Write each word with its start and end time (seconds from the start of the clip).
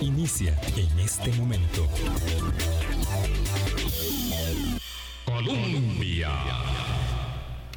inicia 0.00 0.58
en 0.76 0.98
este 0.98 1.32
momento. 1.32 1.88
Colombia 5.24 6.30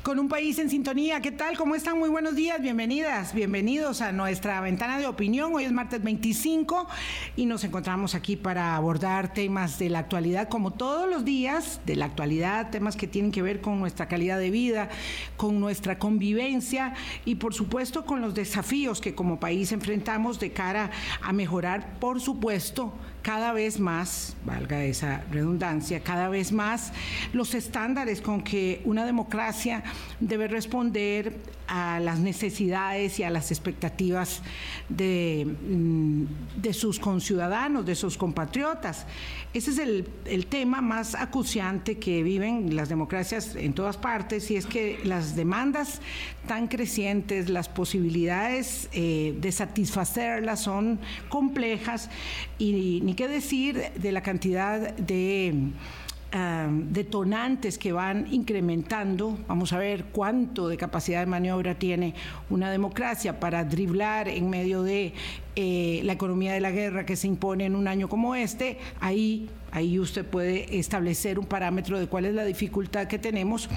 con 0.07 0.20
un 0.20 0.29
país 0.29 0.57
en 0.57 0.70
sintonía. 0.70 1.19
¿Qué 1.19 1.33
tal? 1.33 1.57
¿Cómo 1.57 1.75
están? 1.75 1.99
Muy 1.99 2.07
buenos 2.07 2.33
días, 2.33 2.62
bienvenidas, 2.62 3.33
bienvenidos 3.33 3.99
a 3.99 4.13
nuestra 4.13 4.62
ventana 4.62 4.97
de 4.97 5.05
opinión. 5.05 5.53
Hoy 5.53 5.65
es 5.65 5.73
martes 5.73 6.01
25 6.01 6.87
y 7.35 7.46
nos 7.46 7.65
encontramos 7.65 8.15
aquí 8.15 8.38
para 8.38 8.78
abordar 8.78 9.33
temas 9.33 9.78
de 9.79 9.89
la 9.89 9.99
actualidad, 9.99 10.47
como 10.47 10.71
todos 10.71 11.10
los 11.10 11.25
días, 11.25 11.81
de 11.85 11.97
la 11.97 12.06
actualidad, 12.06 12.70
temas 12.70 12.96
que 12.96 13.06
tienen 13.06 13.33
que 13.33 13.42
ver 13.42 13.60
con 13.60 13.81
nuestra 13.81 14.07
calidad 14.07 14.39
de 14.39 14.49
vida, 14.49 14.88
con 15.35 15.60
nuestra 15.60 15.99
convivencia 15.99 16.94
y 17.26 17.35
por 17.35 17.53
supuesto 17.53 18.05
con 18.05 18.21
los 18.21 18.34
desafíos 18.34 19.02
que 19.02 19.13
como 19.13 19.41
país 19.41 19.73
enfrentamos 19.73 20.39
de 20.39 20.53
cara 20.53 20.89
a 21.21 21.34
mejorar, 21.34 21.99
por 21.99 22.21
supuesto, 22.21 22.94
cada 23.27 23.52
vez 23.52 23.77
más, 23.77 24.38
valga 24.45 24.86
esa 24.86 25.22
redundancia, 25.34 25.99
cada 25.99 26.30
vez 26.30 26.54
más 26.54 26.94
los 27.34 27.55
estándares 27.55 28.22
con 28.22 28.41
que 28.41 28.81
una 28.86 29.05
democracia 29.05 29.84
debe 30.22 30.48
responder 30.48 31.36
a 31.67 31.99
las 31.99 32.20
necesidades 32.20 33.20
y 33.20 33.23
a 33.23 33.30
las 33.30 33.52
expectativas 33.52 34.41
de, 34.89 35.45
mm, 35.45 36.62
de 36.62 36.73
sus 36.73 36.99
conciudadanos, 36.99 37.85
de 37.85 37.95
sus 37.95 38.17
compatriotas. 38.17 39.05
Ese 39.53 39.72
es 39.72 39.80
el, 39.80 40.45
tema 40.48 40.81
más 40.81 41.16
acuciante 41.16 41.98
que 41.98 42.22
viven 42.22 42.75
las 42.75 42.89
democracias 42.89 43.55
en 43.55 43.73
todas 43.73 43.98
partes 43.98 44.52
y 44.52 44.55
es 44.55 44.66
que 44.66 44.99
las 45.03 45.35
demandas 45.35 45.99
tan 46.48 46.67
crecientes, 46.67 47.49
las 47.49 47.67
posibilidades 47.67 48.88
eh, 48.94 49.36
de 49.39 49.52
satisfacerlas 49.52 50.61
son 50.61 50.99
complejas 51.30 52.09
y 52.59 53.02
ni 53.03 53.13
qué 53.16 53.27
decir 53.27 53.81
de 53.95 54.11
la 54.11 54.22
cantidad 54.22 54.94
de 54.95 55.72
detonantes 56.31 57.78
que 57.78 57.92
van 57.92 58.28
incrementando. 58.31 59.38
Vamos 59.47 59.72
a 59.73 59.78
ver 59.78 60.06
cuánto 60.06 60.67
de 60.67 60.78
capacidad 60.78 61.22
de 61.22 61.25
maniobra 61.25 61.75
tiene 61.75 62.14
una 62.50 62.69
democracia 62.69 63.39
para 63.39 63.64
driblar 63.64 64.28
en 64.28 64.50
medio 64.50 64.84
de 64.84 65.14
eh, 65.56 66.02
la 66.03 66.14
economía 66.14 66.53
de 66.53 66.59
la 66.59 66.72
guerra 66.72 67.06
que 67.06 67.16
se 67.16 67.28
impone 67.28 67.66
en 67.66 67.75
un 67.75 67.88
año 67.88 68.09
como 68.09 68.36
este. 68.36 68.78
Ahí, 69.00 69.50
ahí 69.72 70.00
usted 70.00 70.25
puede 70.25 70.78
establecer 70.78 71.39
un 71.39 71.45
parámetro 71.45 72.00
de 72.00 72.08
cuál 72.08 72.25
es 72.25 72.36
la 72.36 72.44
dificultad 72.44 73.08
que 73.08 73.19
tenemos 73.19 73.69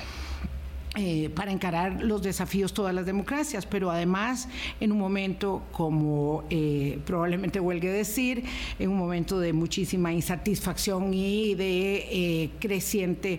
eh, 0.96 1.30
para 1.32 1.52
encarar 1.52 2.02
los 2.02 2.20
desafíos 2.20 2.74
todas 2.74 2.92
las 2.92 3.06
democracias, 3.06 3.64
pero 3.64 3.92
además 3.92 4.48
en 4.80 4.90
un 4.90 4.98
momento, 4.98 5.62
como 5.70 6.42
eh, 6.50 6.98
probablemente 7.06 7.60
huelgue 7.60 7.92
decir, 7.92 8.42
en 8.76 8.90
un 8.90 8.98
momento 8.98 9.38
de 9.38 9.52
muchísima 9.52 10.12
insatisfacción 10.12 11.14
y 11.14 11.54
de 11.54 11.94
eh, 12.10 12.50
creciente 12.58 13.38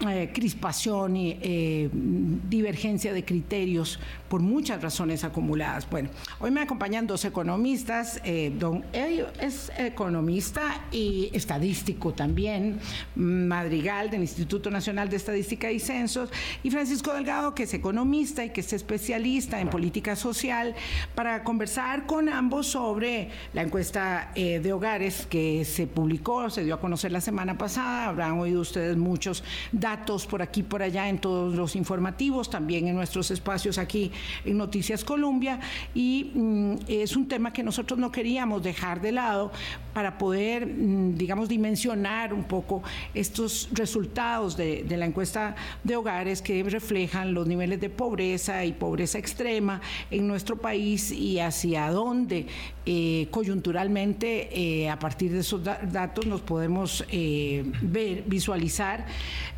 eh, 0.00 0.32
crispación 0.34 1.16
y 1.16 1.38
eh, 1.40 1.88
divergencia 1.92 3.12
de 3.12 3.24
criterios 3.24 4.00
por 4.28 4.40
muchas 4.40 4.82
razones 4.82 5.22
acumuladas. 5.22 5.88
Bueno, 5.88 6.10
hoy 6.40 6.50
me 6.50 6.60
acompañan 6.60 7.06
dos 7.06 7.24
economistas. 7.24 8.20
Eh, 8.24 8.52
don 8.58 8.84
Elio 8.92 9.28
es 9.40 9.70
economista 9.78 10.80
y 10.90 11.30
estadístico 11.32 12.12
también, 12.12 12.80
Madrigal 13.14 14.10
del 14.10 14.22
Instituto 14.22 14.68
Nacional 14.68 15.08
de 15.08 15.16
Estadística 15.16 15.70
y 15.70 15.78
Censos, 15.78 16.28
y 16.64 16.70
Francisco 16.72 17.14
Delgado, 17.14 17.54
que 17.54 17.62
es 17.62 17.72
economista 17.72 18.44
y 18.44 18.50
que 18.50 18.62
es 18.62 18.72
especialista 18.72 19.60
en 19.60 19.70
política 19.70 20.16
social, 20.16 20.74
para 21.14 21.44
conversar 21.44 22.04
con 22.04 22.28
ambos 22.28 22.66
sobre 22.66 23.30
la 23.52 23.62
encuesta 23.62 24.32
de 24.34 24.72
hogares 24.72 25.26
que 25.30 25.64
se 25.64 25.86
publicó, 25.86 26.50
se 26.50 26.64
dio 26.64 26.74
a 26.74 26.80
conocer 26.80 27.12
la 27.12 27.20
semana 27.20 27.56
pasada. 27.56 28.08
Habrán 28.08 28.40
oído 28.40 28.60
ustedes 28.60 28.96
muchos 28.96 29.44
datos 29.84 30.24
por 30.26 30.40
aquí 30.40 30.62
por 30.62 30.82
allá 30.82 31.10
en 31.10 31.18
todos 31.18 31.54
los 31.54 31.76
informativos, 31.76 32.48
también 32.48 32.88
en 32.88 32.96
nuestros 32.96 33.30
espacios 33.30 33.76
aquí 33.76 34.10
en 34.46 34.56
Noticias 34.56 35.04
Colombia. 35.04 35.60
Y 35.94 36.30
mm, 36.34 36.74
es 36.88 37.14
un 37.16 37.28
tema 37.28 37.52
que 37.52 37.62
nosotros 37.62 37.98
no 37.98 38.10
queríamos 38.10 38.62
dejar 38.62 39.02
de 39.02 39.12
lado 39.12 39.52
para 39.94 40.18
poder, 40.18 40.66
mm, 40.66 41.14
digamos, 41.14 41.48
dimensionar 41.48 42.34
un 42.34 42.44
poco 42.44 42.82
estos 43.14 43.68
resultados 43.72 44.56
de, 44.56 44.84
la 44.94 45.06
encuesta 45.06 45.56
de 45.82 45.96
hogares 45.96 46.42
que 46.42 46.62
reflejan 46.64 47.34
los 47.34 47.46
niveles 47.46 47.80
de 47.80 47.90
pobreza 47.90 48.64
y 48.64 48.72
pobreza 48.72 49.18
extrema 49.18 49.80
en 50.10 50.26
nuestro 50.26 50.56
país 50.56 51.10
y 51.10 51.40
hacia 51.40 51.90
dónde 51.90 52.46
eh, 52.86 53.28
coyunturalmente 53.30 54.50
eh, 54.52 54.90
a 54.90 54.98
partir 54.98 55.32
de 55.32 55.40
esos 55.40 55.64
datos 55.64 56.26
nos 56.26 56.42
podemos 56.42 57.04
eh, 57.10 57.64
ver, 57.80 58.24
visualizar 58.26 59.06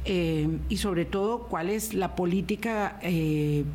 y 0.07 0.77
sobre 0.77 1.05
todo 1.05 1.49
cuál 1.49 1.69
es 1.69 1.93
la 1.93 2.15
política 2.15 3.01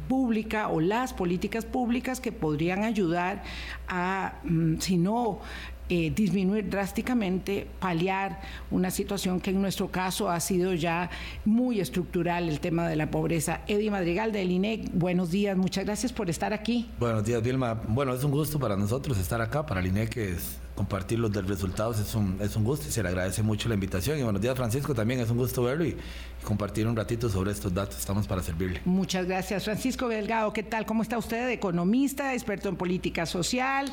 pública 0.07 0.69
o 0.69 0.79
las 0.79 1.11
políticas 1.13 1.65
públicas 1.65 2.21
que 2.21 2.31
podrían 2.31 2.85
ayudar 2.85 3.43
a, 3.89 4.35
mm, 4.45 4.77
si 4.79 4.95
no 4.95 5.41
eh, 5.89 6.11
disminuir 6.15 6.69
drásticamente, 6.69 7.67
paliar 7.79 8.39
una 8.69 8.91
situación 8.91 9.41
que 9.41 9.51
en 9.51 9.61
nuestro 9.61 9.89
caso 9.89 10.29
ha 10.29 10.39
sido 10.39 10.73
ya 10.73 11.09
muy 11.45 11.79
estructural, 11.79 12.49
el 12.49 12.59
tema 12.59 12.87
de 12.87 12.95
la 12.95 13.11
pobreza. 13.11 13.61
Eddie 13.67 13.91
Madrigal 13.91 14.31
del 14.31 14.51
INEC, 14.51 14.91
buenos 14.93 15.31
días, 15.31 15.57
muchas 15.57 15.85
gracias 15.85 16.13
por 16.13 16.29
estar 16.29 16.53
aquí. 16.53 16.89
Buenos 16.99 17.25
días, 17.25 17.41
Vilma. 17.43 17.73
Bueno, 17.87 18.13
es 18.13 18.23
un 18.23 18.31
gusto 18.31 18.59
para 18.59 18.75
nosotros 18.77 19.17
estar 19.17 19.41
acá, 19.41 19.65
para 19.65 19.81
el 19.81 19.87
INEC 19.87 20.17
es 20.17 20.59
compartir 20.81 21.19
los 21.19 21.31
resultados 21.31 21.99
es 21.99 22.15
un, 22.15 22.37
es 22.41 22.55
un 22.55 22.63
gusto 22.63 22.87
y 22.87 22.91
se 22.91 23.03
le 23.03 23.09
agradece 23.09 23.43
mucho 23.43 23.69
la 23.69 23.75
invitación. 23.75 24.17
Y 24.17 24.23
buenos 24.23 24.41
días, 24.41 24.55
Francisco, 24.57 24.95
también 24.95 25.19
es 25.19 25.29
un 25.29 25.37
gusto 25.37 25.61
verlo 25.61 25.85
y, 25.85 25.95
compartir 26.43 26.87
un 26.87 26.95
ratito 26.95 27.29
sobre 27.29 27.51
estos 27.51 27.71
datos. 27.71 27.99
Estamos 27.99 28.27
para 28.27 28.41
servirle. 28.41 28.81
Muchas 28.85 29.27
gracias, 29.27 29.63
Francisco 29.63 30.07
Delgado. 30.07 30.51
¿Qué 30.53 30.63
tal? 30.63 30.87
¿Cómo 30.87 31.03
está 31.03 31.19
usted? 31.19 31.49
Economista, 31.49 32.33
experto 32.33 32.67
en 32.67 32.77
política 32.77 33.27
social 33.27 33.91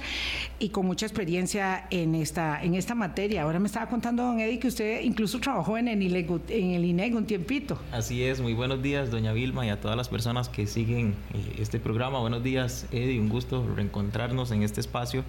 y 0.58 0.70
con 0.70 0.86
mucha 0.86 1.04
experiencia 1.04 1.86
en 1.90 2.14
esta, 2.14 2.62
en 2.62 2.74
esta 2.74 2.94
materia. 2.94 3.42
Ahora 3.42 3.58
me 3.58 3.66
estaba 3.66 3.86
contando, 3.90 4.22
don 4.22 4.40
Eddie, 4.40 4.58
que 4.58 4.68
usted 4.68 5.02
incluso 5.02 5.38
trabajó 5.40 5.76
en 5.76 5.88
el, 5.88 6.16
en 6.16 6.70
el 6.70 6.84
INEG 6.86 7.14
un 7.14 7.26
tiempito. 7.26 7.78
Así 7.92 8.22
es, 8.22 8.40
muy 8.40 8.54
buenos 8.54 8.82
días, 8.82 9.10
doña 9.10 9.32
Vilma, 9.32 9.66
y 9.66 9.68
a 9.68 9.80
todas 9.80 9.96
las 9.96 10.08
personas 10.08 10.48
que 10.48 10.66
siguen 10.66 11.14
eh, 11.34 11.56
este 11.58 11.78
programa. 11.78 12.18
Buenos 12.20 12.42
días, 12.42 12.86
Eddie, 12.92 13.20
un 13.20 13.28
gusto 13.28 13.66
reencontrarnos 13.76 14.50
en 14.52 14.62
este 14.62 14.80
espacio 14.80 15.22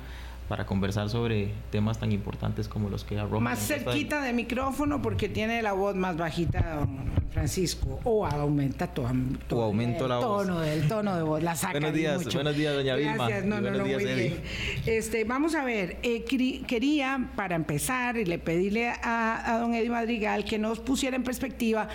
para 0.50 0.66
conversar 0.66 1.10
sobre 1.10 1.52
temas 1.72 2.00
tan 2.00 2.12
importantes 2.12 2.68
como 2.68 2.90
los 2.90 3.04
que 3.04 3.20
arroja. 3.20 3.40
Más 3.40 3.60
cerquita 3.60 4.20
de... 4.24 4.34
micrófono 4.34 5.00
porque 5.00 5.30
tiene 5.30 5.62
la 5.62 5.74
voz 5.74 5.96
más 5.96 6.18
bajita, 6.18 6.78
don 6.80 7.12
Francisco, 7.32 8.00
o 8.04 8.26
aumenta 8.26 8.88
todo, 8.88 9.08
o 9.52 9.62
aumento 9.62 10.06
el 10.06 10.10
la 10.10 10.20
tono 10.20 10.56
voz. 10.56 10.66
del 10.66 10.88
tono 10.88 11.16
de 11.16 11.22
voz, 11.22 11.44
la 11.44 11.56
saca 11.56 11.74
Buenos 11.74 11.94
días, 11.94 12.34
buenos 12.34 12.56
días, 12.56 12.74
doña 12.74 12.96
Vilma. 12.96 13.28
Gracias, 13.28 13.46
no, 13.46 13.62
no, 13.62 13.70
no, 13.70 13.86
muy 13.86 14.04
bien. 14.04 14.42
Este, 14.88 15.24
vamos 15.24 15.54
a 15.54 15.64
ver, 15.64 16.00
eh, 16.02 16.26
quería 16.68 17.30
para 17.36 17.56
empezar 17.56 18.18
y 18.18 18.26
le 18.26 18.40
pedirle 18.40 18.90
a, 18.90 19.54
a 19.54 19.60
don 19.60 19.76
Eddie 19.76 19.92
Madrigal 19.92 20.46
que 20.46 20.58
nos 20.58 20.80
pusiera 20.80 21.16
en 21.16 21.24
perspectiva 21.24 21.90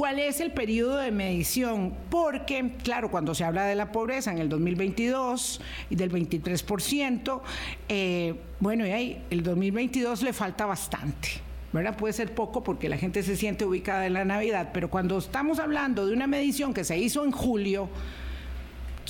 ¿Cuál 0.00 0.18
es 0.18 0.40
el 0.40 0.50
periodo 0.50 0.96
de 0.96 1.10
medición? 1.10 1.92
Porque, 2.08 2.72
claro, 2.82 3.10
cuando 3.10 3.34
se 3.34 3.44
habla 3.44 3.66
de 3.66 3.74
la 3.74 3.92
pobreza 3.92 4.32
en 4.32 4.38
el 4.38 4.48
2022 4.48 5.60
y 5.90 5.94
del 5.94 6.10
23%, 6.10 7.42
eh, 7.86 8.34
bueno, 8.60 8.86
y 8.86 8.92
ahí 8.92 9.22
el 9.28 9.42
2022 9.42 10.22
le 10.22 10.32
falta 10.32 10.64
bastante. 10.64 11.28
¿verdad? 11.74 11.98
Puede 11.98 12.14
ser 12.14 12.34
poco 12.34 12.64
porque 12.64 12.88
la 12.88 12.96
gente 12.96 13.22
se 13.22 13.36
siente 13.36 13.66
ubicada 13.66 14.06
en 14.06 14.14
la 14.14 14.24
Navidad, 14.24 14.70
pero 14.72 14.88
cuando 14.88 15.18
estamos 15.18 15.58
hablando 15.58 16.06
de 16.06 16.14
una 16.14 16.26
medición 16.26 16.72
que 16.72 16.82
se 16.82 16.96
hizo 16.96 17.22
en 17.26 17.30
julio, 17.30 17.90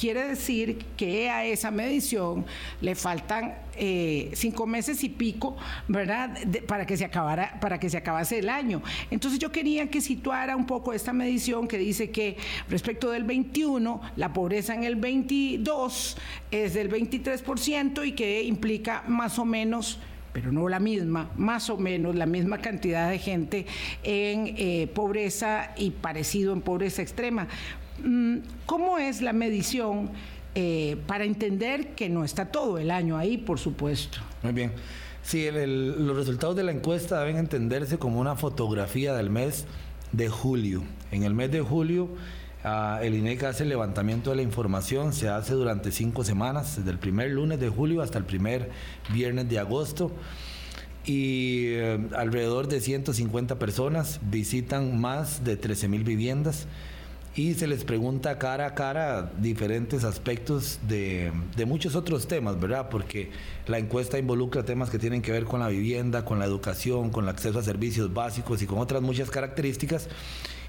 quiere 0.00 0.28
decir 0.28 0.78
que 0.97 1.28
a 1.28 1.44
esa 1.44 1.71
medición 1.71 2.47
le 2.81 2.94
faltan 2.94 3.55
eh, 3.77 4.31
cinco 4.32 4.67
meses 4.67 5.05
y 5.05 5.11
pico, 5.11 5.58
¿verdad? 5.88 6.38
para 6.67 6.87
que 6.87 6.97
se 6.97 7.05
acabara, 7.05 7.58
para 7.61 7.79
que 7.79 7.91
se 7.91 7.99
acabase 7.99 8.38
el 8.38 8.49
año. 8.49 8.82
Entonces 9.11 9.38
yo 9.38 9.52
quería 9.52 9.91
que 9.91 10.00
situara 10.00 10.56
un 10.56 10.64
poco 10.64 10.94
esta 10.94 11.12
medición 11.12 11.69
que 11.69 11.76
dice 11.76 12.11
que 12.11 12.38
respecto 12.70 13.11
del 13.11 13.25
21, 13.25 14.00
la 14.17 14.32
pobreza 14.32 14.75
en 14.75 14.85
el 14.85 14.97
22 14.97 16.17
es 16.50 16.73
del 16.73 16.91
23% 16.91 18.06
y 18.06 18.12
que 18.12 18.43
implica 18.43 19.05
más 19.06 19.38
o 19.38 19.44
menos 19.44 19.99
pero 20.32 20.52
no 20.52 20.69
la 20.69 20.79
misma, 20.79 21.29
más 21.37 21.70
o 21.70 21.76
menos 21.76 22.14
la 22.14 22.25
misma 22.25 22.58
cantidad 22.58 23.11
de 23.11 23.19
gente 23.19 23.67
en 24.05 24.55
eh, 24.56 24.88
pobreza 24.94 25.73
y 25.76 25.91
parecido 25.91 26.52
en 26.52 26.61
pobreza 26.61 27.02
extrema. 27.02 27.49
Mm, 28.05 28.38
¿Cómo 28.67 28.99
es 28.99 29.23
la 29.23 29.32
medición 29.32 30.11
eh, 30.55 30.97
para 31.06 31.25
entender 31.25 31.94
que 31.94 32.08
no 32.08 32.25
está 32.25 32.47
todo 32.47 32.79
el 32.79 32.91
año 32.91 33.17
ahí, 33.17 33.38
por 33.38 33.58
supuesto? 33.58 34.19
Muy 34.43 34.52
bien. 34.52 34.73
Sí, 35.23 35.49
los 35.52 36.17
resultados 36.17 36.56
de 36.56 36.62
la 36.62 36.73
encuesta 36.73 37.20
deben 37.20 37.37
entenderse 37.37 37.99
como 37.99 38.20
una 38.20 38.37
fotografía 38.37 39.14
del 39.14 39.31
mes 39.31 39.67
de 40.12 40.29
julio. 40.29 40.82
En 41.12 41.25
el 41.25 41.35
mes 41.35 41.52
de 41.52 41.61
julio 41.61 42.08
Ah, 42.62 43.00
el 43.02 43.14
INEC 43.14 43.44
hace 43.44 43.62
el 43.62 43.70
levantamiento 43.70 44.31
de 44.31 44.37
la 44.37 44.43
información, 44.43 45.14
se 45.14 45.31
hace 45.31 45.55
durante 45.55 45.93
cinco 45.93 46.25
semanas, 46.25 46.76
desde 46.76 46.91
el 46.91 46.99
primer 46.99 47.31
lunes 47.31 47.58
de 47.58 47.70
julio 47.70 48.02
hasta 48.02 48.19
el 48.19 48.25
primer 48.25 48.70
viernes 49.12 49.49
de 49.49 49.58
agosto. 49.58 50.12
Y 51.06 51.69
eh, 51.69 51.99
alrededor 52.14 52.69
de 52.69 52.81
150 52.81 53.58
personas 53.58 54.20
visitan 54.31 55.00
más 55.00 55.43
de 55.43 55.56
13 55.56 55.88
mil 55.88 56.05
viviendas 56.05 56.67
y 57.37 57.55
se 57.55 57.69
les 57.69 57.85
pregunta 57.85 58.38
cara 58.38 58.67
a 58.67 58.75
cara 58.75 59.31
diferentes 59.38 60.03
aspectos 60.03 60.81
de, 60.88 61.31
de, 61.56 61.65
muchos 61.65 61.94
otros 61.94 62.27
temas, 62.27 62.59
¿verdad? 62.59 62.88
Porque 62.91 63.31
la 63.69 63.79
encuesta 63.79 64.19
involucra 64.19 64.65
temas 64.65 64.91
que 64.91 64.99
tienen 64.99 65.23
que 65.23 65.31
ver 65.31 65.44
con 65.44 65.61
la 65.61 65.69
vivienda, 65.69 66.25
con 66.25 66.41
la 66.41 66.44
educación, 66.44 67.11
con 67.11 67.25
el 67.25 67.31
acceso 67.31 67.61
a 67.61 67.62
servicios 67.62 68.12
básicos 68.12 68.62
y 68.62 68.67
con 68.67 68.79
otras 68.79 69.00
muchas 69.00 69.31
características. 69.31 70.09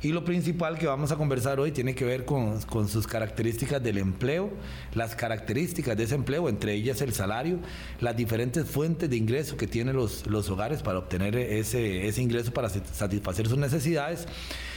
Y 0.04 0.14
lo 0.14 0.24
principal 0.24 0.80
que 0.80 0.88
vamos 0.88 1.12
a 1.12 1.16
conversar 1.16 1.60
hoy 1.60 1.72
tiene 1.72 1.94
que 1.94 2.06
ver 2.06 2.26
con, 2.26 2.60
con, 2.62 2.88
sus 2.88 3.06
características 3.06 3.82
del 3.84 4.00
empleo, 4.00 4.50
las 4.96 5.16
características 5.16 5.96
de 5.96 6.04
ese 6.04 6.16
empleo, 6.16 6.50
entre 6.50 6.74
ellas 6.74 7.02
el 7.02 7.14
salario, 7.14 7.60
las 8.00 8.16
diferentes 8.16 8.68
fuentes 8.68 9.10
de 9.10 9.16
ingreso 9.16 9.58
que 9.58 9.68
tienen 9.68 9.96
los, 9.96 10.26
los 10.26 10.50
hogares 10.50 10.82
para 10.82 10.98
obtener 11.00 11.36
ese, 11.36 12.08
ese 12.08 12.22
ingreso 12.22 12.52
para 12.52 12.70
satisfacer 12.70 13.48
sus 13.48 13.60
necesidades 13.60 14.28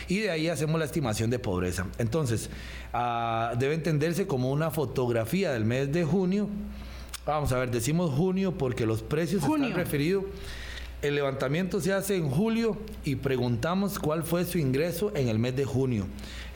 y 0.08 0.20
de 0.20 0.30
ahí 0.30 0.48
hacemos 0.48 0.78
la 0.78 0.84
estimación 0.84 1.30
de 1.30 1.38
pobreza. 1.38 1.86
Entonces, 1.98 2.50
uh, 2.92 3.56
debe 3.58 3.74
entenderse 3.74 4.26
como 4.26 4.50
una 4.50 4.70
fotografía 4.70 5.52
del 5.52 5.64
mes 5.64 5.92
de 5.92 6.04
junio. 6.04 6.48
Vamos 7.26 7.52
a 7.52 7.58
ver, 7.58 7.70
decimos 7.70 8.10
junio 8.10 8.52
porque 8.52 8.86
los 8.86 9.02
precios 9.02 9.42
junio. 9.42 9.68
están 9.68 9.84
referidos. 9.84 10.24
El 11.00 11.16
levantamiento 11.16 11.80
se 11.80 11.92
hace 11.92 12.16
en 12.16 12.30
julio 12.30 12.78
y 13.04 13.16
preguntamos 13.16 13.98
cuál 13.98 14.22
fue 14.22 14.44
su 14.46 14.58
ingreso 14.58 15.12
en 15.14 15.28
el 15.28 15.38
mes 15.38 15.54
de 15.54 15.64
junio. 15.66 16.06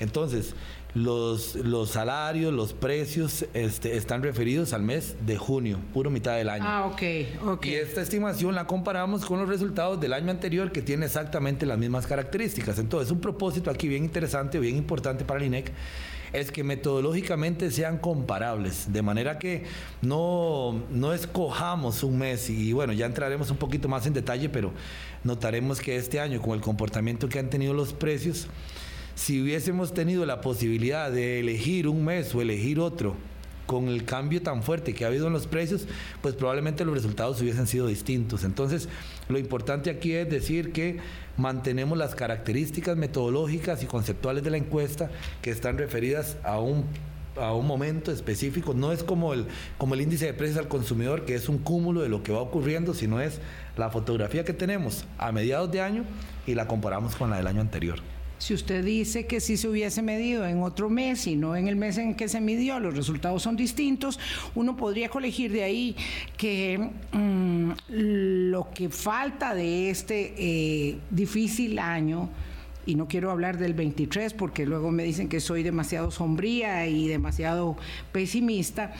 Entonces, 0.00 0.54
los, 0.94 1.54
los 1.56 1.90
salarios, 1.90 2.52
los 2.52 2.72
precios 2.72 3.46
este, 3.54 3.96
están 3.96 4.22
referidos 4.22 4.72
al 4.72 4.82
mes 4.82 5.16
de 5.26 5.36
junio, 5.36 5.78
puro 5.92 6.10
mitad 6.10 6.36
del 6.36 6.48
año. 6.48 6.64
Ah, 6.66 6.86
ok, 6.86 7.02
ok. 7.46 7.66
Y 7.66 7.74
esta 7.74 8.00
estimación 8.00 8.54
la 8.54 8.66
comparamos 8.66 9.24
con 9.24 9.38
los 9.38 9.48
resultados 9.48 10.00
del 10.00 10.12
año 10.12 10.30
anterior 10.30 10.72
que 10.72 10.82
tiene 10.82 11.06
exactamente 11.06 11.66
las 11.66 11.78
mismas 11.78 12.06
características. 12.06 12.78
Entonces, 12.78 13.10
un 13.10 13.20
propósito 13.20 13.70
aquí 13.70 13.88
bien 13.88 14.04
interesante, 14.04 14.58
bien 14.58 14.76
importante 14.76 15.24
para 15.24 15.40
el 15.40 15.46
INEC 15.46 15.72
es 16.32 16.50
que 16.50 16.64
metodológicamente 16.64 17.70
sean 17.70 17.98
comparables, 17.98 18.92
de 18.92 19.02
manera 19.02 19.38
que 19.38 19.64
no, 20.02 20.82
no 20.90 21.12
escojamos 21.12 22.02
un 22.02 22.18
mes 22.18 22.50
y 22.50 22.72
bueno, 22.72 22.92
ya 22.92 23.06
entraremos 23.06 23.50
un 23.50 23.56
poquito 23.56 23.88
más 23.88 24.06
en 24.06 24.12
detalle, 24.12 24.48
pero 24.48 24.72
notaremos 25.24 25.80
que 25.80 25.96
este 25.96 26.20
año 26.20 26.40
con 26.40 26.52
el 26.52 26.60
comportamiento 26.60 27.28
que 27.28 27.38
han 27.38 27.50
tenido 27.50 27.72
los 27.74 27.92
precios, 27.92 28.46
si 29.18 29.42
hubiésemos 29.42 29.94
tenido 29.94 30.24
la 30.26 30.40
posibilidad 30.40 31.10
de 31.10 31.40
elegir 31.40 31.88
un 31.88 32.04
mes 32.04 32.32
o 32.36 32.40
elegir 32.40 32.78
otro, 32.78 33.16
con 33.66 33.88
el 33.88 34.04
cambio 34.04 34.40
tan 34.42 34.62
fuerte 34.62 34.94
que 34.94 35.04
ha 35.04 35.08
habido 35.08 35.26
en 35.26 35.32
los 35.32 35.48
precios, 35.48 35.88
pues 36.22 36.36
probablemente 36.36 36.84
los 36.84 36.94
resultados 36.94 37.42
hubiesen 37.42 37.66
sido 37.66 37.88
distintos. 37.88 38.44
Entonces, 38.44 38.88
lo 39.28 39.36
importante 39.36 39.90
aquí 39.90 40.12
es 40.12 40.30
decir 40.30 40.72
que 40.72 40.98
mantenemos 41.36 41.98
las 41.98 42.14
características 42.14 42.96
metodológicas 42.96 43.82
y 43.82 43.86
conceptuales 43.86 44.44
de 44.44 44.50
la 44.50 44.56
encuesta 44.56 45.10
que 45.42 45.50
están 45.50 45.78
referidas 45.78 46.36
a 46.44 46.60
un 46.60 46.84
a 47.36 47.54
un 47.54 47.68
momento 47.68 48.10
específico, 48.10 48.74
no 48.74 48.90
es 48.90 49.04
como 49.04 49.32
el, 49.32 49.46
como 49.76 49.94
el 49.94 50.00
índice 50.00 50.26
de 50.26 50.34
precios 50.34 50.58
al 50.58 50.66
consumidor, 50.66 51.24
que 51.24 51.36
es 51.36 51.48
un 51.48 51.58
cúmulo 51.58 52.00
de 52.00 52.08
lo 52.08 52.24
que 52.24 52.32
va 52.32 52.40
ocurriendo, 52.40 52.94
sino 52.94 53.20
es 53.20 53.38
la 53.76 53.90
fotografía 53.90 54.44
que 54.44 54.54
tenemos 54.54 55.04
a 55.18 55.30
mediados 55.30 55.70
de 55.70 55.80
año 55.80 56.04
y 56.48 56.54
la 56.54 56.66
comparamos 56.66 57.14
con 57.14 57.30
la 57.30 57.36
del 57.36 57.46
año 57.46 57.60
anterior. 57.60 58.00
Si 58.38 58.54
usted 58.54 58.84
dice 58.84 59.26
que 59.26 59.40
si 59.40 59.56
se 59.56 59.68
hubiese 59.68 60.00
medido 60.00 60.46
en 60.46 60.62
otro 60.62 60.88
mes 60.88 61.26
y 61.26 61.34
no 61.34 61.56
en 61.56 61.66
el 61.66 61.76
mes 61.76 61.98
en 61.98 62.14
que 62.14 62.28
se 62.28 62.40
midió, 62.40 62.78
los 62.78 62.96
resultados 62.96 63.42
son 63.42 63.56
distintos, 63.56 64.18
uno 64.54 64.76
podría 64.76 65.08
colegir 65.08 65.52
de 65.52 65.64
ahí 65.64 65.96
que 66.36 66.90
mmm, 67.12 67.72
lo 67.88 68.70
que 68.72 68.88
falta 68.88 69.54
de 69.54 69.90
este 69.90 70.34
eh, 70.38 70.98
difícil 71.10 71.78
año, 71.80 72.28
y 72.86 72.94
no 72.94 73.06
quiero 73.06 73.30
hablar 73.30 73.58
del 73.58 73.74
23 73.74 74.32
porque 74.32 74.64
luego 74.64 74.90
me 74.90 75.02
dicen 75.02 75.28
que 75.28 75.40
soy 75.40 75.62
demasiado 75.62 76.10
sombría 76.10 76.86
y 76.86 77.06
demasiado 77.06 77.76
pesimista, 78.12 78.92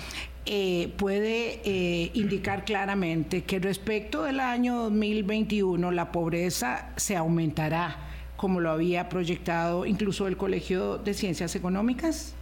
eh, 0.45 0.93
puede 0.97 1.61
eh, 1.65 2.11
indicar 2.13 2.65
claramente 2.65 3.45
que 3.45 3.59
respecto 3.59 4.25
del 4.25 4.41
año 4.41 4.77
2021 4.85 5.91
la 5.91 6.11
pobreza 6.11 6.91
se 6.97 7.17
aumentará 7.17 8.08
como 8.39 8.61
lo 8.61 8.71
había 8.71 9.09
proyectado 9.11 9.85
incluso 9.85 10.27
el 10.29 10.39
Colegio 10.39 10.97
de 10.97 11.13
Ciencias 11.13 11.55
Económicas? 11.57 12.35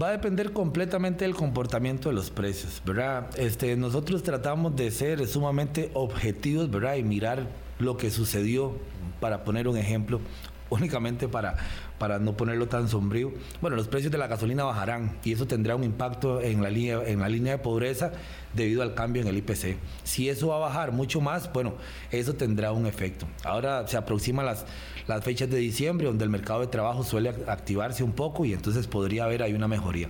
Va 0.00 0.08
a 0.08 0.12
depender 0.12 0.52
completamente 0.52 1.24
del 1.24 1.34
comportamiento 1.34 2.10
de 2.10 2.14
los 2.14 2.30
precios, 2.30 2.80
¿verdad? 2.84 3.28
Este, 3.36 3.74
nosotros 3.76 4.22
tratamos 4.22 4.76
de 4.76 4.90
ser 4.92 5.26
sumamente 5.26 5.90
objetivos, 5.94 6.70
¿verdad? 6.70 6.94
Y 6.94 7.02
mirar 7.02 7.48
lo 7.80 7.96
que 7.96 8.10
sucedió, 8.10 8.76
para 9.18 9.42
poner 9.42 9.66
un 9.66 9.76
ejemplo, 9.76 10.20
únicamente 10.70 11.28
para, 11.28 11.56
para 11.98 12.18
no 12.18 12.36
ponerlo 12.36 12.68
tan 12.68 12.88
sombrío. 12.88 13.32
Bueno, 13.60 13.76
los 13.76 13.88
precios 13.88 14.10
de 14.10 14.18
la 14.18 14.26
gasolina 14.26 14.64
bajarán 14.64 15.18
y 15.24 15.32
eso 15.32 15.46
tendrá 15.46 15.76
un 15.76 15.84
impacto 15.84 16.40
en 16.40 16.62
la 16.62 16.70
línea, 16.70 17.02
en 17.06 17.20
la 17.20 17.28
línea 17.28 17.52
de 17.52 17.58
pobreza 17.58 18.12
debido 18.54 18.82
al 18.82 18.94
cambio 18.94 19.22
en 19.22 19.28
el 19.28 19.36
IPC. 19.36 19.76
Si 20.04 20.28
eso 20.28 20.48
va 20.48 20.56
a 20.56 20.60
bajar 20.60 20.92
mucho 20.92 21.20
más, 21.20 21.52
bueno, 21.52 21.74
eso 22.10 22.34
tendrá 22.34 22.72
un 22.72 22.86
efecto. 22.86 23.26
Ahora 23.44 23.86
se 23.86 23.96
aproximan 23.96 24.46
las, 24.46 24.64
las 25.06 25.22
fechas 25.22 25.50
de 25.50 25.58
diciembre 25.58 26.06
donde 26.06 26.24
el 26.24 26.30
mercado 26.30 26.60
de 26.60 26.68
trabajo 26.68 27.04
suele 27.04 27.30
activarse 27.46 28.02
un 28.02 28.12
poco 28.12 28.44
y 28.44 28.52
entonces 28.52 28.86
podría 28.86 29.24
haber 29.24 29.42
ahí 29.42 29.52
una 29.52 29.68
mejoría. 29.68 30.08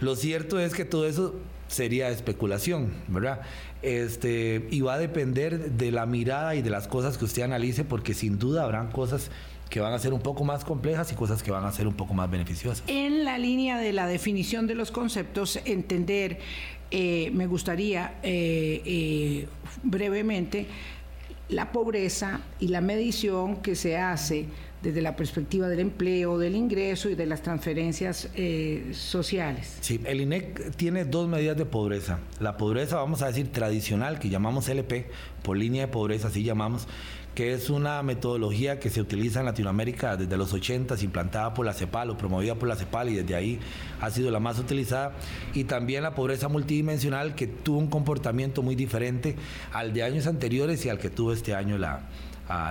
Lo 0.00 0.16
cierto 0.16 0.58
es 0.58 0.72
que 0.72 0.86
todo 0.86 1.06
eso 1.06 1.34
sería 1.68 2.08
especulación, 2.08 2.90
¿verdad? 3.08 3.42
Este, 3.82 4.66
y 4.70 4.80
va 4.80 4.94
a 4.94 4.98
depender 4.98 5.72
de 5.72 5.90
la 5.92 6.04
mirada 6.04 6.54
y 6.54 6.62
de 6.62 6.70
las 6.70 6.88
cosas 6.88 7.16
que 7.16 7.24
usted 7.24 7.42
analice, 7.42 7.84
porque 7.84 8.14
sin 8.14 8.38
duda 8.38 8.64
habrán 8.64 8.90
cosas 8.90 9.30
que 9.70 9.80
van 9.80 9.92
a 9.92 9.98
ser 9.98 10.12
un 10.12 10.20
poco 10.20 10.44
más 10.44 10.64
complejas 10.64 11.10
y 11.12 11.14
cosas 11.14 11.42
que 11.42 11.52
van 11.52 11.64
a 11.64 11.72
ser 11.72 11.86
un 11.86 11.94
poco 11.94 12.12
más 12.12 12.28
beneficiosas. 12.28 12.82
En 12.88 13.24
la 13.24 13.38
línea 13.38 13.78
de 13.78 13.92
la 13.92 14.06
definición 14.06 14.66
de 14.66 14.74
los 14.74 14.90
conceptos, 14.90 15.60
entender, 15.64 16.38
eh, 16.90 17.30
me 17.32 17.46
gustaría 17.46 18.18
eh, 18.24 18.82
eh, 18.84 19.48
brevemente 19.84 20.66
la 21.48 21.70
pobreza 21.72 22.40
y 22.58 22.68
la 22.68 22.80
medición 22.80 23.56
que 23.62 23.76
se 23.76 23.96
hace 23.96 24.46
desde 24.82 25.02
la 25.02 25.14
perspectiva 25.14 25.68
del 25.68 25.80
empleo, 25.80 26.38
del 26.38 26.56
ingreso 26.56 27.10
y 27.10 27.14
de 27.14 27.26
las 27.26 27.42
transferencias 27.42 28.30
sociales. 28.92 29.76
Sí, 29.82 30.00
el 30.06 30.22
INEC 30.22 30.74
tiene 30.76 31.04
dos 31.04 31.28
medidas 31.28 31.56
de 31.58 31.66
pobreza. 31.66 32.20
La 32.38 32.56
pobreza, 32.56 32.96
vamos 32.96 33.20
a 33.20 33.26
decir, 33.26 33.52
tradicional, 33.52 34.18
que 34.18 34.30
llamamos 34.30 34.68
LP, 34.70 35.10
por 35.42 35.58
línea 35.58 35.86
de 35.86 35.92
pobreza, 35.92 36.28
así 36.28 36.44
llamamos, 36.44 36.88
que 37.40 37.54
es 37.54 37.70
una 37.70 38.02
metodología 38.02 38.78
que 38.78 38.90
se 38.90 39.00
utiliza 39.00 39.40
en 39.40 39.46
Latinoamérica 39.46 40.14
desde 40.18 40.36
los 40.36 40.52
80, 40.52 40.94
implantada 41.00 41.54
por 41.54 41.64
la 41.64 41.72
CEPAL 41.72 42.10
o 42.10 42.18
promovida 42.18 42.54
por 42.54 42.68
la 42.68 42.76
CEPAL 42.76 43.08
y 43.08 43.14
desde 43.14 43.34
ahí 43.34 43.58
ha 44.02 44.10
sido 44.10 44.30
la 44.30 44.40
más 44.40 44.58
utilizada. 44.58 45.12
Y 45.54 45.64
también 45.64 46.02
la 46.02 46.14
pobreza 46.14 46.48
multidimensional 46.48 47.34
que 47.34 47.46
tuvo 47.46 47.78
un 47.78 47.86
comportamiento 47.86 48.60
muy 48.60 48.74
diferente 48.74 49.36
al 49.72 49.94
de 49.94 50.02
años 50.02 50.26
anteriores 50.26 50.84
y 50.84 50.90
al 50.90 50.98
que 50.98 51.08
tuvo 51.08 51.32
este 51.32 51.54
año 51.54 51.78
la, 51.78 52.02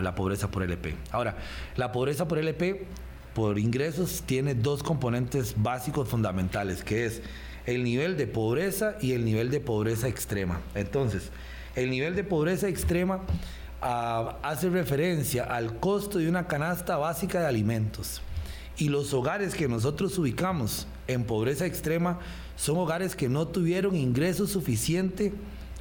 la 0.03 0.13
pobreza 0.13 0.51
por 0.51 0.61
LP. 0.61 0.93
Ahora, 1.09 1.37
la 1.75 1.91
pobreza 1.91 2.27
por 2.27 2.37
LP, 2.37 2.85
por 3.33 3.57
ingresos, 3.57 4.21
tiene 4.27 4.53
dos 4.53 4.83
componentes 4.83 5.55
básicos 5.57 6.09
fundamentales, 6.09 6.83
que 6.83 7.07
es 7.07 7.23
el 7.65 7.83
nivel 7.83 8.17
de 8.17 8.27
pobreza 8.27 8.97
y 9.01 9.13
el 9.13 9.25
nivel 9.25 9.49
de 9.49 9.61
pobreza 9.61 10.07
extrema. 10.07 10.61
Entonces, 10.75 11.31
el 11.75 11.89
nivel 11.89 12.15
de 12.15 12.23
pobreza 12.23 12.67
extrema 12.67 13.21
hace 13.81 14.69
referencia 14.69 15.43
al 15.43 15.79
costo 15.79 16.17
de 16.17 16.29
una 16.29 16.47
canasta 16.47 16.97
básica 16.97 17.39
de 17.39 17.47
alimentos. 17.47 18.21
Y 18.77 18.89
los 18.89 19.13
hogares 19.13 19.55
que 19.55 19.67
nosotros 19.67 20.17
ubicamos 20.17 20.87
en 21.07 21.23
pobreza 21.25 21.65
extrema 21.65 22.19
son 22.55 22.77
hogares 22.77 23.15
que 23.15 23.29
no 23.29 23.47
tuvieron 23.47 23.95
ingreso 23.95 24.47
suficiente 24.47 25.33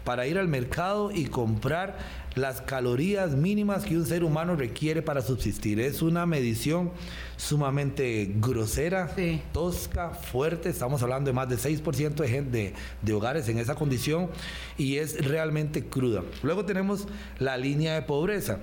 para 0.08 0.26
ir 0.26 0.38
al 0.38 0.48
mercado 0.48 1.10
y 1.10 1.26
comprar 1.26 1.98
las 2.34 2.62
calorías 2.62 3.32
mínimas 3.32 3.84
que 3.84 3.94
un 3.94 4.06
ser 4.06 4.24
humano 4.24 4.56
requiere 4.56 5.02
para 5.02 5.20
subsistir. 5.20 5.80
Es 5.80 6.00
una 6.00 6.24
medición 6.24 6.92
sumamente 7.36 8.32
grosera, 8.36 9.14
tosca, 9.52 10.08
fuerte. 10.08 10.70
Estamos 10.70 11.02
hablando 11.02 11.28
de 11.28 11.34
más 11.34 11.50
de 11.50 11.56
6% 11.56 12.14
de, 12.14 12.26
gente, 12.26 12.72
de, 13.02 13.12
hogares 13.12 13.50
en 13.50 13.58
esa 13.58 13.74
condición 13.74 14.30
y 14.78 14.96
es 14.96 15.26
realmente 15.26 15.84
cruda. 15.84 16.22
Luego 16.42 16.64
tenemos 16.64 17.06
la 17.38 17.58
línea 17.58 17.92
de 17.92 18.00
pobreza, 18.00 18.60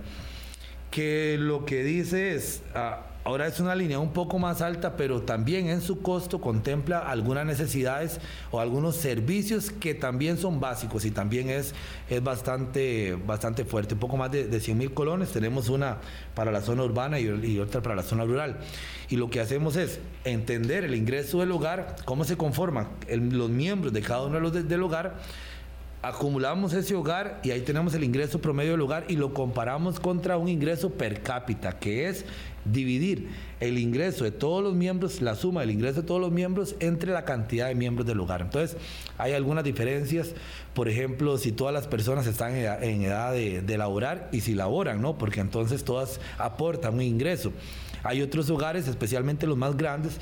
que 0.90 1.38
lo 1.40 1.64
que 1.64 1.84
dice 1.84 2.34
es... 2.34 2.64
Ah, 2.74 3.06
Ahora 3.28 3.48
es 3.48 3.60
una 3.60 3.74
línea 3.74 3.98
un 3.98 4.14
poco 4.14 4.38
más 4.38 4.62
alta, 4.62 4.96
pero 4.96 5.24
también 5.24 5.68
en 5.68 5.82
su 5.82 6.00
costo 6.04 6.40
contempla 6.40 7.00
algunas 7.00 7.44
necesidades 7.44 8.20
o 8.52 8.60
algunos 8.60 8.98
servicios 8.98 9.72
que 9.72 9.96
también 9.96 10.38
son 10.38 10.60
básicos 10.60 11.06
y 11.06 11.12
también 11.12 11.50
es, 11.50 11.74
es 12.08 12.24
bastante, 12.24 13.18
bastante 13.26 13.66
fuerte. 13.66 13.96
Un 13.96 14.00
poco 14.00 14.16
más 14.16 14.32
de, 14.32 14.48
de 14.48 14.60
100 14.60 14.78
mil 14.78 14.94
colones, 14.94 15.32
tenemos 15.32 15.70
una 15.70 15.98
para 16.36 16.52
la 16.52 16.62
zona 16.62 16.84
urbana 16.84 17.20
y, 17.20 17.58
otra 17.58 17.82
para 17.82 17.96
la 17.96 18.04
zona 18.04 18.26
rural. 18.26 18.60
Y 19.10 19.16
lo 19.16 19.32
que 19.32 19.40
hacemos 19.40 19.76
es 19.76 20.00
entender 20.24 20.84
el 20.84 20.94
ingreso 20.94 21.40
del 21.40 21.52
hogar, 21.52 21.96
cómo 22.06 22.26
se 22.26 22.38
conforman 22.38 22.90
los 23.10 23.50
miembros 23.50 23.92
de 23.92 24.04
cada 24.04 24.22
uno 24.22 24.36
de 24.36 24.42
los 24.42 24.70
del 24.70 24.84
hogar 24.84 25.16
acumulamos 26.04 26.74
ese 26.74 26.94
hogar 26.94 27.40
y 27.42 27.50
ahí 27.50 27.62
tenemos 27.62 27.96
el 27.96 28.04
ingreso 28.04 28.40
promedio 28.40 28.74
del 28.74 28.82
hogar 28.82 29.06
y 29.08 29.16
lo 29.16 29.34
comparamos 29.34 30.00
contra 30.00 30.38
un 30.38 30.48
ingreso 30.48 30.92
per 30.92 31.24
cápita, 31.24 31.80
que 31.80 32.08
es 32.08 32.26
dividir 32.66 33.30
el 33.60 33.78
ingreso 33.78 34.24
de 34.24 34.32
todos 34.32 34.64
los 34.64 34.76
miembros, 34.76 35.22
la 35.22 35.36
suma 35.36 35.62
del 35.62 35.72
ingreso 35.72 36.02
de 36.02 36.08
todos 36.08 36.20
los 36.20 36.32
miembros 36.32 36.76
entre 36.80 37.12
la 37.14 37.24
cantidad 37.24 37.68
de 37.68 37.76
miembros 37.76 38.06
del 38.06 38.20
hogar. 38.20 38.42
Entonces, 38.42 38.78
hay 39.18 39.34
algunas 39.34 39.64
diferencias, 39.64 40.34
por 40.74 40.90
ejemplo, 40.90 41.38
si 41.38 41.52
todas 41.52 41.74
las 41.74 41.88
personas 41.88 42.28
están 42.28 42.56
en 42.56 43.04
edad, 43.04 43.32
de, 43.32 43.62
de, 43.62 43.78
laborar 43.78 44.30
y 44.32 44.42
si 44.42 44.54
laboran, 44.54 45.02
¿no? 45.02 45.18
Porque 45.18 45.40
entonces 45.40 45.84
todas 45.84 46.20
aportan 46.38 46.96
un 46.96 47.02
ingreso. 47.02 47.54
Hay 48.04 48.22
otros 48.22 48.50
hogares, 48.50 48.88
especialmente 48.88 49.48
los 49.48 49.58
más 49.58 49.78
grandes, 49.78 50.18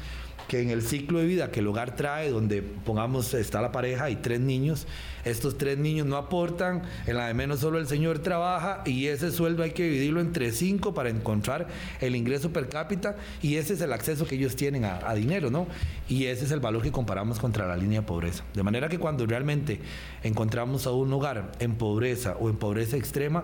que 0.53 0.61
en 0.61 0.69
el 0.69 0.83
ciclo 0.83 1.17
de 1.17 1.25
vida 1.25 1.49
que 1.49 1.61
el 1.61 1.67
hogar 1.67 1.95
trae, 1.95 2.29
donde 2.29 2.61
pongamos 2.61 3.33
está 3.33 3.59
la 3.59 3.71
pareja 3.71 4.11
y 4.11 4.17
tres 4.17 4.39
niños, 4.39 4.85
estos 5.25 5.57
tres 5.57 5.79
niños 5.79 6.05
no 6.05 6.15
aportan, 6.15 6.83
en 7.07 7.17
la 7.17 7.25
de 7.25 7.33
menos 7.33 7.61
solo 7.61 7.79
el 7.79 7.87
señor 7.87 8.19
trabaja 8.19 8.83
y 8.85 9.07
ese 9.07 9.31
sueldo 9.31 9.63
hay 9.63 9.71
que 9.71 9.81
dividirlo 9.85 10.21
entre 10.21 10.51
cinco 10.51 10.93
para 10.93 11.09
encontrar 11.09 11.69
el 12.01 12.15
ingreso 12.15 12.53
per 12.53 12.69
cápita 12.69 13.15
y 13.41 13.55
ese 13.55 13.73
es 13.73 13.81
el 13.81 13.91
acceso 13.93 14.27
que 14.27 14.35
ellos 14.35 14.55
tienen 14.55 14.85
a, 14.85 14.99
a 15.09 15.15
dinero, 15.15 15.49
¿no? 15.49 15.65
Y 16.07 16.25
ese 16.25 16.45
es 16.45 16.51
el 16.51 16.59
valor 16.59 16.83
que 16.83 16.91
comparamos 16.91 17.39
contra 17.39 17.65
la 17.65 17.75
línea 17.75 18.01
de 18.01 18.05
pobreza. 18.05 18.43
De 18.53 18.61
manera 18.61 18.89
que 18.89 18.99
cuando 18.99 19.25
realmente 19.25 19.79
encontramos 20.21 20.85
a 20.85 20.91
un 20.91 21.11
hogar 21.13 21.53
en 21.61 21.73
pobreza 21.77 22.37
o 22.39 22.47
en 22.47 22.57
pobreza 22.57 22.95
extrema, 22.95 23.43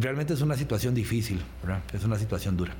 realmente 0.00 0.32
es 0.32 0.40
una 0.40 0.56
situación 0.56 0.94
difícil, 0.94 1.42
¿verdad? 1.62 1.82
Es 1.92 2.04
una 2.04 2.18
situación 2.18 2.56
dura. 2.56 2.72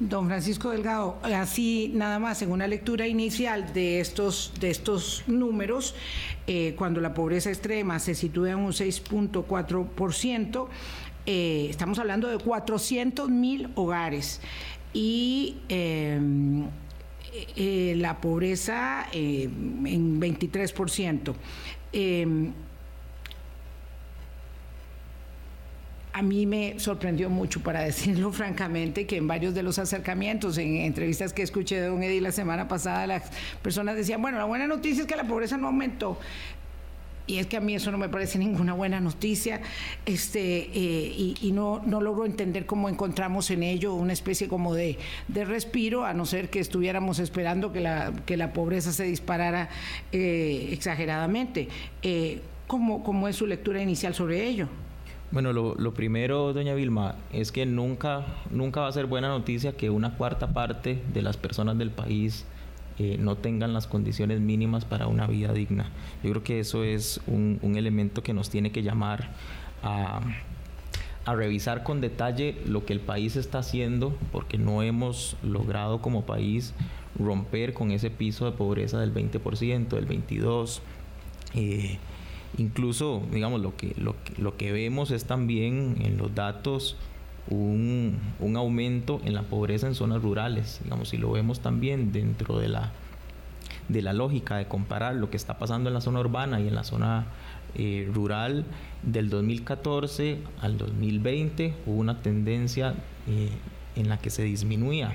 Don 0.00 0.28
Francisco 0.28 0.70
Delgado, 0.70 1.18
así 1.22 1.92
nada 1.94 2.18
más 2.18 2.40
en 2.40 2.50
una 2.50 2.66
lectura 2.66 3.06
inicial 3.06 3.74
de 3.74 4.00
estos, 4.00 4.54
de 4.58 4.70
estos 4.70 5.24
números, 5.26 5.94
eh, 6.46 6.74
cuando 6.78 7.02
la 7.02 7.12
pobreza 7.12 7.50
extrema 7.50 7.98
se 7.98 8.14
sitúa 8.14 8.52
en 8.52 8.60
un 8.60 8.72
6.4%, 8.72 10.68
eh, 11.26 11.66
estamos 11.68 11.98
hablando 11.98 12.28
de 12.28 12.38
400 12.38 13.28
mil 13.28 13.68
hogares 13.74 14.40
y 14.94 15.58
eh, 15.68 16.18
la 17.96 18.22
pobreza 18.22 19.06
en 19.12 20.18
23% 20.18 21.34
a 26.12 26.22
mí 26.22 26.46
me 26.46 26.78
sorprendió 26.78 27.30
mucho, 27.30 27.62
para 27.62 27.80
decirlo 27.84 28.32
francamente, 28.32 29.06
que 29.06 29.16
en 29.16 29.26
varios 29.26 29.54
de 29.54 29.62
los 29.62 29.78
acercamientos, 29.78 30.58
en 30.58 30.76
entrevistas 30.76 31.32
que 31.32 31.42
escuché 31.42 31.80
de 31.80 31.88
Don 31.88 32.02
Eddie 32.02 32.20
la 32.20 32.32
semana 32.32 32.68
pasada, 32.68 33.06
las 33.06 33.30
personas 33.62 33.96
decían, 33.96 34.20
bueno, 34.20 34.38
la 34.38 34.44
buena 34.44 34.66
noticia 34.66 35.02
es 35.02 35.06
que 35.06 35.16
la 35.16 35.24
pobreza 35.24 35.56
no 35.56 35.68
aumentó. 35.68 36.18
Y 37.26 37.38
es 37.38 37.46
que 37.46 37.56
a 37.56 37.60
mí 37.60 37.76
eso 37.76 37.92
no 37.92 37.98
me 37.98 38.08
parece 38.08 38.40
ninguna 38.40 38.72
buena 38.72 38.98
noticia, 38.98 39.60
este, 40.04 40.68
eh, 40.74 41.34
y, 41.40 41.52
no, 41.52 41.80
logro 41.86 42.26
entender 42.26 42.66
cómo 42.66 42.88
encontramos 42.88 43.52
en 43.52 43.62
ello 43.62 43.94
una 43.94 44.12
especie 44.12 44.48
como 44.48 44.74
de, 44.74 44.98
respiro, 45.28 46.04
a 46.04 46.12
no 46.12 46.26
ser 46.26 46.50
que 46.50 46.58
estuviéramos 46.58 47.20
esperando 47.20 47.72
que 47.72 47.80
la, 47.80 48.12
que 48.26 48.36
la 48.36 48.52
pobreza 48.52 48.90
se 48.90 49.04
disparara 49.04 49.68
eh, 50.10 50.70
exageradamente. 50.72 51.68
Eh, 52.02 52.40
¿cómo, 52.66 53.04
¿Cómo 53.04 53.28
es 53.28 53.36
su 53.36 53.46
lectura 53.46 53.80
inicial 53.80 54.12
sobre 54.12 54.48
ello? 54.48 54.68
Bueno, 55.32 55.52
lo, 55.52 55.94
primero, 55.94 56.52
doña 56.52 56.74
Vilma, 56.74 57.14
es 57.32 57.52
que 57.52 57.64
nunca, 57.64 58.26
nunca 58.50 58.80
va 58.80 58.88
a 58.88 58.92
ser 58.92 59.06
buena 59.06 59.28
noticia 59.28 59.76
que 59.76 59.88
una 59.88 60.16
cuarta 60.16 60.52
parte 60.52 61.00
de 61.14 61.22
las 61.22 61.36
personas 61.36 61.78
del 61.78 61.92
país 61.92 62.44
eh, 62.98 63.16
no 63.16 63.36
tengan 63.36 63.72
las 63.72 63.86
condiciones 63.86 64.40
mínimas 64.40 64.84
para 64.84 65.06
una 65.06 65.28
vida 65.28 65.52
digna. 65.52 65.88
Yo 66.24 66.30
creo 66.30 66.42
que 66.42 66.58
eso 66.58 66.82
es 66.82 67.20
un, 67.28 67.60
elemento 67.76 68.24
que 68.24 68.32
nos 68.32 68.50
tiene 68.50 68.72
que 68.72 68.82
llamar 68.82 69.30
a, 69.84 70.20
revisar 71.26 71.84
con 71.84 72.00
detalle 72.00 72.56
lo 72.66 72.84
que 72.84 72.92
el 72.92 72.98
país 72.98 73.36
está 73.36 73.60
haciendo, 73.60 74.12
porque 74.32 74.58
no 74.58 74.82
hemos 74.82 75.36
logrado 75.44 76.00
como 76.00 76.26
país 76.26 76.74
romper 77.16 77.72
con 77.72 77.92
ese 77.92 78.10
piso 78.10 78.46
de 78.46 78.52
pobreza 78.52 78.98
del 78.98 79.14
20%, 79.14 79.88
del 79.90 80.08
22%. 80.08 80.80
Eh, 81.54 81.98
Incluso, 82.60 83.22
digamos, 83.32 83.62
lo 83.62 83.74
que, 83.74 83.94
lo, 83.96 84.14
lo 84.36 84.58
que 84.58 84.70
vemos 84.70 85.10
es 85.12 85.24
también 85.24 85.96
en 86.02 86.18
los 86.18 86.34
datos 86.34 86.94
un, 87.48 88.18
un, 88.38 88.56
aumento 88.58 89.18
en 89.24 89.32
la 89.32 89.44
pobreza 89.44 89.86
en 89.86 89.94
zonas 89.94 90.20
rurales. 90.20 90.78
Digamos, 90.84 91.08
si 91.08 91.16
lo 91.16 91.32
vemos 91.32 91.60
también 91.60 92.12
dentro 92.12 92.58
de 92.58 92.68
la, 92.68 92.92
de 93.88 94.02
la 94.02 94.12
lógica 94.12 94.58
de 94.58 94.68
comparar 94.68 95.14
lo 95.14 95.30
que 95.30 95.38
está 95.38 95.58
pasando 95.58 95.88
en 95.88 95.94
la 95.94 96.02
zona 96.02 96.20
urbana 96.20 96.60
y 96.60 96.68
en 96.68 96.74
la 96.74 96.84
zona 96.84 97.28
eh, 97.76 98.06
rural, 98.12 98.66
del 99.02 99.30
2014 99.30 100.36
al 100.60 100.76
2020 100.76 101.74
hubo 101.86 101.96
una 101.96 102.20
tendencia 102.20 102.94
eh, 103.26 103.48
en 103.96 104.10
la 104.10 104.18
que 104.18 104.28
se 104.28 104.42
disminuía 104.42 105.14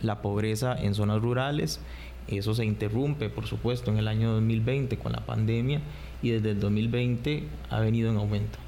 la 0.00 0.22
pobreza 0.22 0.74
en 0.74 0.94
zonas 0.94 1.20
rurales. 1.20 1.80
Eso 2.28 2.54
se 2.54 2.64
interrumpe, 2.64 3.28
por 3.28 3.46
supuesto, 3.46 3.90
en 3.90 3.98
el 3.98 4.08
año 4.08 4.32
2020 4.32 4.96
con 4.96 5.12
la 5.12 5.26
pandemia 5.26 5.82
y 6.22 6.30
desde 6.30 6.50
el 6.52 6.60
2020 6.60 7.44
ha 7.70 7.80
venido 7.80 8.10
en 8.10 8.16
aumento. 8.16 8.58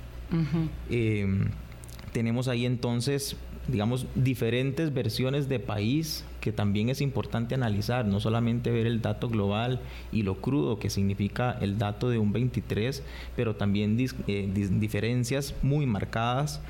Em, 0.91 1.51
tenemos 2.13 2.49
ahí 2.49 2.67
entonces, 2.67 3.37
digamos, 3.69 4.07
diferentes 4.15 4.93
versiones 4.93 5.49
de 5.49 5.61
país 5.61 6.25
que 6.41 6.53
también 6.53 6.91
es 6.91 7.01
importante 7.01 7.55
analizar, 7.55 8.05
no 8.05 8.21
solamente 8.21 8.71
ver 8.71 8.87
el 8.87 9.01
dato 9.01 9.29
global 9.29 9.81
y 10.13 10.23
lo 10.23 10.35
crudo 10.41 10.79
que 10.79 10.91
significa 10.91 11.57
el 11.61 11.79
dato 11.79 12.11
de 12.11 12.19
un 12.19 12.33
23, 12.33 13.03
pero 13.35 13.57
también 13.57 13.97
eh, 14.27 14.69
diferencias 14.73 15.55
muy 15.63 15.87
marcadas. 15.87 16.61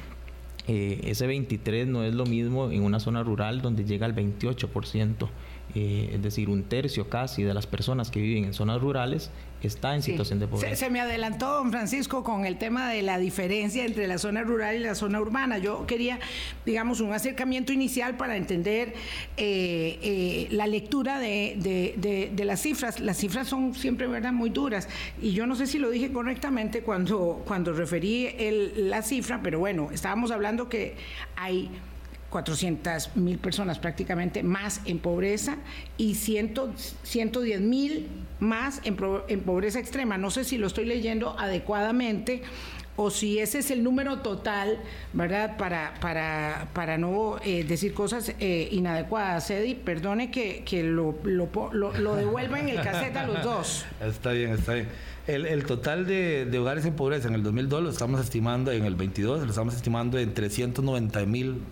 Eh, 0.66 1.00
ese 1.04 1.26
23 1.26 1.88
no 1.88 2.04
es 2.04 2.14
lo 2.14 2.24
mismo 2.24 2.70
en 2.70 2.82
una 2.82 3.00
zona 3.00 3.22
rural 3.22 3.62
donde 3.62 3.84
llega 3.84 4.06
al 4.06 4.14
28%. 4.14 5.28
Eh, 5.74 6.10
es 6.14 6.22
decir, 6.22 6.50
un 6.50 6.62
tercio 6.64 7.08
casi 7.08 7.42
de 7.42 7.52
las 7.52 7.66
personas 7.66 8.10
que 8.10 8.20
viven 8.20 8.44
en 8.44 8.54
zonas 8.54 8.80
rurales 8.80 9.30
está 9.66 9.94
en 9.94 10.02
situación 10.02 10.38
de 10.38 10.46
pobreza. 10.46 10.76
Se, 10.76 10.90
me 10.90 11.00
adelantó, 11.00 11.54
don 11.54 11.70
Francisco, 11.70 12.22
con 12.22 12.44
el 12.44 12.58
tema 12.58 12.90
de 12.90 13.02
la 13.02 13.18
diferencia 13.18 13.84
entre 13.84 14.06
la 14.06 14.18
zona 14.18 14.42
rural 14.42 14.76
y 14.76 14.80
la 14.80 14.94
zona 14.94 15.20
urbana. 15.20 15.58
Yo 15.58 15.86
quería, 15.86 16.18
digamos, 16.64 17.00
un 17.00 17.12
acercamiento 17.12 17.72
inicial 17.72 18.16
para 18.16 18.36
entender 18.36 18.94
eh, 19.36 19.98
eh, 20.02 20.48
la 20.50 20.66
lectura 20.66 21.18
de, 21.18 22.34
las 22.44 22.60
cifras. 22.60 23.00
Las 23.00 23.16
cifras 23.16 23.48
son 23.48 23.74
siempre, 23.74 24.06
¿verdad?, 24.06 24.32
muy 24.32 24.50
duras. 24.50 24.88
Y 25.20 25.32
yo 25.32 25.46
no 25.46 25.56
sé 25.56 25.66
si 25.66 25.78
lo 25.78 25.90
dije 25.90 26.12
correctamente 26.12 26.82
cuando, 26.82 27.42
cuando 27.46 27.72
referí 27.72 28.26
el, 28.38 28.90
la 28.90 29.02
cifra, 29.02 29.40
pero 29.42 29.58
bueno, 29.58 29.88
estábamos 29.92 30.30
hablando 30.30 30.68
que 30.68 30.94
hay 31.36 31.70
400 32.34 33.14
mil 33.14 33.38
personas 33.38 33.78
prácticamente 33.78 34.42
más 34.42 34.80
en 34.86 34.98
pobreza 34.98 35.56
y 35.96 36.16
110 36.16 37.60
mil 37.60 38.08
más 38.40 38.80
en, 38.82 38.96
pobreza 38.96 39.78
extrema. 39.78 40.18
No 40.18 40.32
sé 40.32 40.42
si 40.42 40.58
lo 40.58 40.66
estoy 40.66 40.84
leyendo 40.84 41.38
adecuadamente 41.38 42.42
o 42.96 43.12
si 43.12 43.38
ese 43.38 43.60
es 43.60 43.70
el 43.70 43.84
número 43.84 44.18
total, 44.18 44.80
¿verdad? 45.12 45.56
Para, 45.56 45.94
para, 46.00 46.70
para 46.72 46.98
no 46.98 47.36
eh, 47.44 47.62
decir 47.62 47.94
cosas 47.94 48.32
eh, 48.40 48.68
inadecuadas. 48.72 49.48
Eddie, 49.50 49.76
perdone 49.76 50.32
que, 50.32 50.64
lo, 50.82 51.16
lo, 51.22 52.16
devuelva 52.16 52.58
en 52.58 52.68
el 52.68 52.82
cassette 52.82 53.16
a 53.16 53.28
los 53.28 53.44
dos. 53.44 53.86
Está 54.00 54.32
bien, 54.32 54.54
está 54.54 54.74
bien. 54.74 54.88
El, 55.28 55.64
total 55.64 56.04
de, 56.04 56.50
hogares 56.58 56.84
en 56.84 56.94
pobreza 56.94 57.28
en 57.28 57.34
el 57.34 57.44
2002 57.44 57.82
lo 57.82 57.90
estamos 57.90 58.20
estimando, 58.20 58.72
en 58.72 58.84
el 58.84 58.96
22 58.96 59.42
lo 59.42 59.48
estamos 59.48 59.74
estimando 59.74 60.18
en 60.18 60.34
390 60.34 61.26
mil 61.26 61.62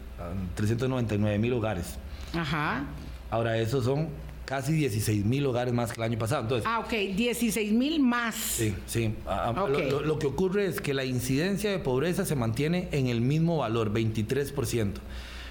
399 0.54 1.38
mil 1.38 1.52
hogares. 1.52 1.98
Ajá. 2.34 2.84
Ahora, 3.30 3.58
esos 3.58 3.84
son 3.84 4.08
casi 4.44 4.72
16 4.72 5.24
mil 5.24 5.46
hogares 5.46 5.72
más 5.72 5.92
que 5.92 6.00
el 6.00 6.04
año 6.04 6.18
pasado. 6.18 6.42
Entonces, 6.42 6.68
ah, 6.68 6.80
ok, 6.80 6.90
16 7.16 7.72
mil 7.72 8.00
más. 8.00 8.34
Sí, 8.34 8.74
sí. 8.86 9.14
Ah, 9.26 9.54
ah, 9.56 9.66
lo, 9.68 10.18
que 10.18 10.26
ocurre 10.26 10.66
es 10.66 10.80
que 10.80 10.94
la 10.94 11.04
incidencia 11.04 11.70
de 11.70 11.78
pobreza 11.78 12.24
se 12.24 12.36
mantiene 12.36 12.88
en 12.92 13.06
el 13.06 13.20
mismo 13.20 13.58
valor, 13.58 13.92
23%. 13.92 14.94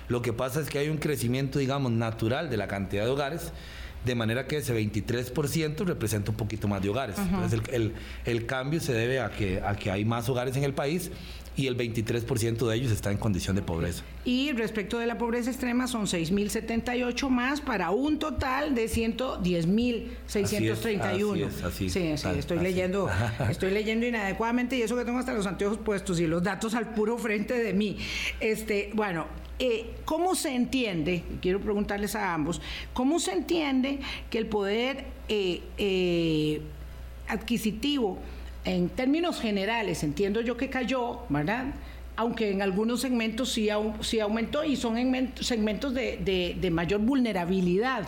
Lo 0.08 0.22
que 0.22 0.34
pasa 0.34 0.60
es 0.60 0.70
que 0.70 0.78
hay 0.78 0.90
un 0.90 0.98
crecimiento, 0.98 1.58
digamos, 1.58 1.92
natural 1.92 2.50
de 2.50 2.58
la 2.58 2.68
cantidad 2.68 3.06
de 3.06 3.10
hogares 3.10 3.52
de 4.06 4.16
manera 4.16 4.48
que 4.48 4.58
ese 4.58 4.76
23% 4.76 5.86
representa 5.86 6.32
un 6.32 6.38
poquito 6.38 6.68
más 6.68 6.82
de 6.82 6.90
hogares. 6.90 7.18
Entonces 7.20 7.62
el, 7.72 7.94
el, 8.26 8.46
cambio 8.46 8.80
se 8.80 8.94
debe 8.94 9.20
a 9.20 9.30
que, 9.30 9.62
a 9.62 9.76
que 9.76 9.92
hay 9.92 10.06
más 10.06 10.28
hogares 10.28 10.56
en 10.58 10.64
el 10.64 10.74
país 10.74 11.12
y 11.56 11.68
el 11.68 11.78
23% 11.78 12.68
de 12.68 12.76
ellos 12.76 12.92
está 12.92 13.12
en 13.12 13.18
condición 13.18 13.56
de 13.56 13.62
pobreza. 13.62 14.04
Y 14.24 14.52
respecto 14.54 15.00
de 15.00 15.06
la 15.06 15.18
pobreza 15.18 15.50
extrema 15.50 15.88
son 15.88 16.06
6.078 16.06 17.30
más 17.30 17.60
para 17.62 17.92
un 17.92 18.20
total 18.20 18.76
de 18.76 18.86
110.631. 18.86 21.48
Así 21.64 21.88
es, 21.88 21.94
sí, 21.94 22.18
sí, 22.18 22.28
estoy 22.38 22.60
leyendo, 22.60 23.10
estoy 23.50 23.72
leyendo 23.72 24.06
inadecuadamente 24.08 24.78
y 24.78 24.82
eso 24.82 24.96
que 24.96 25.06
tengo 25.06 25.20
hasta 25.20 25.34
los 25.34 25.46
anteojos 25.46 25.78
puestos 25.78 26.20
y 26.20 26.28
los 26.28 26.44
datos 26.44 26.74
al 26.74 26.94
puro 26.94 27.18
frente 27.18 27.54
de 27.56 27.74
mí. 27.74 27.98
Este, 28.40 28.92
bueno, 28.94 29.28
eh, 29.60 29.92
¿cómo 30.06 30.36
se 30.36 30.56
entiende, 30.56 31.24
quiero 31.42 31.60
preguntarles 31.62 32.16
a 32.16 32.34
ambos, 32.34 32.62
cómo 32.94 33.20
se 33.20 33.34
entiende 33.34 34.00
que 34.30 34.38
el 34.40 34.48
poder 34.48 35.06
eh, 35.30 35.62
eh, 35.78 36.62
adquisitivo 37.28 38.18
en 38.66 38.90
términos 38.90 39.40
generales, 39.40 40.04
entiendo 40.04 40.42
yo 40.42 40.58
que 40.58 40.70
cayó, 40.70 41.20
¿verdad? 41.30 41.74
Aunque 42.16 42.52
en 42.52 42.62
algunos 42.62 43.02
segmentos 43.02 43.52
sí, 43.52 43.70
sí 44.02 44.20
aumentó 44.20 44.64
y 44.64 44.76
son 44.76 44.96
segmentos 45.40 45.94
de, 45.94 46.70
mayor 46.72 47.02
vulnerabilidad. 47.02 48.08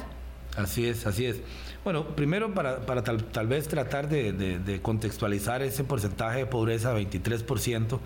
Así 0.56 0.86
es, 0.86 1.08
así 1.08 1.26
es. 1.26 1.42
Bueno, 1.84 2.16
primero 2.16 2.54
para, 2.54 3.04
tal, 3.04 3.48
vez 3.48 3.68
tratar 3.68 4.08
de, 4.08 4.80
contextualizar 4.82 5.64
ese 5.64 5.84
porcentaje 5.84 6.40
de 6.40 6.46
pobreza, 6.46 6.96
23%, 6.96 8.00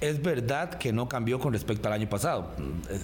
es 0.00 0.22
verdad 0.22 0.74
que 0.74 0.92
no 0.92 1.08
cambió 1.08 1.38
con 1.38 1.52
respecto 1.52 1.88
al 1.88 1.94
año 1.94 2.08
pasado. 2.08 2.52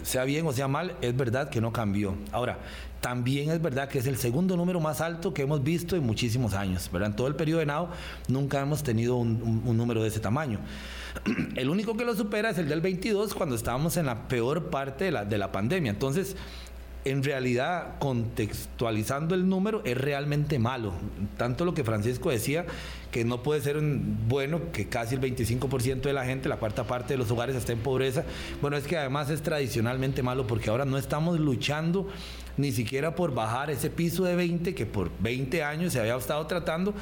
Sea 0.03 0.25
bien 0.25 0.47
o 0.47 0.53
sea 0.53 0.69
mal, 0.69 0.97
es 1.03 1.17
verdad 1.17 1.51
que 1.51 1.61
no 1.61 1.73
cambió. 1.73 2.15
Ahora, 2.33 2.59
también 3.01 3.51
es 3.51 3.61
verdad 3.61 3.89
que 3.89 3.99
es 3.99 4.07
el 4.07 4.17
segundo 4.17 4.57
número 4.57 4.81
más 4.81 5.01
alto 5.01 5.35
que 5.35 5.43
hemos 5.43 5.63
visto 5.63 5.97
en 5.97 6.05
muchísimos 6.05 6.55
años. 6.55 6.91
¿verdad? 6.91 7.11
En 7.11 7.17
todo 7.17 7.27
el 7.27 7.37
periodo 7.37 7.61
de 7.61 7.67
NAO 7.67 7.91
nunca 8.29 8.61
hemos 8.61 8.83
tenido 8.83 9.17
un, 9.17 9.77
número 9.77 10.03
de 10.03 10.09
ese 10.09 10.21
tamaño. 10.21 10.59
El 11.55 11.71
único 11.71 11.97
que 11.97 12.05
lo 12.05 12.15
supera 12.15 12.51
es 12.51 12.59
el 12.59 12.69
del 12.69 12.83
22 12.83 13.33
cuando 13.33 13.55
estábamos 13.55 13.97
en 13.97 14.05
la 14.05 14.29
peor 14.29 14.69
parte 14.69 15.05
de 15.05 15.13
la, 15.13 15.25
de 15.25 15.39
la 15.39 15.51
pandemia. 15.51 15.91
Entonces, 15.91 16.37
en 17.07 17.23
realidad, 17.23 17.99
contextualizando 18.01 19.35
el 19.37 19.49
número, 19.49 19.81
es 19.85 19.97
realmente 19.97 20.59
malo. 20.59 20.93
Tanto 21.37 21.65
lo 21.65 21.73
que 21.73 21.85
Francisco 21.85 22.31
decía, 22.31 22.67
que 23.13 23.25
no 23.25 23.45
puede 23.45 23.61
ser 23.61 23.81
bueno 23.81 24.73
que 24.73 24.89
casi 24.89 25.15
el 25.15 25.21
25% 25.21 26.01
de 26.01 26.13
la 26.13 26.25
gente, 26.25 26.49
la 26.49 26.57
cuarta 26.57 26.85
parte 26.85 27.15
de 27.15 27.19
los 27.19 27.31
hogares 27.31 27.55
esté 27.55 27.75
en 27.75 27.79
pobreza. 27.79 28.25
Bueno, 28.61 28.77
es 28.77 28.89
que 28.89 28.97
además 28.97 29.31
es 29.31 29.41
tradicionalmente 29.41 30.25
malo 30.25 30.49
porque 30.49 30.69
ahora 30.69 30.85
no 30.85 30.99
estamos 30.99 31.39
luchando 31.39 32.09
ni 32.57 32.73
siquiera 32.73 33.15
por 33.15 33.33
bajar 33.33 33.71
ese 33.71 33.89
piso 33.89 34.25
de 34.25 34.35
20 34.35 34.75
que 34.75 34.87
por 34.87 35.11
20 35.21 35.63
años 35.63 35.93
se 35.93 36.01
había 36.01 36.17
estado 36.17 36.45
tratando. 36.47 36.93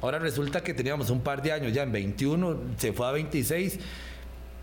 Ahora 0.00 0.18
resulta 0.18 0.62
que 0.62 0.72
teníamos 0.72 1.10
un 1.10 1.20
par 1.20 1.42
de 1.42 1.52
años 1.52 1.74
ya 1.74 1.82
en 1.82 1.92
21, 1.92 2.58
se 2.78 2.94
fue 2.94 3.06
a 3.06 3.10
26 3.10 3.78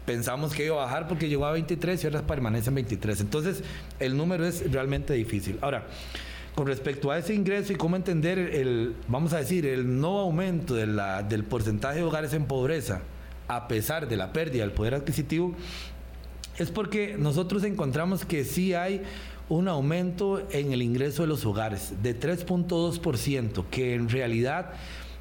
pensamos 0.08 0.54
que 0.54 0.66
iba 0.66 0.82
a 0.82 0.86
bajar 0.86 1.08
porque 1.10 1.28
llegó 1.28 1.46
a 1.46 1.52
23 1.52 2.02
y 2.02 2.08
ahora 2.08 2.22
permanece 2.22 2.70
en 2.70 2.76
23. 2.76 3.20
Entonces, 3.20 3.62
el 4.00 4.16
número 4.16 4.48
es 4.48 4.72
realmente 4.72 5.14
difícil. 5.14 5.60
Ahora, 5.62 5.86
con 6.56 6.66
respecto 6.66 7.12
a 7.12 7.18
ese 7.18 7.36
ingreso 7.36 7.74
y 7.74 7.76
cómo 7.76 7.98
entender 7.98 8.40
el, 8.40 8.96
vamos 9.10 9.34
a 9.34 9.40
decir, 9.40 9.66
el 9.66 10.00
no 10.00 10.20
aumento 10.20 10.76
del 10.76 11.44
porcentaje 11.44 11.98
de 11.98 12.04
hogares 12.04 12.34
en 12.34 12.46
pobreza, 12.46 13.02
a 13.50 13.68
pesar 13.68 14.08
de 14.08 14.16
la 14.16 14.32
pérdida 14.32 14.64
del 14.64 14.72
poder 14.72 14.96
adquisitivo, 14.96 15.54
es 16.58 16.72
porque 16.72 17.18
nosotros 17.20 17.66
encontramos 17.66 18.24
que 18.24 18.46
sí 18.46 18.74
hay 18.74 19.04
un 19.50 19.68
aumento 19.68 20.42
en 20.52 20.72
el 20.72 20.82
ingreso 20.82 21.24
de 21.24 21.28
los 21.28 21.46
hogares 21.46 22.02
de 22.02 22.18
3.2%, 22.18 23.66
que 23.70 23.94
en 23.94 24.08
realidad 24.08 24.72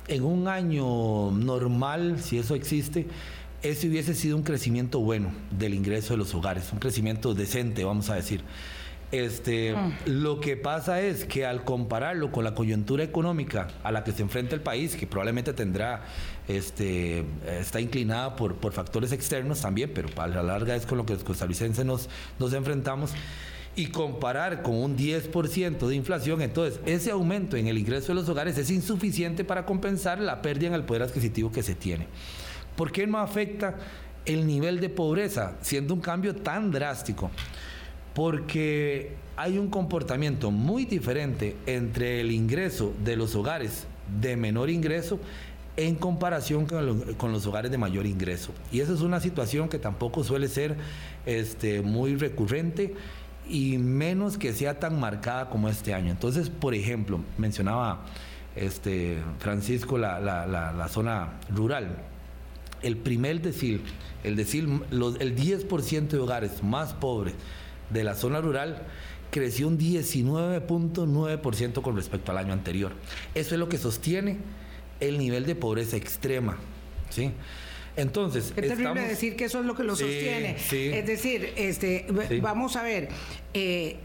en 0.07 0.23
un 0.23 0.47
año 0.47 1.33
normal, 1.33 2.21
si 2.21 2.39
eso 2.39 2.55
existe, 2.55 3.09
ese 3.71 3.89
hubiese 3.89 4.15
sido 4.15 4.37
un 4.37 4.43
crecimiento 4.43 5.01
bueno 5.01 5.33
del 5.51 5.75
ingreso 5.75 6.15
de 6.15 6.19
los 6.19 6.35
hogares, 6.35 6.73
un 6.73 6.79
crecimiento 6.79 7.35
decente, 7.35 7.85
vamos 7.85 8.11
a 8.11 8.15
decir. 8.15 8.43
Este, 9.13 9.75
mm. 9.75 9.93
Lo 10.07 10.41
que 10.41 10.57
pasa 10.57 11.01
es 11.01 11.25
que 11.25 11.47
al 11.47 11.63
compararlo 11.63 12.33
con 12.33 12.45
la 12.45 12.55
coyuntura 12.55 13.05
económica 13.05 13.69
a 13.85 13.93
la 13.93 14.03
que 14.03 14.13
se 14.13 14.23
enfrenta 14.23 14.55
el 14.55 14.61
país, 14.61 14.97
que 14.97 15.07
probablemente 15.07 15.53
tendrá, 15.53 16.05
este, 16.49 17.25
está 17.47 17.81
inclinada 17.81 18.35
por, 18.35 18.57
por 18.57 18.73
factores 18.73 19.13
externos 19.13 19.61
también, 19.61 19.93
pero 19.95 20.09
a 20.17 20.27
la 20.27 20.43
larga 20.43 20.75
es 20.75 20.87
con 20.87 20.99
lo 20.99 21.07
que 21.07 21.15
los 21.15 21.25
costarricenses 21.25 21.85
nos, 21.85 22.09
nos 22.39 22.53
enfrentamos, 22.53 23.13
y 23.77 23.89
comparar 23.89 24.63
con 24.63 24.75
un 24.75 24.97
10% 24.97 25.87
de 25.87 25.95
inflación, 25.95 26.41
entonces 26.41 26.81
ese 26.87 27.11
aumento 27.11 27.59
en 27.59 27.67
el 27.67 27.77
ingreso 27.77 28.09
de 28.09 28.15
los 28.15 28.29
hogares 28.29 28.57
es 28.57 28.71
insuficiente 28.71 29.45
para 29.45 29.67
compensar 29.67 30.19
la 30.19 30.41
pérdida 30.41 30.69
en 30.69 30.75
el 30.75 30.85
poder 30.85 31.03
adquisitivo 31.03 31.53
que 31.53 31.63
se 31.63 31.75
tiene. 31.75 32.07
¿Por 32.77 32.93
qué 32.93 33.07
no 33.07 33.19
afecta 33.19 33.77
el 34.25 34.47
nivel 34.47 34.81
de 34.81 34.89
pobreza, 34.89 35.57
siendo 35.63 35.95
un 35.95 36.01
cambio 36.01 36.35
tan 36.37 36.71
drástico? 36.71 37.31
Porque 38.15 39.15
hay 39.37 39.59
un 39.59 39.69
comportamiento 39.69 40.51
muy 40.51 40.85
diferente 40.85 41.57
entre 41.67 42.21
el 42.21 42.33
ingreso 42.33 42.95
de 43.05 43.17
los 43.17 43.35
hogares 43.35 43.87
de 44.21 44.37
menor 44.37 44.71
ingreso 44.71 45.19
en 45.77 45.95
comparación 45.95 46.67
con, 46.67 47.33
los 47.33 47.47
hogares 47.47 47.71
de 47.71 47.79
mayor 47.79 48.07
ingreso. 48.07 48.53
Y 48.73 48.81
esa 48.81 48.95
es 48.95 49.01
una 49.01 49.21
situación 49.21 49.69
que 49.69 49.79
tampoco 49.79 50.25
suele 50.25 50.49
ser 50.49 50.77
este, 51.27 51.83
muy 51.83 52.17
recurrente 52.17 52.95
y 53.49 53.77
menos 53.79 54.39
que 54.39 54.55
sea 54.55 54.79
tan 54.79 54.99
marcada 54.99 55.51
como 55.51 55.69
este 55.69 55.93
año. 55.93 56.11
Entonces, 56.11 56.49
por 56.49 56.75
ejemplo, 56.75 57.21
mencionaba 57.37 58.07
este, 58.55 59.19
Francisco 59.39 59.99
la 59.99 60.89
zona 60.89 61.35
rural 61.55 61.97
el 62.83 62.97
primer 62.97 63.41
decil, 63.41 63.83
el 64.25 64.37
decil, 64.37 64.83
el 64.91 65.37
10% 65.37 66.09
de 66.09 66.19
hogares 66.19 66.63
más 66.63 66.95
pobres 66.95 67.35
de 67.91 68.05
la 68.05 68.15
zona 68.15 68.41
rural 68.41 68.83
creció 69.31 69.69
un 69.69 69.79
19.9% 69.79 71.83
con 71.83 71.97
respecto 71.97 72.33
al 72.33 72.39
año 72.39 72.53
anterior. 72.53 72.93
Eso 73.35 73.55
es 73.55 73.59
lo 73.59 73.69
que 73.69 73.79
sostiene 73.79 74.39
el 75.01 75.19
nivel 75.19 75.47
de 75.47 75.55
pobreza 75.55 75.97
extrema. 75.97 76.57
¿sí? 77.11 77.33
Entonces, 77.97 78.53
es 78.55 78.55
terrible 78.55 79.03
decir 79.03 79.37
que 79.37 79.47
eso 79.47 79.61
es 79.61 79.67
lo 79.67 79.75
que 79.75 79.85
lo 79.85 79.97
sostiene. 79.97 80.57
Es 80.57 81.07
decir, 81.07 81.53
este, 81.57 82.07
vamos 82.41 82.77
a 82.77 82.83
ver, 82.83 83.09
eh, 83.55 83.97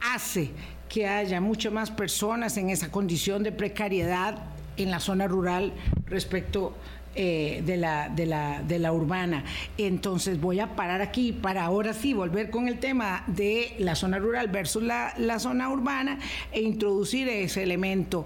hace 0.00 0.50
que 0.88 1.06
haya 1.06 1.40
mucho 1.40 1.70
más 1.70 1.90
personas 1.90 2.56
en 2.56 2.70
esa 2.70 2.90
condición 2.90 3.42
de 3.42 3.52
precariedad 3.52 4.42
en 4.76 4.90
la 4.90 5.00
zona 5.00 5.26
rural 5.26 5.72
respecto 6.06 6.74
eh, 7.20 7.64
de, 7.66 7.76
la, 7.76 8.08
de, 8.08 8.26
la, 8.26 8.62
de 8.62 8.78
la 8.78 8.92
urbana. 8.92 9.42
Entonces 9.76 10.40
voy 10.40 10.60
a 10.60 10.76
parar 10.76 11.02
aquí 11.02 11.32
para 11.32 11.64
ahora 11.64 11.92
sí 11.92 12.14
volver 12.14 12.48
con 12.48 12.68
el 12.68 12.78
tema 12.78 13.24
de 13.26 13.74
la 13.80 13.96
zona 13.96 14.20
rural 14.20 14.46
versus 14.46 14.84
la, 14.84 15.14
la 15.18 15.40
zona 15.40 15.68
urbana 15.68 16.20
e 16.52 16.60
introducir 16.60 17.28
ese 17.28 17.64
elemento 17.64 18.24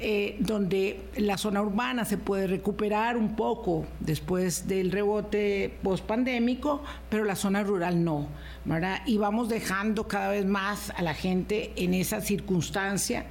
eh, 0.00 0.36
donde 0.40 1.00
la 1.16 1.38
zona 1.38 1.62
urbana 1.62 2.04
se 2.04 2.18
puede 2.18 2.46
recuperar 2.46 3.16
un 3.16 3.36
poco 3.36 3.86
después 4.00 4.68
del 4.68 4.92
rebote 4.92 5.74
post-pandémico, 5.82 6.82
pero 7.08 7.24
la 7.24 7.36
zona 7.36 7.62
rural 7.62 8.04
no. 8.04 8.28
¿verdad? 8.66 9.00
Y 9.06 9.16
vamos 9.16 9.48
dejando 9.48 10.08
cada 10.08 10.28
vez 10.28 10.44
más 10.44 10.92
a 10.94 11.00
la 11.00 11.14
gente 11.14 11.72
en 11.76 11.94
esa 11.94 12.20
circunstancia 12.20 13.24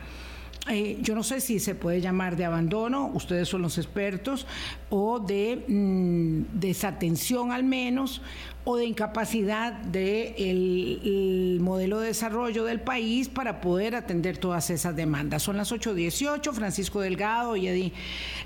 eh, 0.67 0.97
yo 1.01 1.15
no 1.15 1.23
sé 1.23 1.41
si 1.41 1.59
se 1.59 1.75
puede 1.75 2.01
llamar 2.01 2.35
de 2.35 2.45
abandono, 2.45 3.11
ustedes 3.13 3.47
son 3.47 3.61
los 3.61 3.77
expertos, 3.77 4.47
o 4.89 5.19
de 5.19 5.63
mm, 5.67 6.59
desatención 6.59 7.51
al 7.51 7.63
menos, 7.63 8.21
o 8.65 8.77
de 8.77 8.85
incapacidad 8.85 9.73
del 9.73 11.59
modelo 11.61 11.99
de 11.99 12.07
desarrollo 12.07 12.65
del 12.65 12.81
país 12.81 13.29
para 13.29 13.61
poder 13.61 13.95
atender 13.95 14.39
todas 14.39 14.71
esas 14.71 14.95
demandas. 14.95 15.43
Son 15.43 15.55
las 15.55 15.71
8.18, 15.71 16.51
Francisco 16.51 16.99
Delgado 16.99 17.55
y 17.55 17.67
Eddie 17.67 17.93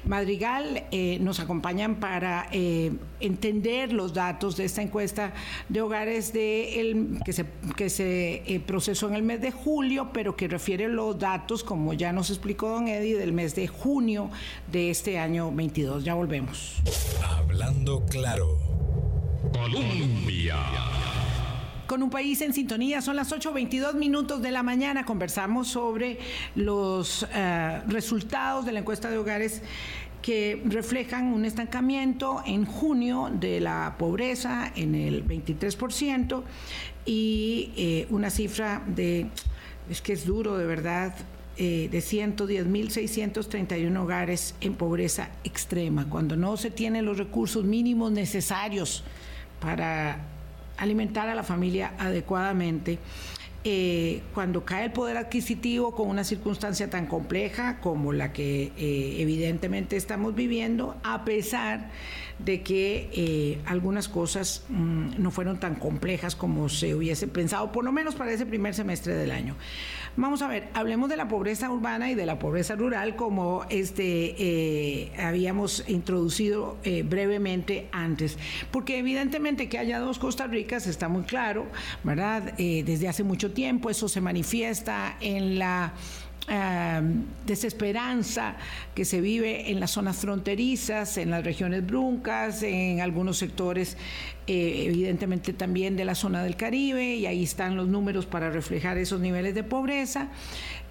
Madrigal 0.06 0.84
eh, 0.92 1.20
nos 1.22 1.40
acompañan 1.40 1.96
para 1.96 2.50
eh, 2.52 2.92
entender 3.22 3.94
los 3.94 4.14
datos 4.14 4.58
de 4.58 4.66
esta 4.66 4.82
encuesta 4.82 5.32
de 5.70 5.82
hogares 5.82 6.34
de 6.34 6.82
el, 6.82 7.20
que 7.24 7.32
se, 7.32 7.46
que 7.78 7.90
se 7.90 8.44
eh, 8.46 8.60
procesó 8.60 9.08
en 9.08 9.16
el 9.16 9.24
mes 9.24 9.40
de 9.40 9.52
julio, 9.52 10.10
pero 10.12 10.36
que 10.36 10.50
refiere 10.50 10.90
los 10.90 11.18
datos, 11.18 11.64
como 11.64 11.94
ya 11.94 12.09
nos 12.14 12.30
explicó 12.30 12.70
don 12.70 12.88
Eddie, 12.88 13.18
del 13.18 13.34
mes 13.34 13.56
de 13.56 13.68
junio 13.68 14.30
de 14.72 14.90
este 14.90 15.20
año 15.20 15.52
22. 15.52 16.04
Ya 16.04 16.14
volvemos. 16.14 16.76
Hablando 17.24 18.06
claro. 18.06 18.58
Colombia. 19.54 20.58
Con 21.88 22.04
un 22.04 22.10
país 22.10 22.42
en 22.42 22.54
sintonía, 22.54 23.02
son 23.02 23.16
las 23.16 23.32
8.22 23.32 23.96
minutos 23.96 24.42
de 24.42 24.52
la 24.52 24.62
mañana. 24.62 25.06
Conversamos 25.06 25.70
sobre 25.70 26.20
los 26.56 27.26
eh, 27.34 27.82
resultados 27.88 28.66
de 28.66 28.74
la 28.74 28.80
encuesta 28.80 29.10
de 29.10 29.18
hogares 29.18 29.64
que 30.22 30.62
reflejan 30.66 31.34
un 31.34 31.46
estancamiento 31.46 32.44
en 32.46 32.66
junio 32.66 33.32
de 33.34 33.60
la 33.60 33.96
pobreza 33.98 34.72
en 34.76 34.94
el 34.94 35.26
23% 35.26 36.44
y 37.06 37.72
eh, 37.78 38.08
una 38.10 38.30
cifra 38.30 38.84
de 38.86 39.28
es 39.90 40.02
que 40.02 40.14
es 40.14 40.26
duro 40.26 40.58
de 40.58 40.66
verdad 40.66 41.16
eh, 41.62 41.90
de 41.92 42.00
110.631 42.00 43.98
hogares 44.00 44.56
en 44.62 44.76
pobreza 44.76 45.30
extrema, 45.44 46.10
cuando 46.10 46.38
no 46.38 46.56
se 46.56 46.72
tienen 46.72 47.06
los 47.06 47.18
recursos 47.18 47.66
mínimos 47.66 48.14
necesarios 48.14 49.04
para 49.60 50.20
alimentar 50.78 51.28
a 51.28 51.36
la 51.36 51.44
familia 51.44 51.94
adecuadamente. 52.00 52.98
Eh, 53.66 54.22
cuando 54.34 54.64
cae 54.64 54.86
el 54.86 54.92
poder 54.94 55.18
adquisitivo 55.18 55.94
con 55.94 56.08
una 56.08 56.24
circunstancia 56.24 56.90
tan 56.90 57.08
compleja 57.08 57.82
como 57.82 58.14
la 58.14 58.32
que 58.32 58.72
eh, 58.78 59.18
evidentemente 59.20 59.98
estamos 59.98 60.34
viviendo, 60.34 60.96
a 61.04 61.26
pesar 61.26 61.90
de 62.40 62.62
que 62.62 63.10
eh, 63.12 63.62
algunas 63.66 64.08
cosas 64.08 64.64
mm, 64.70 65.22
no 65.22 65.30
fueron 65.30 65.60
tan 65.60 65.76
complejas 65.76 66.38
como 66.38 66.70
se 66.70 66.96
hubiese 66.96 67.28
pensado, 67.28 67.74
por 67.74 67.84
lo 67.84 67.92
menos 67.92 68.16
para 68.16 68.32
ese 68.32 68.46
primer 68.46 68.74
semestre 68.74 69.14
del 69.14 69.32
año. 69.32 69.58
Vamos 70.20 70.42
a 70.42 70.50
ver, 70.50 70.68
hablemos 70.74 71.08
de 71.08 71.16
la 71.16 71.30
pobreza 71.30 71.72
urbana 71.72 72.12
y 72.12 72.14
de 72.14 72.26
la 72.26 72.40
pobreza 72.40 72.76
rural 72.76 73.16
como 73.16 73.64
este 73.70 74.36
eh, 74.38 75.14
habíamos 75.18 75.88
introducido 75.88 76.76
eh, 76.84 77.04
brevemente 77.04 77.88
antes, 77.94 78.38
porque 78.70 78.98
evidentemente 78.98 79.70
que 79.70 79.78
haya 79.78 79.98
dos 79.98 80.20
Costa 80.20 80.46
Ricas 80.46 80.88
está 80.88 81.08
muy 81.08 81.24
claro, 81.24 81.68
¿verdad? 82.04 82.52
desde 82.58 83.08
hace 83.08 83.24
mucho 83.24 83.54
tiempo 83.54 83.90
eso 83.90 84.10
se 84.10 84.20
manifiesta 84.20 85.16
en 85.22 85.58
la 85.58 85.94
desesperanza 87.46 88.56
que 88.96 89.06
se 89.06 89.22
vive 89.22 89.70
en 89.72 89.80
las 89.80 89.92
zonas 89.92 90.18
fronterizas, 90.18 91.18
en 91.18 91.30
las 91.30 91.44
regiones 91.44 91.86
bruncas, 91.86 92.64
en 92.64 93.02
algunos 93.02 93.38
sectores 93.38 93.98
eh, 94.48 94.86
evidentemente 94.88 95.54
también 95.54 95.96
de 95.96 96.06
la 96.06 96.16
zona 96.16 96.44
del 96.44 96.56
Caribe, 96.56 97.16
y 97.16 97.28
ahí 97.28 97.44
están 97.44 97.76
los 97.76 97.88
números 97.88 98.26
para 98.26 98.50
reflejar 98.50 98.98
esos 98.98 99.20
niveles 99.22 99.54
de 99.54 99.64
pobreza, 99.64 100.30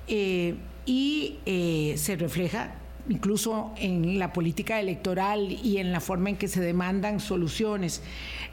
eh, 0.07 0.55
y 0.87 1.39
eh, 1.45 1.95
se 1.97 2.15
refleja 2.15 2.75
incluso 3.09 3.73
en 3.77 4.19
la 4.19 4.33
política 4.33 4.81
electoral 4.81 5.51
y 5.51 5.79
en 5.79 5.93
la 5.93 6.01
forma 6.01 6.31
en 6.31 6.37
que 6.37 6.49
se 6.49 6.61
demandan 6.61 7.21
soluciones. 7.21 8.03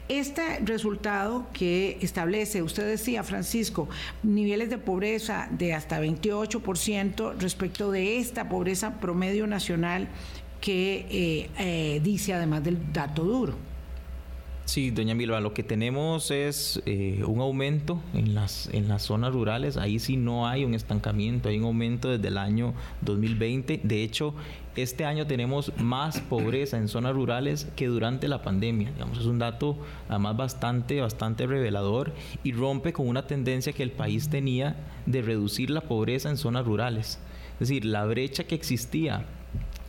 Este 0.08 0.60
resultado 0.60 1.46
que 1.52 1.98
establece, 2.00 2.62
usted 2.62 2.86
decía, 2.86 3.22
Francisco, 3.22 3.88
niveles 4.22 4.70
de 4.70 4.78
pobreza 4.78 5.48
de 5.50 5.74
hasta 5.74 6.00
28% 6.00 7.34
respecto 7.38 7.90
de 7.90 8.18
esta 8.18 8.48
pobreza 8.48 9.00
promedio 9.00 9.46
nacional 9.46 10.08
que 10.60 11.06
eh, 11.10 11.50
eh, 11.58 12.00
dice 12.02 12.34
además 12.34 12.64
del 12.64 12.92
dato 12.92 13.24
duro. 13.24 13.65
Sí, 14.66 14.90
doña 14.90 15.14
Milva, 15.14 15.40
lo 15.40 15.54
que 15.54 15.62
tenemos 15.62 16.32
es 16.32 16.82
eh, 16.86 17.22
un 17.24 17.40
aumento 17.40 18.00
en 18.14 18.34
las, 18.34 18.68
en 18.72 18.88
las 18.88 19.02
zonas 19.02 19.32
rurales. 19.32 19.76
Ahí 19.76 20.00
sí 20.00 20.16
no 20.16 20.48
hay 20.48 20.64
un 20.64 20.74
estancamiento, 20.74 21.48
hay 21.48 21.58
un 21.58 21.66
aumento 21.66 22.10
desde 22.10 22.26
el 22.26 22.36
año 22.36 22.74
2020. 23.02 23.80
De 23.84 24.02
hecho, 24.02 24.34
este 24.74 25.04
año 25.04 25.24
tenemos 25.24 25.72
más 25.78 26.20
pobreza 26.20 26.78
en 26.78 26.88
zonas 26.88 27.14
rurales 27.14 27.68
que 27.76 27.86
durante 27.86 28.26
la 28.26 28.42
pandemia. 28.42 28.90
Digamos, 28.90 29.18
es 29.18 29.26
un 29.26 29.38
dato 29.38 29.78
además 30.08 30.36
bastante, 30.36 31.00
bastante 31.00 31.46
revelador 31.46 32.12
y 32.42 32.50
rompe 32.50 32.92
con 32.92 33.06
una 33.06 33.28
tendencia 33.28 33.72
que 33.72 33.84
el 33.84 33.92
país 33.92 34.30
tenía 34.30 34.74
de 35.06 35.22
reducir 35.22 35.70
la 35.70 35.82
pobreza 35.82 36.28
en 36.28 36.36
zonas 36.36 36.66
rurales. 36.66 37.20
Es 37.52 37.68
decir, 37.68 37.84
la 37.84 38.04
brecha 38.04 38.42
que 38.44 38.56
existía 38.56 39.26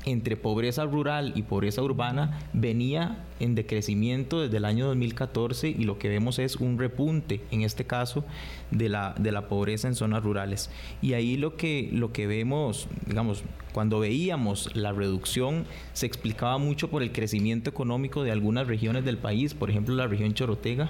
entre 0.05 0.37
pobreza 0.37 0.85
rural 0.85 1.33
y 1.35 1.41
pobreza 1.41 1.81
urbana 1.81 2.39
venía 2.53 3.23
en 3.39 3.55
decrecimiento 3.55 4.41
desde 4.41 4.57
el 4.57 4.65
año 4.65 4.87
2014 4.87 5.69
y 5.69 5.83
lo 5.83 5.97
que 5.97 6.09
vemos 6.09 6.39
es 6.39 6.57
un 6.57 6.77
repunte, 6.77 7.41
en 7.51 7.61
este 7.61 7.85
caso, 7.85 8.25
de 8.71 8.89
la, 8.89 9.15
de 9.17 9.31
la 9.31 9.47
pobreza 9.47 9.87
en 9.87 9.95
zonas 9.95 10.23
rurales. 10.23 10.69
Y 11.01 11.13
ahí 11.13 11.37
lo 11.37 11.55
que, 11.55 11.89
lo 11.91 12.11
que 12.11 12.27
vemos, 12.27 12.87
digamos, 13.05 13.43
cuando 13.77 13.99
veíamos 13.99 14.75
la 14.75 14.91
reducción, 14.91 15.65
se 15.93 16.07
explicaba 16.07 16.57
mucho 16.57 16.89
por 16.89 17.03
el 17.03 17.11
crecimiento 17.11 17.69
económico 17.69 18.23
de 18.23 18.31
algunas 18.31 18.65
regiones 18.65 19.05
del 19.05 19.19
país, 19.19 19.53
por 19.53 19.69
ejemplo 19.69 19.93
la 19.93 20.07
región 20.07 20.33
Chorotega, 20.33 20.89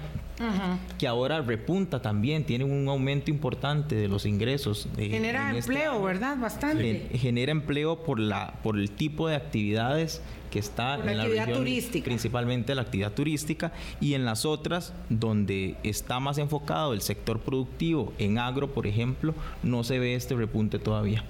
que 0.98 1.06
ahora 1.06 1.42
repunta 1.42 2.02
también, 2.02 2.46
tiene 2.46 2.64
un 2.64 2.88
aumento 2.88 3.30
importante 3.30 3.96
de 3.96 4.08
los 4.08 4.26
ingresos. 4.26 4.88
genera 4.96 5.50
este 5.50 5.74
empleo, 5.74 6.02
¿verdad? 6.02 6.38
Bastante. 6.38 7.10
Genera 7.14 7.52
empleo 7.52 8.04
por, 8.04 8.20
la, 8.20 8.54
por 8.64 8.78
el 8.78 8.90
tipo 8.92 9.28
de 9.28 9.36
actividades 9.36 10.22
que 10.50 10.60
está 10.60 10.96
en 10.96 11.18
la 11.18 11.26
región, 11.26 11.60
turística. 11.60 12.06
principalmente 12.06 12.76
la 12.76 12.84
actividad 12.84 13.14
turística, 13.14 13.72
y 14.00 14.14
en 14.14 14.26
las 14.26 14.46
otras, 14.46 14.94
donde 15.10 15.76
está 15.84 16.20
más 16.20 16.38
enfocado 16.38 16.94
el 16.94 17.02
sector 17.02 17.40
productivo, 17.40 18.14
en 18.18 18.38
agro, 18.38 18.74
por 18.74 18.88
ejemplo, 18.88 19.34
no 19.64 19.84
se 19.84 20.00
ve 20.00 20.16
este 20.16 20.36
repunte 20.36 20.80
todavía. 20.80 21.24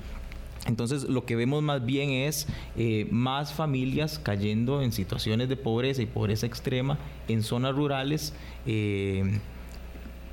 Entonces 0.65 1.03
lo 1.03 1.25
que 1.25 1.37
vemos 1.37 1.63
más 1.63 1.85
bien 1.85 2.09
es 2.09 2.47
eh, 2.75 3.07
más 3.09 3.53
familias 3.53 4.19
cayendo 4.19 4.81
en 4.81 4.91
situaciones 4.91 5.47
de 5.47 5.55
pobreza 5.55 6.01
y 6.01 6.05
pobreza 6.07 6.45
extrema 6.45 6.97
en 7.29 7.41
zonas 7.41 7.73
rurales. 7.73 8.33
Eh, 8.65 9.39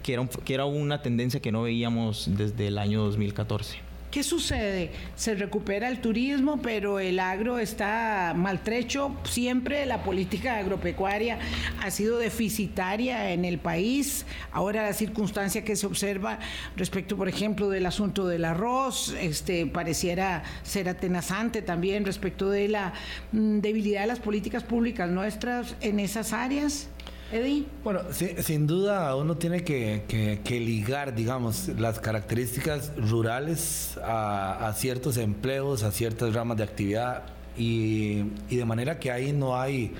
que 0.03 0.12
era, 0.12 0.29
que 0.44 0.55
era 0.55 0.66
una 0.66 1.01
tendencia 1.01 1.40
que 1.40 1.51
no 1.51 1.62
veíamos 1.62 2.29
desde 2.37 2.66
el 2.66 2.79
año 2.79 3.03
2014. 3.05 3.79
¿Qué 4.14 4.22
sucede? 4.22 4.92
Se 5.16 5.35
recupera 5.35 5.88
el 5.88 6.00
turismo, 6.00 6.62
pero 6.62 7.00
el 7.00 7.18
agro 7.18 7.59
está 7.59 8.33
maltrecho. 8.37 9.11
Siempre 9.24 9.87
la 9.87 10.05
política 10.05 10.59
agropecuaria 10.59 11.40
ha 11.83 11.90
sido 11.90 12.18
deficitaria 12.18 13.33
en 13.33 13.44
el 13.44 13.59
país. 13.59 14.24
Ahora 14.53 14.85
la 14.85 14.92
circunstancia 14.92 15.64
que 15.64 15.74
se 15.74 15.87
observa 15.87 16.38
respecto, 16.77 17.16
por 17.16 17.29
ejemplo, 17.29 17.68
del 17.68 17.87
asunto 17.87 18.29
del 18.29 18.44
arroz, 18.44 19.12
este 19.20 19.66
pareciera 19.66 20.44
ser 20.62 20.88
atenazante 20.88 21.61
también 21.61 22.05
respecto 22.05 22.50
de 22.50 22.68
la 22.68 22.92
mm, 23.33 23.59
debilidad 23.59 24.03
de 24.03 24.07
las 24.07 24.20
políticas 24.20 24.62
públicas 24.62 25.11
nuestras 25.11 25.74
en 25.81 25.98
esas 25.98 26.33
áreas. 26.33 26.88
Eddie. 27.35 27.66
Bueno, 27.83 28.03
sin 28.12 28.68
duda 28.68 29.16
uno 29.16 29.37
tiene 29.37 29.64
que, 29.64 30.44
ligar, 30.49 31.16
digamos, 31.16 31.66
las 31.66 31.99
características 31.99 32.92
rurales 32.97 33.99
a, 34.05 34.73
ciertos 34.77 35.16
empleos, 35.16 35.83
a 35.83 35.90
ciertas 35.90 36.33
ramas 36.33 36.59
de 36.59 36.62
actividad 36.62 37.25
y, 37.59 38.23
de 38.49 38.64
manera 38.64 39.01
que 39.01 39.11
ahí 39.11 39.33
no 39.33 39.61
hay, 39.61 39.94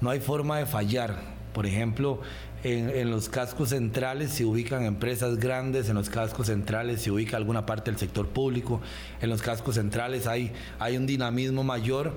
no 0.00 0.10
hay 0.10 0.18
forma 0.18 0.58
de 0.58 0.66
fallar. 0.66 1.38
Por 1.54 1.64
ejemplo, 1.64 2.22
en, 2.64 3.08
los 3.08 3.28
cascos 3.28 3.68
centrales 3.68 4.32
se 4.32 4.44
ubican 4.44 4.84
empresas 4.84 5.38
grandes, 5.38 5.88
en 5.88 5.94
los 5.94 6.10
cascos 6.10 6.48
centrales 6.48 7.02
se 7.02 7.12
ubica 7.12 7.36
alguna 7.36 7.66
parte 7.66 7.92
del 7.92 8.00
sector 8.00 8.26
público, 8.26 8.80
en 9.20 9.30
los 9.30 9.42
cascos 9.42 9.76
centrales 9.76 10.26
hay, 10.26 10.50
hay 10.80 10.96
un 10.96 11.06
dinamismo 11.06 11.62
mayor 11.62 12.14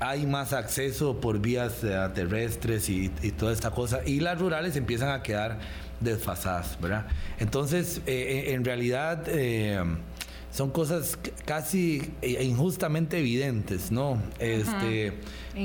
hay 0.00 0.26
más 0.26 0.52
acceso 0.52 1.20
por 1.20 1.40
vías 1.40 1.82
eh, 1.82 1.96
terrestres 2.14 2.88
y, 2.88 3.08
toda 3.36 3.52
esta 3.52 3.70
cosa, 3.70 4.00
y 4.06 4.20
las 4.20 4.38
rurales 4.38 4.76
empiezan 4.76 5.10
a 5.10 5.22
quedar 5.22 5.58
desfasadas, 6.00 6.78
¿verdad? 6.80 7.06
Entonces, 7.38 7.98
eh, 8.06 8.46
eh, 8.46 8.52
en 8.54 8.64
realidad 8.64 9.26
son 10.50 10.70
cosas 10.70 11.18
casi 11.44 12.12
injustamente 12.22 13.18
evidentes, 13.18 13.90
¿no? 13.90 14.20
Este, 14.38 15.14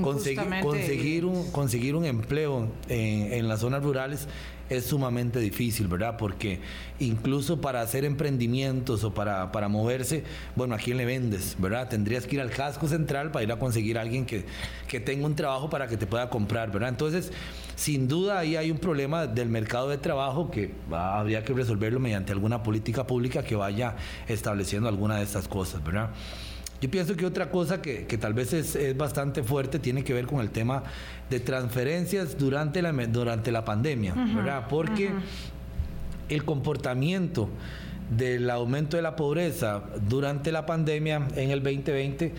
conseguir, 0.01 1.25
un, 1.25 1.51
conseguir 1.51 1.95
un 1.95 2.05
empleo 2.05 2.71
en, 2.89 3.33
en 3.33 3.47
las 3.47 3.61
zonas 3.61 3.83
rurales 3.83 4.27
es 4.77 4.85
sumamente 4.85 5.39
difícil, 5.39 5.87
¿verdad? 5.87 6.17
Porque 6.17 6.59
incluso 6.99 7.61
para 7.61 7.81
hacer 7.81 8.05
emprendimientos 8.05 9.03
o 9.03 9.13
para, 9.13 9.51
para 9.51 9.67
moverse, 9.67 10.23
bueno, 10.55 10.75
¿a 10.75 10.77
quién 10.77 10.97
le 10.97 11.05
vendes, 11.05 11.55
¿verdad? 11.59 11.89
Tendrías 11.89 12.27
que 12.27 12.35
ir 12.35 12.41
al 12.41 12.51
casco 12.51 12.87
central 12.87 13.31
para 13.31 13.43
ir 13.43 13.51
a 13.51 13.59
conseguir 13.59 13.97
a 13.97 14.01
alguien 14.01 14.25
que, 14.25 14.45
que 14.87 14.99
tenga 14.99 15.25
un 15.25 15.35
trabajo 15.35 15.69
para 15.69 15.87
que 15.87 15.97
te 15.97 16.07
pueda 16.07 16.29
comprar, 16.29 16.71
¿verdad? 16.71 16.89
Entonces, 16.89 17.31
sin 17.75 18.07
duda 18.07 18.39
ahí 18.39 18.55
hay 18.55 18.71
un 18.71 18.77
problema 18.77 19.27
del 19.27 19.49
mercado 19.49 19.89
de 19.89 19.97
trabajo 19.97 20.51
que 20.51 20.73
habría 20.91 21.43
que 21.43 21.53
resolverlo 21.53 21.99
mediante 21.99 22.31
alguna 22.31 22.63
política 22.63 23.07
pública 23.07 23.43
que 23.43 23.55
vaya 23.55 23.95
estableciendo 24.27 24.87
alguna 24.89 25.17
de 25.17 25.23
estas 25.23 25.47
cosas, 25.47 25.83
¿verdad? 25.83 26.11
Yo 26.83 26.91
pienso 26.91 27.15
que 27.15 27.25
otra 27.25 27.49
cosa 27.49 27.81
que, 27.81 28.17
tal 28.19 28.33
vez 28.33 28.51
es, 28.51 28.97
bastante 28.97 29.41
fuerte 29.41 29.79
tiene 29.79 30.03
que 30.03 30.13
ver 30.13 30.25
con 30.25 30.41
el 30.41 30.49
tema 30.49 30.83
de 31.29 31.39
transferencias 31.39 32.37
durante 32.37 32.81
la, 32.81 32.91
durante 32.91 33.53
la 33.53 33.63
pandemia, 33.63 34.13
¿verdad? 34.13 34.67
Porque 34.69 35.09
el 36.27 36.43
comportamiento 36.43 37.47
del 38.09 38.49
aumento 38.49 38.97
de 38.97 39.03
la 39.03 39.15
pobreza 39.15 39.81
durante 40.09 40.51
la 40.51 40.65
pandemia 40.65 41.25
en 41.37 41.51
el 41.51 41.63
2020 41.63 42.33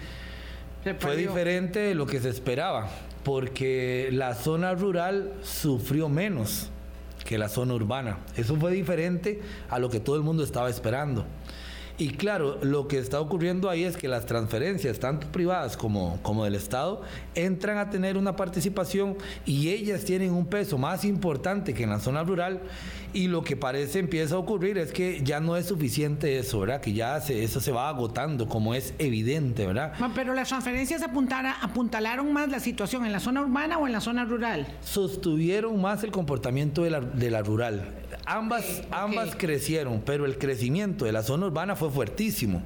fue 0.98 1.16
diferente 1.16 1.78
de 1.78 1.94
lo 1.94 2.04
que 2.04 2.20
se 2.20 2.28
esperaba, 2.28 2.90
porque 3.22 4.10
la 4.12 4.34
zona 4.34 4.74
rural 4.74 5.32
sufrió 5.40 6.10
menos 6.10 6.68
que 7.24 7.38
la 7.38 7.48
zona 7.48 7.72
urbana. 7.72 8.18
Eso 8.36 8.56
fue 8.56 8.72
diferente 8.72 9.40
a 9.70 9.78
lo 9.78 9.88
que 9.88 10.00
todo 10.00 10.16
el 10.16 10.22
mundo 10.22 10.44
estaba 10.44 10.68
esperando. 10.68 11.24
Y 11.96 12.08
claro, 12.10 12.58
lo 12.62 12.88
que 12.88 12.98
está 12.98 13.20
ocurriendo 13.20 13.70
ahí 13.70 13.84
es 13.84 13.96
que 13.96 14.08
las 14.08 14.26
transferencias, 14.26 14.98
tanto 14.98 15.28
privadas 15.28 15.76
como, 15.76 16.18
como 16.22 16.44
del 16.44 16.56
Estado, 16.56 17.02
entran 17.36 17.78
a 17.78 17.90
tener 17.90 18.16
una 18.16 18.34
participación 18.34 19.16
y 19.46 19.68
ellas 19.68 20.04
tienen 20.04 20.32
un 20.32 20.46
peso 20.46 20.76
más 20.76 21.04
importante 21.04 21.72
que 21.72 21.84
en 21.84 21.90
la 21.90 22.00
zona 22.00 22.24
rural 22.24 22.60
Y 23.14 23.28
lo 23.28 23.44
que 23.44 23.56
parece 23.56 24.00
empieza 24.00 24.34
a 24.34 24.38
ocurrir 24.38 24.76
es 24.76 24.90
que 24.90 25.22
ya 25.22 25.38
no 25.38 25.56
es 25.56 25.66
suficiente 25.66 26.36
eso, 26.36 26.58
¿verdad? 26.58 26.80
Que 26.80 26.92
ya 26.92 27.20
se, 27.20 27.44
eso 27.44 27.60
se 27.60 27.70
va 27.70 27.88
agotando, 27.88 28.48
como 28.48 28.74
es 28.74 28.92
evidente, 28.98 29.64
¿verdad? 29.64 29.92
Pero 30.16 30.34
las 30.34 30.48
transferencias 30.48 31.00
apuntalaron 31.62 32.32
más 32.32 32.48
la 32.48 32.58
situación 32.58 33.06
en 33.06 33.12
la 33.12 33.20
zona 33.20 33.42
urbana 33.42 33.78
o 33.78 33.86
en 33.86 33.92
la 33.92 34.00
zona 34.00 34.24
rural. 34.24 34.66
Sostuvieron 34.82 35.80
más 35.80 36.02
el 36.02 36.10
comportamiento 36.10 36.82
de 36.82 36.90
la, 36.90 37.00
de 37.00 37.30
la 37.30 37.42
rural. 37.42 37.88
Ambas, 38.26 38.82
ambas 38.90 39.34
crecieron, 39.36 40.02
pero 40.04 40.24
el 40.24 40.38
crecimiento 40.38 41.04
de 41.04 41.12
la 41.12 41.22
zona 41.22 41.46
urbana 41.46 41.76
fue 41.76 41.90
fuertísimo. 41.90 42.62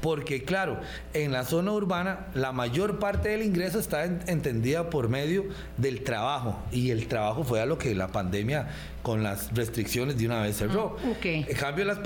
Porque 0.00 0.44
claro, 0.44 0.78
en 1.14 1.32
la 1.32 1.44
zona 1.44 1.72
urbana 1.72 2.26
la 2.34 2.52
mayor 2.52 2.98
parte 2.98 3.30
del 3.30 3.42
ingreso 3.42 3.78
está 3.78 4.04
entendida 4.04 4.90
por 4.90 5.08
medio 5.08 5.44
del 5.78 6.04
trabajo 6.04 6.58
y 6.70 6.90
el 6.90 7.08
trabajo 7.08 7.44
fue 7.44 7.62
a 7.62 7.66
lo 7.66 7.78
que 7.78 7.94
la 7.94 8.08
pandemia 8.08 8.68
con 9.02 9.22
las 9.22 9.54
restricciones 9.54 10.18
de 10.18 10.26
una 10.26 10.42
vez 10.42 10.56
cerró. 10.56 10.96
Ah, 11.02 11.14
en 11.22 11.44
cambio, 11.56 11.84
las, 11.84 11.98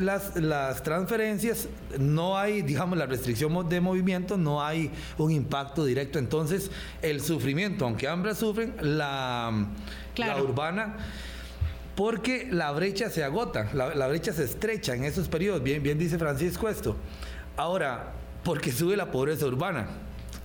las, 0.00 0.36
las, 0.36 0.82
transferencias, 0.82 1.68
no 1.98 2.36
hay, 2.36 2.62
digamos, 2.62 2.98
la 2.98 3.06
restricción 3.06 3.68
de 3.68 3.80
movimiento, 3.80 4.36
no 4.36 4.62
hay 4.62 4.90
un 5.16 5.30
impacto 5.30 5.84
directo. 5.84 6.18
Entonces, 6.18 6.70
el 7.00 7.20
sufrimiento, 7.20 7.86
aunque 7.86 8.08
ambas 8.08 8.38
sufren, 8.38 8.74
la, 8.80 9.68
la 10.16 10.42
urbana 10.42 10.96
porque 11.98 12.46
la 12.48 12.70
brecha 12.70 13.10
se 13.10 13.24
agota, 13.24 13.70
la, 13.74 14.06
brecha 14.06 14.32
se 14.32 14.44
estrecha 14.44 14.94
en 14.94 15.02
esos 15.02 15.26
periodos. 15.26 15.64
Bien, 15.64 15.82
bien 15.82 15.98
dice 15.98 16.16
Francisco 16.16 16.68
esto. 16.68 16.94
Ahora, 17.56 18.12
porque 18.44 18.70
sube 18.70 18.96
la 18.96 19.10
pobreza 19.10 19.46
urbana, 19.46 19.88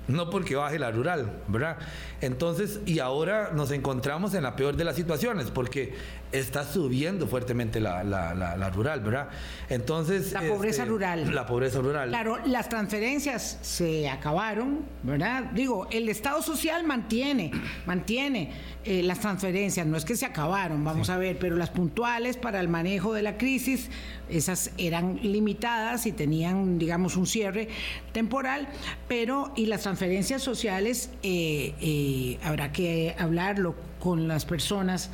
no 0.07 0.31
porque 0.31 0.55
baje 0.55 0.79
la 0.79 0.89
rural, 0.89 1.43
¿verdad? 1.47 1.77
Entonces, 2.21 2.79
y 2.87 2.97
ahora 2.97 3.51
nos 3.53 3.69
encontramos 3.69 4.33
en 4.33 4.41
la 4.41 4.55
peor 4.55 4.75
de 4.75 4.83
las 4.83 4.95
situaciones, 4.95 5.51
porque 5.51 5.93
está 6.33 6.65
subiendo 6.65 7.27
fuertemente 7.27 7.79
la, 7.79 8.03
la, 8.03 8.69
rural, 8.71 9.01
¿verdad? 9.01 9.29
Entonces... 9.69 10.31
La 10.31 10.41
pobreza 10.41 10.81
este, 10.81 10.91
rural. 10.91 11.33
La 11.33 11.45
pobreza 11.45 11.79
rural. 11.79 12.09
Claro, 12.09 12.39
las 12.45 12.69
transferencias 12.69 13.59
se 13.61 14.09
acabaron, 14.09 14.79
¿verdad? 15.03 15.51
Digo, 15.53 15.87
el 15.91 16.09
Estado 16.09 16.41
social 16.41 16.83
mantiene, 16.85 17.51
mantiene 17.85 18.51
eh, 18.83 19.03
las 19.03 19.19
transferencias, 19.19 19.85
no 19.85 19.95
es 19.95 20.05
que 20.05 20.15
se 20.15 20.25
acabaron, 20.25 20.83
vamos 20.83 21.09
a 21.09 21.17
ver, 21.17 21.37
pero 21.39 21.55
las 21.55 21.69
puntuales 21.69 22.35
para 22.35 22.59
el 22.59 22.67
manejo 22.67 23.13
de 23.13 23.21
la 23.21 23.37
crisis, 23.37 23.89
esas 24.27 24.71
eran 24.77 25.19
limitadas 25.21 26.07
y 26.07 26.11
tenían, 26.11 26.79
digamos, 26.79 27.15
un 27.15 27.27
cierre 27.27 27.69
temporal, 28.11 28.67
pero 29.07 29.53
y 29.55 29.67
las 29.67 29.81
transferencias 29.81 30.41
sociales 30.41 31.11
eh, 31.21 31.75
eh, 31.79 32.39
habrá 32.43 32.71
que 32.71 33.15
hablarlo 33.19 33.75
con 33.99 34.27
las 34.27 34.43
personas 34.43 35.09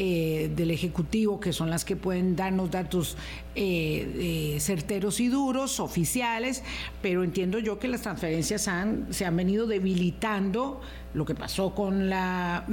eh, 0.00 0.48
del 0.54 0.70
Ejecutivo, 0.70 1.40
que 1.40 1.52
son 1.52 1.70
las 1.70 1.84
que 1.84 1.96
pueden 1.96 2.36
darnos 2.36 2.70
datos 2.70 3.16
eh, 3.54 4.54
eh, 4.54 4.60
certeros 4.60 5.20
y 5.20 5.28
duros, 5.28 5.80
oficiales, 5.80 6.62
pero 7.02 7.24
entiendo 7.24 7.58
yo 7.58 7.78
que 7.78 7.88
las 7.88 8.02
transferencias 8.02 8.68
se 9.10 9.24
han 9.24 9.36
venido 9.36 9.66
debilitando 9.66 10.80
lo 11.14 11.24
que 11.24 11.34
pasó 11.34 11.74
con 11.74 12.10
la 12.10 12.64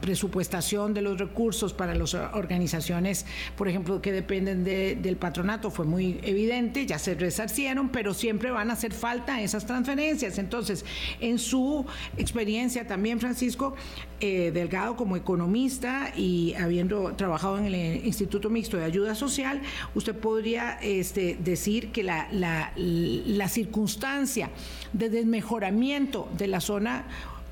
presupuestación 0.00 0.94
de 0.94 1.02
los 1.02 1.18
recursos 1.18 1.72
para 1.72 1.94
las 1.94 2.14
organizaciones, 2.14 3.26
por 3.56 3.68
ejemplo, 3.68 4.00
que 4.00 4.12
dependen 4.12 4.64
del 4.64 5.16
patronato, 5.16 5.70
fue 5.70 5.84
muy 5.84 6.20
evidente, 6.22 6.86
ya 6.86 6.98
se 6.98 7.14
resarcieron, 7.14 7.88
pero 7.88 8.14
siempre 8.14 8.50
van 8.50 8.70
a 8.70 8.74
hacer 8.74 8.92
falta 8.92 9.40
esas 9.40 9.66
transferencias. 9.66 10.38
Entonces, 10.38 10.84
en 11.20 11.38
su 11.38 11.84
experiencia 12.16 12.86
también, 12.86 13.18
Francisco 13.18 13.74
eh, 14.20 14.50
Delgado, 14.52 14.96
como 14.96 15.16
economista 15.16 16.12
y 16.16 16.54
habiendo 16.54 17.14
trabajado 17.16 17.58
en 17.58 17.66
el 17.66 18.06
Instituto 18.06 18.48
Mixto 18.48 18.76
de 18.76 18.84
Ayuda 18.84 19.14
Social, 19.16 19.60
usted 19.94 20.14
podría 20.14 20.78
este, 20.80 21.36
decir 21.40 21.90
que 21.90 22.02
la, 22.02 22.28
la, 22.30 22.72
la 22.76 23.48
circunstancia 23.48 24.50
de 24.92 25.10
desmejoramiento 25.10 26.28
de 26.36 26.46
la 26.46 26.60
zona 26.60 27.04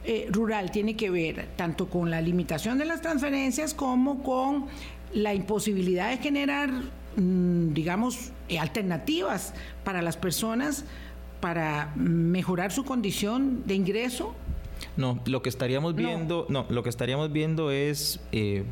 eh, 0.04 0.28
rural 0.30 0.70
tiene 0.70 0.96
que 0.96 1.08
ver 1.10 1.48
tanto 1.56 1.88
con 1.88 2.10
la 2.10 2.20
limitación 2.20 2.78
de 2.78 2.84
las 2.84 3.00
transferencias 3.00 3.72
como 3.72 4.22
con 4.22 4.66
la 5.14 5.32
imposibilidad 5.32 6.10
de 6.10 6.18
generar, 6.18 6.70
mm, 7.16 7.72
digamos, 7.72 8.30
eh, 8.48 8.58
alternativas 8.58 9.54
para 9.82 10.02
las 10.02 10.18
personas 10.18 10.84
para 11.40 11.92
mejorar 11.96 12.72
su 12.72 12.84
condición 12.84 13.64
de 13.66 13.74
ingreso? 13.74 14.34
No, 14.96 15.20
lo 15.26 15.42
que 15.42 15.48
estaríamos 15.48 15.94
viendo, 15.94 16.46
no, 16.48 16.66
lo 16.68 16.82
que 16.82 16.88
estaríamos 16.88 17.32
viendo 17.32 17.70
es 17.70 18.20
eh, 18.32 18.64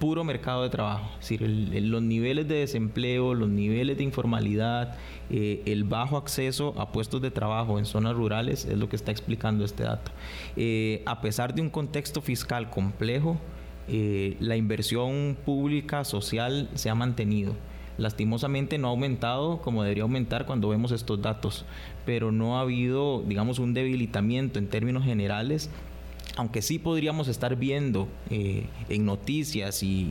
puro 0.00 0.24
mercado 0.24 0.62
de 0.62 0.70
trabajo, 0.70 1.10
es 1.20 1.28
decir, 1.28 1.42
los 1.42 2.02
niveles 2.02 2.48
de 2.48 2.56
desempleo, 2.56 3.34
los 3.34 3.50
niveles 3.50 3.98
de 3.98 4.02
informalidad, 4.02 4.96
eh, 5.28 5.62
el 5.66 5.84
bajo 5.84 6.16
acceso 6.16 6.74
a 6.78 6.90
puestos 6.90 7.20
de 7.20 7.30
trabajo 7.30 7.78
en 7.78 7.84
zonas 7.84 8.16
rurales 8.16 8.64
es 8.64 8.78
lo 8.78 8.88
que 8.88 8.96
está 8.96 9.12
explicando 9.12 9.62
este 9.62 9.84
dato. 9.84 10.10
Eh, 10.56 11.02
a 11.04 11.20
pesar 11.20 11.54
de 11.54 11.60
un 11.60 11.68
contexto 11.68 12.22
fiscal 12.22 12.70
complejo, 12.70 13.36
eh, 13.88 14.36
la 14.40 14.56
inversión 14.56 15.36
pública 15.44 16.02
social 16.04 16.70
se 16.74 16.88
ha 16.88 16.94
mantenido. 16.94 17.54
Lastimosamente 17.98 18.78
no 18.78 18.88
ha 18.88 18.90
aumentado 18.92 19.60
como 19.60 19.82
debería 19.82 20.04
aumentar 20.04 20.46
cuando 20.46 20.70
vemos 20.70 20.92
estos 20.92 21.20
datos, 21.20 21.66
pero 22.06 22.32
no 22.32 22.56
ha 22.56 22.62
habido, 22.62 23.22
digamos, 23.26 23.58
un 23.58 23.74
debilitamiento 23.74 24.58
en 24.58 24.68
términos 24.68 25.04
generales 25.04 25.68
aunque 26.40 26.62
sí 26.62 26.78
podríamos 26.78 27.28
estar 27.28 27.54
viendo 27.54 28.08
eh, 28.30 28.64
en 28.88 29.04
noticias 29.04 29.82
y, 29.82 30.08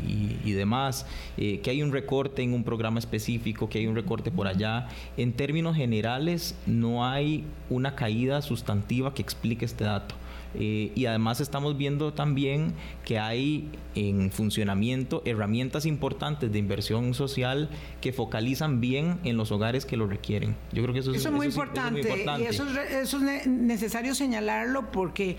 demás 0.54 1.08
eh, 1.38 1.60
que 1.62 1.72
hay 1.72 1.82
un 1.82 1.92
recorte 1.92 2.44
en 2.44 2.54
un 2.54 2.64
programa 2.64 3.00
específico, 3.00 3.68
que 3.68 3.80
hay 3.80 3.88
un 3.88 3.96
recorte 3.96 4.30
por 4.30 4.46
allá, 4.46 4.90
en 5.18 5.34
términos 5.34 5.76
generales 5.76 6.56
no 6.68 7.04
hay 7.04 7.46
una 7.72 7.96
caída 7.96 8.44
sustantiva 8.44 9.14
que 9.16 9.24
explique 9.24 9.66
este 9.66 9.86
dato. 9.86 10.14
Eh, 10.56 10.92
y 10.96 11.06
además 11.06 11.42
estamos 11.42 11.78
viendo 11.78 12.14
también 12.14 12.74
que 13.06 13.20
hay 13.20 13.70
en 13.96 14.32
funcionamiento 14.32 15.22
herramientas 15.26 15.86
importantes 15.86 16.52
de 16.52 16.58
inversión 16.58 17.14
social 17.14 17.70
que 18.02 18.14
focalizan 18.14 18.82
bien 18.82 19.20
en 19.24 19.38
los 19.38 19.52
hogares 19.52 19.86
que 19.86 19.98
lo 19.98 20.08
requieren. 20.08 20.56
Yo 20.72 20.82
creo 20.84 20.94
que 20.94 21.00
eso, 21.02 21.14
es, 21.14 21.32
muy 21.32 21.48
importante. 21.48 22.02
Y 22.40 22.44
eso 22.44 22.66
es 22.68 23.48
necesario 23.48 24.16
señalarlo 24.16 24.92
porque 24.92 25.38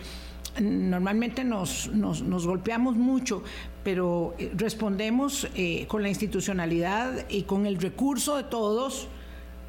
normalmente 0.61 1.45
nos, 1.45 1.89
nos, 1.89 2.47
golpeamos 2.47 2.97
mucho, 2.97 3.43
pero 3.83 4.35
eh, 4.39 4.53
respondemos 4.55 5.49
eh, 5.55 5.87
con 5.89 6.03
la 6.03 6.09
institucionalidad 6.09 7.29
y 7.29 7.43
con 7.43 7.67
el 7.67 7.77
recurso 7.77 8.37
de 8.37 8.45
todos 8.45 9.09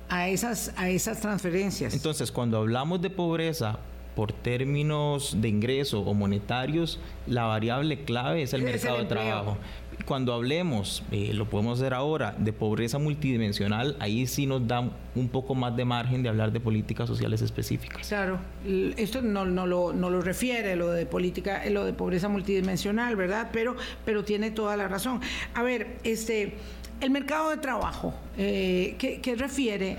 a 0.09 0.27
esas, 0.27 0.73
a 0.75 0.89
esas 0.89 1.21
transferencias. 1.21 1.93
Entonces, 1.93 2.31
cuando 2.31 2.57
hablamos 2.57 3.01
de 3.01 3.09
pobreza 3.09 3.79
por 4.15 4.33
términos 4.33 5.37
de 5.41 5.49
ingreso 5.49 6.01
o 6.01 6.13
monetarios, 6.13 6.99
la 7.27 7.43
variable 7.43 8.03
clave 8.03 8.43
es 8.43 8.53
el 8.53 8.63
mercado 8.63 8.97
de 8.97 9.05
trabajo 9.05 9.57
cuando 10.01 10.33
hablemos, 10.33 11.03
eh, 11.11 11.31
lo 11.33 11.49
podemos 11.49 11.79
hacer 11.79 11.93
ahora, 11.93 12.35
de 12.37 12.53
pobreza 12.53 12.97
multidimensional, 12.97 13.95
ahí 13.99 14.27
sí 14.27 14.45
nos 14.45 14.67
da 14.67 14.89
un 15.15 15.29
poco 15.29 15.55
más 15.55 15.75
de 15.75 15.85
margen 15.85 16.23
de 16.23 16.29
hablar 16.29 16.51
de 16.51 16.59
políticas 16.59 17.07
sociales 17.07 17.41
específicas. 17.41 18.07
Claro, 18.07 18.39
esto 18.97 19.21
no, 19.21 19.45
no, 19.45 19.67
lo, 19.67 19.93
no 19.93 20.09
lo 20.09 20.21
refiere, 20.21 20.75
lo 20.75 20.91
de 20.91 21.05
política, 21.05 21.63
lo 21.69 21.85
de 21.85 21.93
pobreza 21.93 22.29
multidimensional, 22.29 23.15
¿verdad? 23.15 23.49
Pero, 23.51 23.75
pero 24.05 24.23
tiene 24.23 24.51
toda 24.51 24.77
la 24.77 24.87
razón. 24.87 25.21
A 25.53 25.63
ver, 25.63 25.97
este... 26.03 26.55
El 27.01 27.09
mercado 27.09 27.49
de 27.49 27.57
trabajo, 27.57 28.13
eh, 28.37 28.95
¿qué, 28.99 29.35
refiere 29.35 29.97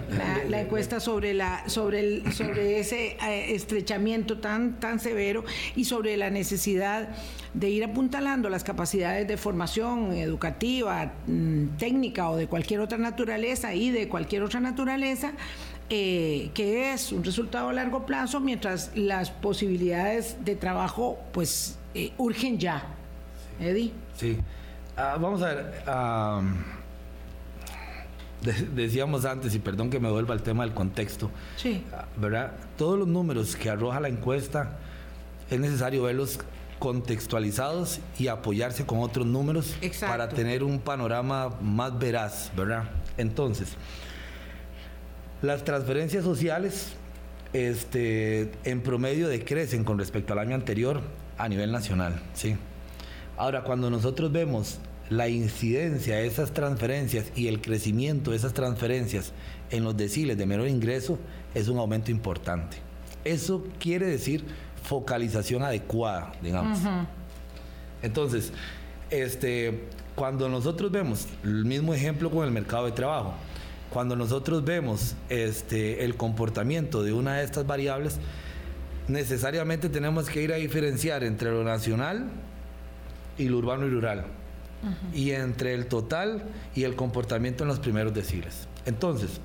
la, 0.49 0.61
encuesta 0.61 1.01
sobre, 1.01 1.35
la, 1.35 1.69
sobre, 1.69 1.99
el, 1.99 2.33
sobre 2.33 2.79
ese 2.79 3.17
eh, 3.21 3.57
estrechamiento 3.57 4.39
tan, 4.39 4.79
tan 4.79 5.01
severo 5.01 5.45
y 5.75 5.85
sobre 5.85 6.17
la 6.17 6.31
necesidad 6.31 7.09
de 7.55 7.71
ir 7.71 7.83
apuntalando 7.83 8.49
las 8.49 8.63
capacidades 8.63 9.27
de 9.27 9.37
formación 9.37 10.13
educativa, 10.13 11.13
mm, 11.27 11.77
técnica 11.77 12.31
o 12.31 12.37
de 12.37 12.47
cualquier 12.47 12.79
otra 12.79 12.99
naturaleza 12.99 13.75
y 13.75 13.91
de 13.91 14.09
cualquier 14.09 14.45
otra 14.45 14.61
naturaleza? 14.61 15.33
Eh, 15.91 16.53
que 16.55 16.93
es 16.93 17.11
un 17.11 17.25
resultado 17.25 17.71
a 17.71 17.73
largo 17.73 18.07
plazo 18.07 18.39
mientras 18.39 18.93
las 18.95 19.31
posibilidades 19.31 20.37
de 20.45 20.55
trabajo 20.55 21.19
pues 21.33 21.79
urgen 22.17 22.61
ya. 22.61 22.85
Eddie. 23.59 23.91
Sí. 24.17 24.39
Ah, 24.97 25.19
vamos 25.21 25.43
a 25.43 25.47
ver 25.53 25.83
decíamos 28.75 29.25
antes, 29.25 29.55
y 29.55 29.59
perdón 29.59 29.91
que 29.91 30.01
me 30.01 30.11
vuelva 30.11 30.35
al 30.35 30.43
tema 30.43 30.65
del 30.65 30.75
contexto, 30.75 31.31
sí. 31.57 31.85
¿verdad? 32.17 32.53
Todos 32.77 32.99
los 32.99 33.09
números 33.09 33.57
que 33.57 33.71
arroja 33.71 34.01
la 34.01 34.09
encuesta 34.09 34.79
es 35.51 35.61
necesario 35.61 36.03
verlos 36.03 36.39
contextualizados 36.79 38.01
y 38.19 38.27
apoyarse 38.27 38.85
con 38.85 39.01
otros 39.01 39.27
números 39.27 39.77
para 40.01 40.29
tener 40.29 40.65
un 40.65 40.81
panorama 40.81 41.51
más 41.61 41.97
veraz, 41.97 42.51
¿verdad? 42.57 42.85
Entonces, 43.17 43.77
las 45.43 45.65
transferencias 45.65 46.25
sociales 46.25 46.95
este, 47.53 48.51
en 48.65 48.81
promedio 48.81 49.29
decrecen 49.29 49.85
con 49.85 49.99
respecto 49.99 50.33
al 50.33 50.41
año 50.41 50.55
anterior 50.55 51.01
a 51.39 51.49
nivel 51.49 51.71
nacional, 51.71 52.21
¿sí? 52.35 52.57
Ahora, 53.37 53.63
cuando 53.63 53.91
nosotros 53.91 54.33
vemos 54.33 54.79
la 55.13 55.29
incidencia 55.29 56.17
de 56.17 56.27
esas 56.27 56.53
transferencias 56.53 57.27
y 57.37 57.49
el 57.49 57.61
crecimiento 57.61 58.31
de 58.31 58.39
esas 58.39 58.55
transferencias 58.55 59.33
en 59.71 59.85
los 59.85 59.97
deciles 59.97 60.39
de 60.39 60.47
menor 60.47 60.69
ingreso 60.69 61.19
es 61.55 61.69
un 61.69 61.79
aumento 61.79 62.11
importante. 62.11 62.79
Eso 63.25 63.63
quiere 63.79 64.07
decir 64.07 64.45
focalización 64.83 65.63
adecuada, 65.63 66.33
digamos. 66.43 66.79
Entonces, 68.03 68.53
este, 69.11 69.85
cuando 70.15 70.49
nosotros 70.49 70.91
vemos 70.91 71.29
el 71.45 71.65
mismo 71.65 71.93
ejemplo 71.93 72.31
con 72.31 72.45
el 72.45 72.51
mercado 72.51 72.87
de 72.87 72.93
trabajo, 72.93 73.35
cuando 73.91 74.17
nosotros 74.17 74.65
vemos 74.65 75.15
este, 75.29 76.05
el 76.05 76.17
comportamiento 76.17 77.03
de 77.03 77.13
una 77.13 77.37
de 77.37 77.45
estas 77.45 77.67
variables, 77.67 78.19
necesariamente 79.09 79.91
tenemos 79.91 80.31
que 80.31 80.43
ir 80.43 80.53
a 80.53 80.57
diferenciar 80.57 81.23
entre 81.23 81.51
lo 81.51 81.65
nacional 81.65 82.31
y 83.37 83.49
lo 83.49 83.59
urbano 83.59 83.87
y 83.87 83.91
rural. 83.91 84.25
Y 85.15 85.31
entre 85.31 85.75
el 85.75 85.87
total 85.87 86.43
y 86.75 86.85
el 86.85 86.97
comportamiento 86.97 87.65
en 87.65 87.69
los 87.69 87.79
primeros 87.79 88.13
deciles. 88.13 88.67
Entonces, 88.85 89.41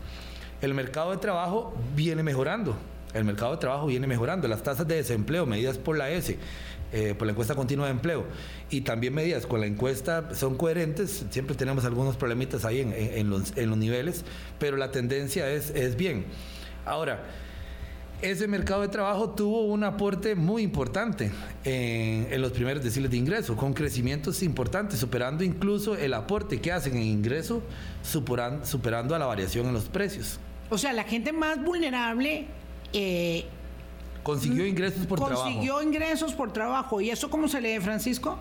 el 0.62 0.74
mercado 0.74 1.12
de 1.12 1.18
trabajo 1.18 1.76
viene 1.96 2.24
mejorando. 2.24 2.76
El 3.14 3.24
mercado 3.24 3.52
de 3.52 3.58
trabajo 3.58 3.88
viene 3.88 4.08
mejorando. 4.08 4.48
Las 4.48 4.64
tasas 4.64 4.88
de 4.88 4.96
desempleo 4.96 5.46
medidas 5.46 5.78
por 5.78 5.98
la 5.98 6.10
S, 6.10 6.38
eh, 6.92 7.16
por 7.18 7.28
la 7.28 7.32
encuesta 7.32 7.56
continua 7.56 7.86
de 7.86 7.92
empleo, 7.92 8.26
y 8.70 8.82
también 8.82 9.14
medidas 9.14 9.46
con 9.46 9.60
la 9.60 9.68
encuesta 9.68 10.34
son 10.34 10.56
coherentes. 10.58 11.26
Siempre 11.30 11.56
tenemos 11.56 11.86
algunos 11.86 12.18
problemitas 12.18 12.66
ahí 12.66 12.82
en, 12.82 13.30
los, 13.30 13.56
niveles, 13.56 14.26
pero 14.60 14.78
la 14.78 14.92
tendencia 14.92 15.50
es, 15.50 15.70
es 15.72 15.96
bien. 15.96 16.26
Ahora, 16.86 17.24
ese 18.22 18.48
mercado 18.48 18.82
de 18.82 18.88
trabajo 18.88 19.30
tuvo 19.30 19.66
un 19.66 19.84
aporte 19.84 20.36
muy 20.36 20.64
importante 20.64 21.32
en, 21.64 22.42
los 22.42 22.52
primeros 22.52 22.84
deciles 22.84 23.12
de 23.12 23.18
ingreso, 23.18 23.56
con 23.56 23.74
crecimientos 23.74 24.42
importantes, 24.44 25.00
superando 25.00 25.44
incluso 25.44 25.96
el 25.96 26.14
aporte 26.14 26.60
que 26.60 26.72
hacen 26.72 26.96
en 26.96 27.04
ingreso, 27.04 27.62
superando, 28.02 29.16
a 29.16 29.20
la 29.20 29.26
variación 29.26 29.68
en 29.68 29.74
los 29.74 29.86
precios. 29.86 30.40
O 30.70 30.78
sea, 30.78 30.94
la 30.94 31.04
gente 31.04 31.32
más 31.32 31.64
vulnerable... 31.64 32.48
Eh, 32.94 33.46
consiguió 34.24 34.66
ingresos 34.66 35.06
por 35.06 35.20
trabajo. 35.20 35.44
Consiguió 35.44 35.82
ingresos 35.82 36.34
por 36.34 36.52
trabajo. 36.52 37.02
¿Y 37.02 37.10
eso 37.10 37.30
cómo 37.30 37.48
se 37.48 37.62
lee, 37.62 37.80
Francisco? 37.80 38.38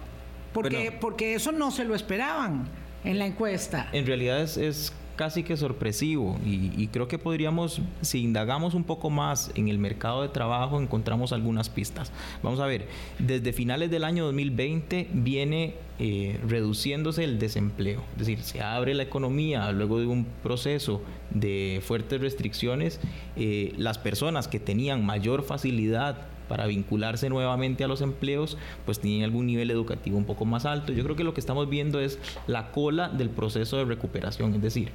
Porque, 0.52 0.96
porque 1.00 1.34
eso 1.34 1.52
no 1.52 1.70
se 1.70 1.84
lo 1.84 1.94
esperaban 1.94 2.68
en 3.04 3.18
la 3.18 3.26
encuesta. 3.26 3.88
En 3.92 4.06
realidad 4.06 4.40
es 4.40 4.92
casi 5.16 5.42
que 5.42 5.56
sorpresivo 5.56 6.38
y, 6.44 6.86
creo 6.88 7.08
que 7.08 7.18
podríamos, 7.18 7.80
si 8.02 8.22
indagamos 8.22 8.74
un 8.74 8.84
poco 8.84 9.10
más 9.10 9.50
en 9.54 9.68
el 9.68 9.78
mercado 9.78 10.22
de 10.22 10.28
trabajo, 10.28 10.80
encontramos 10.80 11.32
algunas 11.32 11.68
pistas. 11.68 12.12
Vamos 12.42 12.60
a 12.60 12.66
ver, 12.66 12.86
desde 13.18 13.52
finales 13.52 13.90
del 13.90 14.04
año 14.04 14.24
2020 14.26 15.08
viene 15.12 15.74
eh, 15.98 16.38
reduciéndose 16.46 17.24
el 17.24 17.38
desempleo, 17.38 18.02
es 18.12 18.18
decir, 18.18 18.42
se 18.42 18.60
abre 18.60 18.94
la 18.94 19.02
economía 19.02 19.72
luego 19.72 19.98
de 19.98 20.06
un 20.06 20.26
proceso 20.42 21.02
de 21.30 21.80
fuertes 21.82 22.20
restricciones, 22.20 23.00
eh, 23.36 23.72
las 23.76 23.98
personas 23.98 24.46
que 24.46 24.60
tenían 24.60 25.04
mayor 25.04 25.42
facilidad 25.42 26.28
para 26.48 26.66
vincularse 26.66 27.28
nuevamente 27.28 27.84
a 27.84 27.88
los 27.88 28.00
empleos, 28.00 28.56
pues 28.84 29.00
tienen 29.00 29.24
algún 29.24 29.46
nivel 29.46 29.70
educativo 29.70 30.16
un 30.18 30.24
poco 30.24 30.44
más 30.44 30.64
alto. 30.64 30.92
Yo 30.92 31.04
creo 31.04 31.16
que 31.16 31.24
lo 31.24 31.34
que 31.34 31.40
estamos 31.40 31.68
viendo 31.68 32.00
es 32.00 32.18
la 32.46 32.72
cola 32.72 33.08
del 33.08 33.30
proceso 33.30 33.76
de 33.76 33.84
recuperación, 33.84 34.54
es 34.54 34.62
decir, 34.62 34.90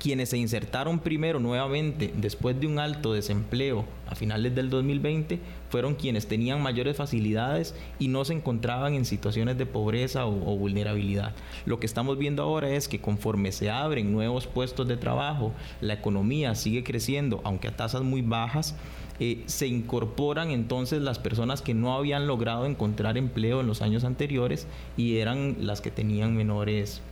quienes 0.00 0.30
se 0.30 0.38
insertaron 0.38 0.98
primero 0.98 1.38
nuevamente 1.40 2.12
después 2.16 2.58
de 2.58 2.66
un 2.66 2.78
alto 2.78 3.12
desempleo 3.12 3.84
a 4.08 4.14
finales 4.14 4.54
del 4.54 4.70
2020 4.70 5.38
fueron 5.68 5.94
quienes 5.94 6.26
tenían 6.26 6.62
mayores 6.62 6.96
facilidades 6.96 7.74
y 7.98 8.08
no 8.08 8.24
se 8.24 8.32
encontraban 8.32 8.94
en 8.94 9.04
situaciones 9.04 9.58
de 9.58 9.66
pobreza 9.66 10.24
o, 10.24 10.56
vulnerabilidad. 10.56 11.34
Lo 11.66 11.78
que 11.78 11.86
estamos 11.86 12.16
viendo 12.16 12.42
ahora 12.42 12.70
es 12.70 12.88
que 12.88 13.00
conforme 13.00 13.52
se 13.52 13.70
abren 13.70 14.10
nuevos 14.10 14.46
puestos 14.46 14.88
de 14.88 14.96
trabajo, 14.96 15.52
la 15.82 15.94
economía 15.94 16.54
sigue 16.54 16.82
creciendo, 16.82 17.42
aunque 17.44 17.68
a 17.68 17.76
tasas 17.76 18.02
muy 18.02 18.22
bajas, 18.22 18.76
eh, 19.20 19.42
se 19.46 19.66
incorporan 19.66 20.50
entonces 20.50 21.02
las 21.02 21.18
personas 21.18 21.62
que 21.62 21.74
no 21.74 21.94
habían 21.94 22.26
logrado 22.26 22.66
encontrar 22.66 23.18
empleo 23.18 23.60
en 23.60 23.66
los 23.66 23.82
años 23.82 24.04
anteriores 24.04 24.66
y 24.96 25.18
eran 25.18 25.56
las 25.60 25.80
que 25.80 25.90
tenían 25.90 26.34
menores 26.34 27.02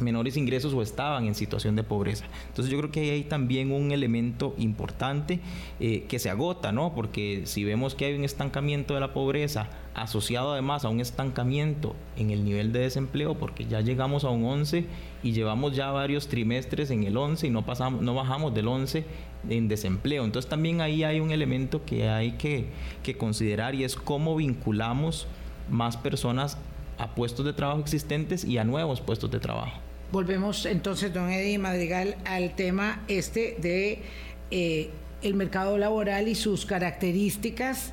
menores 0.00 0.36
ingresos 0.36 0.72
o 0.72 0.82
estaban 0.82 1.26
en 1.26 1.34
situación 1.34 1.76
de 1.76 1.82
pobreza. 1.82 2.24
Entonces 2.48 2.72
yo 2.72 2.78
creo 2.78 2.90
que 2.90 3.10
hay 3.10 3.24
también 3.24 3.70
un 3.72 3.92
elemento 3.92 4.54
importante 4.58 5.40
eh, 5.78 6.04
que 6.08 6.18
se 6.18 6.30
agota, 6.30 6.72
¿no? 6.72 6.94
Porque 6.94 7.42
si 7.44 7.64
vemos 7.64 7.94
que 7.94 8.06
hay 8.06 8.14
un 8.14 8.24
estancamiento 8.24 8.94
de 8.94 9.00
la 9.00 9.12
pobreza 9.12 9.68
asociado 9.94 10.52
además 10.52 10.84
a 10.84 10.88
un 10.88 11.00
estancamiento 11.00 11.94
en 12.16 12.30
el 12.30 12.44
nivel 12.44 12.72
de 12.72 12.80
desempleo, 12.80 13.34
porque 13.34 13.66
ya 13.66 13.80
llegamos 13.80 14.24
a 14.24 14.30
un 14.30 14.44
11 14.44 14.86
y 15.22 15.32
llevamos 15.32 15.74
ya 15.74 15.90
varios 15.90 16.28
trimestres 16.28 16.90
en 16.90 17.04
el 17.04 17.16
11 17.16 17.48
y 17.48 17.50
no, 17.50 17.66
pasamos, 17.66 18.00
no 18.00 18.14
bajamos 18.14 18.54
del 18.54 18.68
11 18.68 19.04
en 19.48 19.68
desempleo. 19.68 20.24
Entonces 20.24 20.48
también 20.48 20.80
ahí 20.80 21.04
hay 21.04 21.20
un 21.20 21.30
elemento 21.30 21.84
que 21.84 22.08
hay 22.08 22.32
que, 22.32 22.66
que 23.02 23.16
considerar 23.16 23.74
y 23.74 23.84
es 23.84 23.96
cómo 23.96 24.36
vinculamos 24.36 25.26
más 25.68 25.96
personas 25.96 26.58
a 26.98 27.14
puestos 27.14 27.46
de 27.46 27.52
trabajo 27.52 27.80
existentes 27.80 28.44
y 28.44 28.58
a 28.58 28.64
nuevos 28.64 29.00
puestos 29.00 29.30
de 29.30 29.40
trabajo. 29.40 29.80
Volvemos 30.12 30.66
entonces, 30.66 31.14
don 31.14 31.30
Eddie 31.30 31.58
Madrigal, 31.58 32.16
al 32.24 32.54
tema 32.56 33.02
este 33.06 33.56
de 33.60 34.02
eh, 34.50 34.90
el 35.22 35.34
mercado 35.34 35.78
laboral 35.78 36.28
y 36.28 36.34
sus 36.34 36.66
características. 36.66 37.92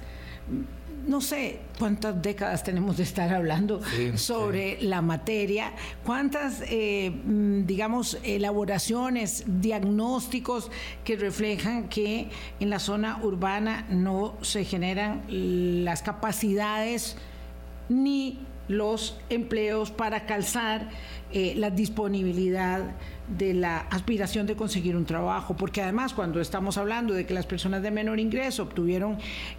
No 1.07 1.21
sé 1.21 1.59
cuántas 1.79 2.21
décadas 2.21 2.63
tenemos 2.63 2.97
de 2.97 3.03
estar 3.03 3.33
hablando 3.33 3.79
sobre 4.15 4.81
la 4.81 5.01
materia, 5.01 5.71
cuántas, 6.03 6.61
eh, 6.67 7.09
mm, 7.11 7.65
digamos, 7.65 8.17
elaboraciones, 8.23 9.45
diagnósticos 9.47 10.69
que 11.05 11.15
reflejan 11.15 11.87
que 11.87 12.29
en 12.59 12.69
la 12.69 12.79
zona 12.79 13.19
urbana 13.23 13.87
no 13.89 14.35
se 14.41 14.65
generan 14.65 15.23
las 15.29 16.01
capacidades 16.01 17.15
ni 17.87 18.39
los 18.67 19.17
empleos 19.29 19.91
para 19.91 20.25
calzar 20.25 20.89
eh, 21.31 21.53
la 21.57 21.69
disponibilidad 21.69 22.81
de 23.27 23.53
la 23.53 23.79
aspiración 23.79 24.47
de 24.47 24.55
conseguir 24.55 24.95
un 24.95 25.05
trabajo, 25.05 25.55
porque 25.55 25.81
además 25.81 26.13
cuando 26.13 26.39
estamos 26.39 26.77
hablando 26.77 27.13
de 27.13 27.25
que 27.25 27.33
las 27.33 27.45
personas 27.45 27.81
de 27.81 27.91
menor 27.91 28.19
ingreso 28.19 28.63
obtuvieron 28.63 29.17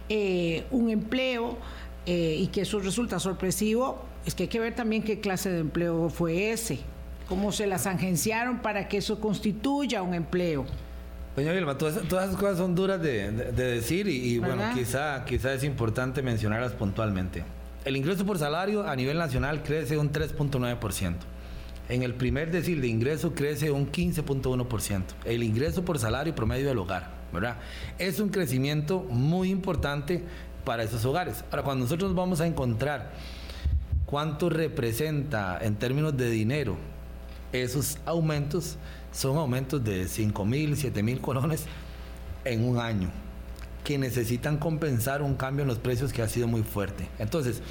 eh, 0.09 0.65
un 0.71 0.89
empleo 0.89 1.57
eh, 2.05 2.37
y 2.39 2.47
que 2.47 2.61
eso 2.61 2.79
resulta 2.79 3.19
sorpresivo, 3.19 4.03
es 4.25 4.33
que 4.33 4.43
hay 4.43 4.49
que 4.49 4.59
ver 4.59 4.75
también 4.75 5.03
qué 5.03 5.19
clase 5.19 5.51
de 5.51 5.59
empleo 5.59 6.09
fue 6.09 6.51
ese, 6.51 6.79
cómo 7.27 7.51
se 7.51 7.67
las 7.67 7.85
agenciaron 7.85 8.59
para 8.59 8.87
que 8.87 8.97
eso 8.97 9.19
constituya 9.19 10.01
un 10.01 10.15
empleo. 10.15 10.65
Doña 11.35 11.53
Vilma, 11.53 11.77
todas, 11.77 11.97
esas 11.97 12.35
cosas 12.35 12.57
son 12.57 12.73
duras 12.73 13.01
de, 13.01 13.31
decir 13.31 14.07
y, 14.07 14.39
bueno, 14.39 14.63
quizá, 14.73 15.23
quizá 15.25 15.53
es 15.53 15.63
importante 15.63 16.23
mencionarlas 16.23 16.73
puntualmente. 16.73 17.43
El 17.85 17.95
ingreso 17.95 18.25
por 18.25 18.37
salario 18.37 18.87
a 18.87 18.95
nivel 18.95 19.17
nacional 19.17 19.63
crece 19.63 19.97
un 19.97 20.11
3.9%. 20.11 21.15
En 21.87 22.03
el 22.03 22.13
primer 22.13 22.51
decil 22.51 22.81
de 22.81 22.87
ingreso 22.87 23.33
crece 23.33 23.71
un 23.71 23.89
15.1%. 23.89 25.03
El 25.25 25.43
ingreso 25.43 25.83
por 25.85 25.97
salario 25.97 26.35
promedio 26.35 26.67
del 26.67 26.77
hogar, 26.77 27.09
¿verdad? 27.31 27.57
Es 27.97 28.19
un 28.19 28.29
crecimiento 28.29 28.99
muy 29.09 29.49
importante 29.49 30.23
para 30.65 30.83
esos 30.83 31.05
hogares. 31.05 31.43
Ahora, 31.49 31.63
cuando 31.63 31.85
nosotros 31.85 32.13
vamos 32.13 32.41
a 32.41 32.47
encontrar 32.47 33.11
cuánto 34.05 34.49
representa 34.49 35.57
en 35.61 35.75
términos 35.75 36.15
de 36.17 36.29
dinero 36.29 36.75
esos 37.53 37.97
aumentos, 38.05 38.77
son 39.11 39.37
aumentos 39.37 39.83
de 39.83 40.07
5 40.07 40.45
mil, 40.45 40.75
7 40.75 41.01
mil 41.01 41.21
colones 41.21 41.65
en 42.43 42.67
un 42.67 42.77
año 42.77 43.09
que 43.89 43.97
necesitan 43.97 44.57
compensar 44.57 45.23
un 45.23 45.33
cambio 45.33 45.63
en 45.63 45.67
los 45.67 45.79
precios 45.79 46.13
que 46.13 46.21
ha 46.21 46.27
sido 46.27 46.47
muy 46.47 46.61
fuerte. 46.61 47.09
Entonces, 47.17 47.63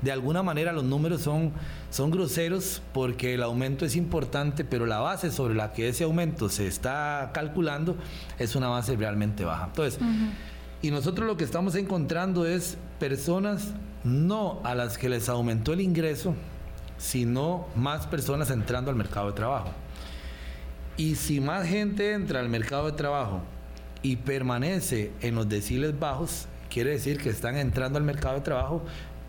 de 0.00 0.10
alguna 0.10 0.42
manera 0.42 0.72
los 0.72 0.84
números 0.84 1.20
son, 1.20 1.52
son 1.90 2.10
groseros 2.10 2.80
porque 2.94 3.34
el 3.34 3.42
aumento 3.42 3.84
es 3.84 3.94
importante, 3.94 4.64
pero 4.64 4.86
la 4.86 5.00
base 5.00 5.30
sobre 5.30 5.54
la 5.54 5.74
que 5.74 5.90
ese 5.90 6.04
aumento 6.04 6.48
se 6.48 6.66
está 6.66 7.30
calculando 7.34 7.94
es 8.38 8.56
una 8.56 8.68
base 8.68 8.96
realmente 8.96 9.44
baja. 9.44 9.66
Entonces, 9.66 10.00
y 10.80 10.90
nosotros 10.90 11.26
lo 11.26 11.36
que 11.36 11.44
estamos 11.44 11.74
encontrando 11.74 12.46
es 12.46 12.78
personas 12.98 13.74
no 14.02 14.62
a 14.64 14.74
las 14.74 14.96
que 14.96 15.10
les 15.10 15.28
aumentó 15.28 15.74
el 15.74 15.82
ingreso, 15.82 16.34
sino 16.96 17.66
más 17.76 18.06
personas 18.06 18.50
entrando 18.50 18.90
al 18.90 18.96
mercado 18.96 19.26
de 19.26 19.34
trabajo. 19.34 19.72
Y 20.96 21.16
si 21.16 21.38
más 21.38 21.66
gente 21.66 22.14
entra 22.14 22.40
al 22.40 22.48
mercado 22.48 22.86
de 22.86 22.92
trabajo 22.92 23.42
y 24.02 24.16
permanece 24.16 25.12
en 25.20 25.34
los 25.34 25.48
deciles 25.48 25.98
bajos, 25.98 26.46
quiere 26.70 26.90
decir 26.90 27.18
que 27.18 27.30
están 27.30 27.56
entrando 27.56 27.98
al 27.98 28.04
mercado 28.04 28.36
de 28.36 28.40
trabajo 28.40 28.82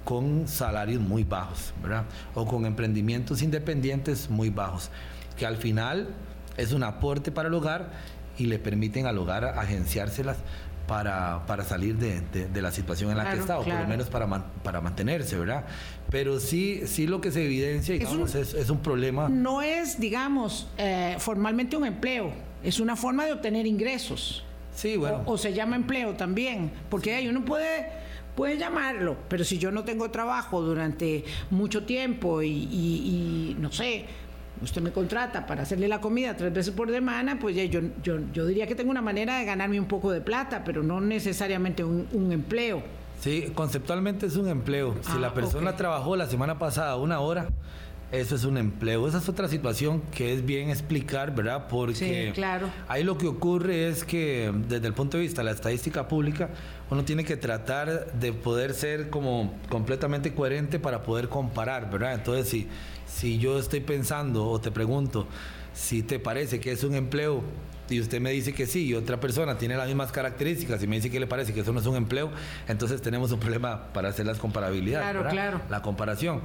con 0.04 0.48
salarios 0.48 1.02
muy 1.02 1.24
bajos, 1.24 1.74
¿verdad? 1.82 2.06
O 2.34 2.46
con 2.46 2.66
emprendimientos 2.66 3.42
independientes 3.42 4.30
muy 4.30 4.50
bajos, 4.50 4.90
que 5.38 5.46
al 5.46 5.58
final 5.58 6.10
es 6.58 6.72
un 6.74 6.84
aporte 6.84 7.32
para 7.32 7.50
el 7.50 7.54
hogar 7.54 7.92
y 8.38 8.46
le 8.46 8.60
permiten 8.60 9.06
al 9.06 9.18
hogar 9.18 9.46
agenciárselas 9.46 10.38
para, 10.88 11.46
para 11.46 11.64
salir 11.64 11.96
de, 11.96 12.22
de, 12.22 12.62
la 12.62 12.72
situación 12.72 13.12
en 13.12 13.18
la 13.18 13.32
que 13.32 13.40
está, 13.40 13.60
o 13.60 13.64
por 13.64 13.74
lo 13.74 13.88
menos 13.88 14.10
para, 14.10 14.28
para 14.62 14.82
mantenerse, 14.82 15.38
¿verdad? 15.38 15.64
Pero 16.10 16.40
sí, 16.40 16.82
sí 16.86 17.08
lo 17.08 17.22
que 17.22 17.32
se 17.32 17.46
evidencia, 17.46 17.94
digamos, 17.94 18.36
es 18.36 18.54
un, 18.54 18.60
es, 18.60 18.70
un 18.70 18.80
problema. 18.80 19.30
No 19.30 19.62
es, 19.62 20.00
digamos, 20.00 20.68
eh, 20.78 21.16
formalmente 21.20 21.78
un 21.78 21.86
empleo, 21.86 22.34
es 22.62 22.80
una 22.80 22.98
forma 22.98 23.26
de 23.26 23.32
obtener 23.32 23.66
ingresos. 23.68 24.44
Sí, 24.76 24.98
bueno. 24.98 25.24
O, 25.26 25.38
se 25.38 25.54
llama 25.54 25.76
empleo 25.76 26.14
también, 26.16 26.72
porque 26.90 27.16
ahí 27.16 27.28
uno 27.28 27.44
puede 27.44 28.02
puede 28.36 28.58
llamarlo, 28.58 29.18
pero 29.28 29.44
si 29.44 29.58
yo 29.58 29.72
no 29.72 29.84
tengo 29.84 30.10
trabajo 30.10 30.62
durante 30.62 31.26
mucho 31.50 31.84
tiempo 31.84 32.42
y, 32.42 33.56
no 33.60 33.72
sé, 33.72 34.06
usted 34.62 34.82
me 34.82 34.92
contrata 34.92 35.46
para 35.46 35.64
hacerle 35.64 35.88
la 35.88 36.00
comida 36.00 36.36
tres 36.36 36.54
veces 36.54 36.74
por 36.74 36.90
semana, 36.90 37.38
pues 37.40 37.56
yo, 37.56 37.82
yo, 38.02 38.20
yo 38.34 38.46
diría 38.46 38.68
que 38.68 38.76
tengo 38.76 38.92
una 38.92 39.02
manera 39.02 39.40
de 39.40 39.46
ganarme 39.46 39.80
un 39.80 39.88
poco 39.88 40.12
de 40.12 40.22
plata, 40.22 40.64
pero 40.64 40.84
no 40.84 41.02
necesariamente 41.02 41.84
un, 41.84 42.32
empleo. 42.32 42.82
Sí, 43.20 43.52
conceptualmente 43.54 44.26
es 44.26 44.36
un 44.36 44.48
empleo. 44.48 44.96
Si 45.02 45.18
la 45.20 45.28
ah, 45.28 45.34
persona 45.34 45.76
trabajó 45.76 46.16
la 46.16 46.26
semana 46.26 46.58
pasada 46.58 46.96
una 46.96 47.20
hora, 47.20 47.50
eso 48.12 48.36
es 48.36 48.44
un 48.44 48.58
empleo. 48.58 49.08
Esa 49.08 49.20
es 49.20 49.30
otra 49.30 49.48
situación 49.48 50.02
que 50.12 50.34
es 50.34 50.46
bien 50.46 50.70
explicar, 50.70 51.34
¿verdad? 51.34 51.68
Porque 51.70 52.32
claro. 52.34 52.70
ahí 52.88 53.04
lo 53.04 53.18
que 53.18 53.28
ocurre 53.28 53.88
es 53.88 54.04
que 54.04 54.52
desde 54.68 54.88
el 54.88 54.94
punto 54.94 55.18
de 55.18 55.24
vista 55.24 55.42
de 55.42 55.46
la 55.46 55.52
estadística 55.52 56.08
pública, 56.08 56.50
uno 56.90 57.06
tiene 57.06 57.24
que 57.24 57.38
tratar 57.38 58.12
de 58.14 58.34
poder 58.34 58.74
ser 58.74 59.10
como 59.10 59.54
completamente 59.70 60.34
coherente 60.34 60.80
para 60.80 61.04
poder 61.04 61.30
comparar, 61.30 61.90
¿verdad? 61.90 62.14
Entonces, 62.14 62.50
si, 62.50 62.68
si 63.08 63.40
yo 63.40 63.58
estoy 63.58 63.80
pensando 63.80 64.48
o 64.48 64.60
te 64.60 64.72
pregunto 64.72 65.28
si 65.74 66.04
te 66.04 66.20
parece 66.20 66.60
que 66.60 66.72
es 66.72 66.84
un 66.84 66.96
empleo 66.96 67.44
y 67.90 68.00
usted 68.00 68.22
me 68.22 68.32
dice 68.32 68.54
que 68.54 68.66
sí 68.66 68.88
y 68.88 68.94
otra 68.94 69.20
persona 69.20 69.58
tiene 69.58 69.76
las 69.76 69.88
mismas 69.88 70.12
características 70.12 70.82
y 70.84 70.88
me 70.88 70.96
dice 70.98 71.10
que 71.10 71.20
le 71.20 71.28
parece 71.28 71.54
que 71.54 71.60
eso 71.60 71.74
no 71.74 71.80
es 71.80 71.86
un 71.86 71.98
empleo, 71.98 72.32
entonces 72.68 73.02
tenemos 73.02 73.32
un 73.32 73.40
problema 73.40 73.92
para 73.94 74.10
hacer 74.10 74.26
las 74.26 74.38
comparabilidades. 74.38 75.12
Claro, 75.12 75.30
claro. 75.30 75.62
La 75.70 75.82
comparación. 75.82 76.42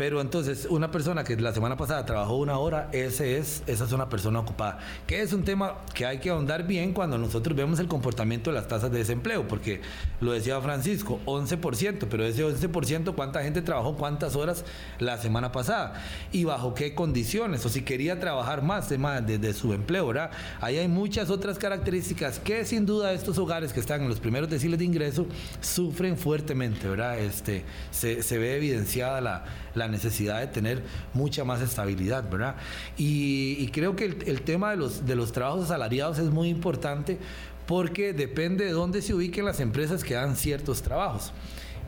Pero 0.00 0.22
entonces, 0.22 0.66
una 0.70 0.90
persona 0.90 1.24
que 1.24 1.36
la 1.36 1.52
semana 1.52 1.76
pasada 1.76 2.06
trabajó 2.06 2.38
una 2.38 2.56
hora, 2.56 2.88
ese 2.90 3.36
es, 3.36 3.62
esa 3.66 3.84
es 3.84 3.92
una 3.92 4.08
persona 4.08 4.40
ocupada. 4.40 4.78
Que 5.06 5.20
es 5.20 5.34
un 5.34 5.44
tema 5.44 5.74
que 5.92 6.06
hay 6.06 6.20
que 6.20 6.30
ahondar 6.30 6.66
bien 6.66 6.94
cuando 6.94 7.18
nosotros 7.18 7.54
vemos 7.54 7.80
el 7.80 7.86
comportamiento 7.86 8.48
de 8.48 8.56
las 8.56 8.66
tasas 8.66 8.90
de 8.90 8.96
desempleo, 8.96 9.46
porque 9.46 9.82
lo 10.22 10.32
decía 10.32 10.58
Francisco, 10.62 11.20
11%, 11.26 12.06
pero 12.08 12.24
ese 12.24 12.42
11%, 12.42 13.14
¿cuánta 13.14 13.42
gente 13.42 13.60
trabajó 13.60 13.94
cuántas 13.98 14.36
horas 14.36 14.64
la 15.00 15.18
semana 15.18 15.52
pasada? 15.52 16.02
¿Y 16.32 16.44
bajo 16.44 16.72
qué 16.72 16.94
condiciones? 16.94 17.66
O 17.66 17.68
si 17.68 17.82
quería 17.82 18.18
trabajar 18.18 18.62
más 18.62 18.88
de, 18.88 18.96
de, 19.36 19.52
su 19.52 19.74
empleo, 19.74 20.06
¿verdad? 20.06 20.30
Ahí 20.62 20.78
hay 20.78 20.88
muchas 20.88 21.28
otras 21.28 21.58
características 21.58 22.38
que 22.38 22.64
sin 22.64 22.86
duda 22.86 23.12
estos 23.12 23.36
hogares 23.36 23.74
que 23.74 23.80
están 23.80 24.00
en 24.00 24.08
los 24.08 24.18
primeros 24.18 24.48
deciles 24.48 24.78
de 24.78 24.86
ingreso 24.86 25.26
sufren 25.60 26.16
fuertemente, 26.16 26.88
¿verdad? 26.88 27.18
Este, 27.18 27.66
se, 27.90 28.22
se 28.22 28.38
ve 28.38 28.56
evidenciada 28.56 29.20
la, 29.20 29.44
la 29.74 29.89
necesidad 29.90 30.40
de 30.40 30.46
tener 30.46 30.82
mucha 31.14 31.44
más 31.44 31.60
estabilidad, 31.60 32.28
¿verdad? 32.30 32.56
Y, 32.96 33.68
creo 33.68 33.96
que 33.96 34.04
el, 34.04 34.42
tema 34.42 34.70
de 34.70 34.76
los, 34.76 35.06
de 35.06 35.16
los 35.16 35.32
trabajos 35.32 35.64
asalariados 35.64 36.18
es 36.18 36.30
muy 36.30 36.48
importante 36.48 37.18
porque 37.66 38.12
depende 38.12 38.64
de 38.64 38.72
dónde 38.72 39.00
se 39.02 39.14
ubiquen 39.14 39.44
las 39.44 39.60
empresas 39.60 40.02
que 40.02 40.14
dan 40.14 40.36
ciertos 40.36 40.82
trabajos. 40.82 41.32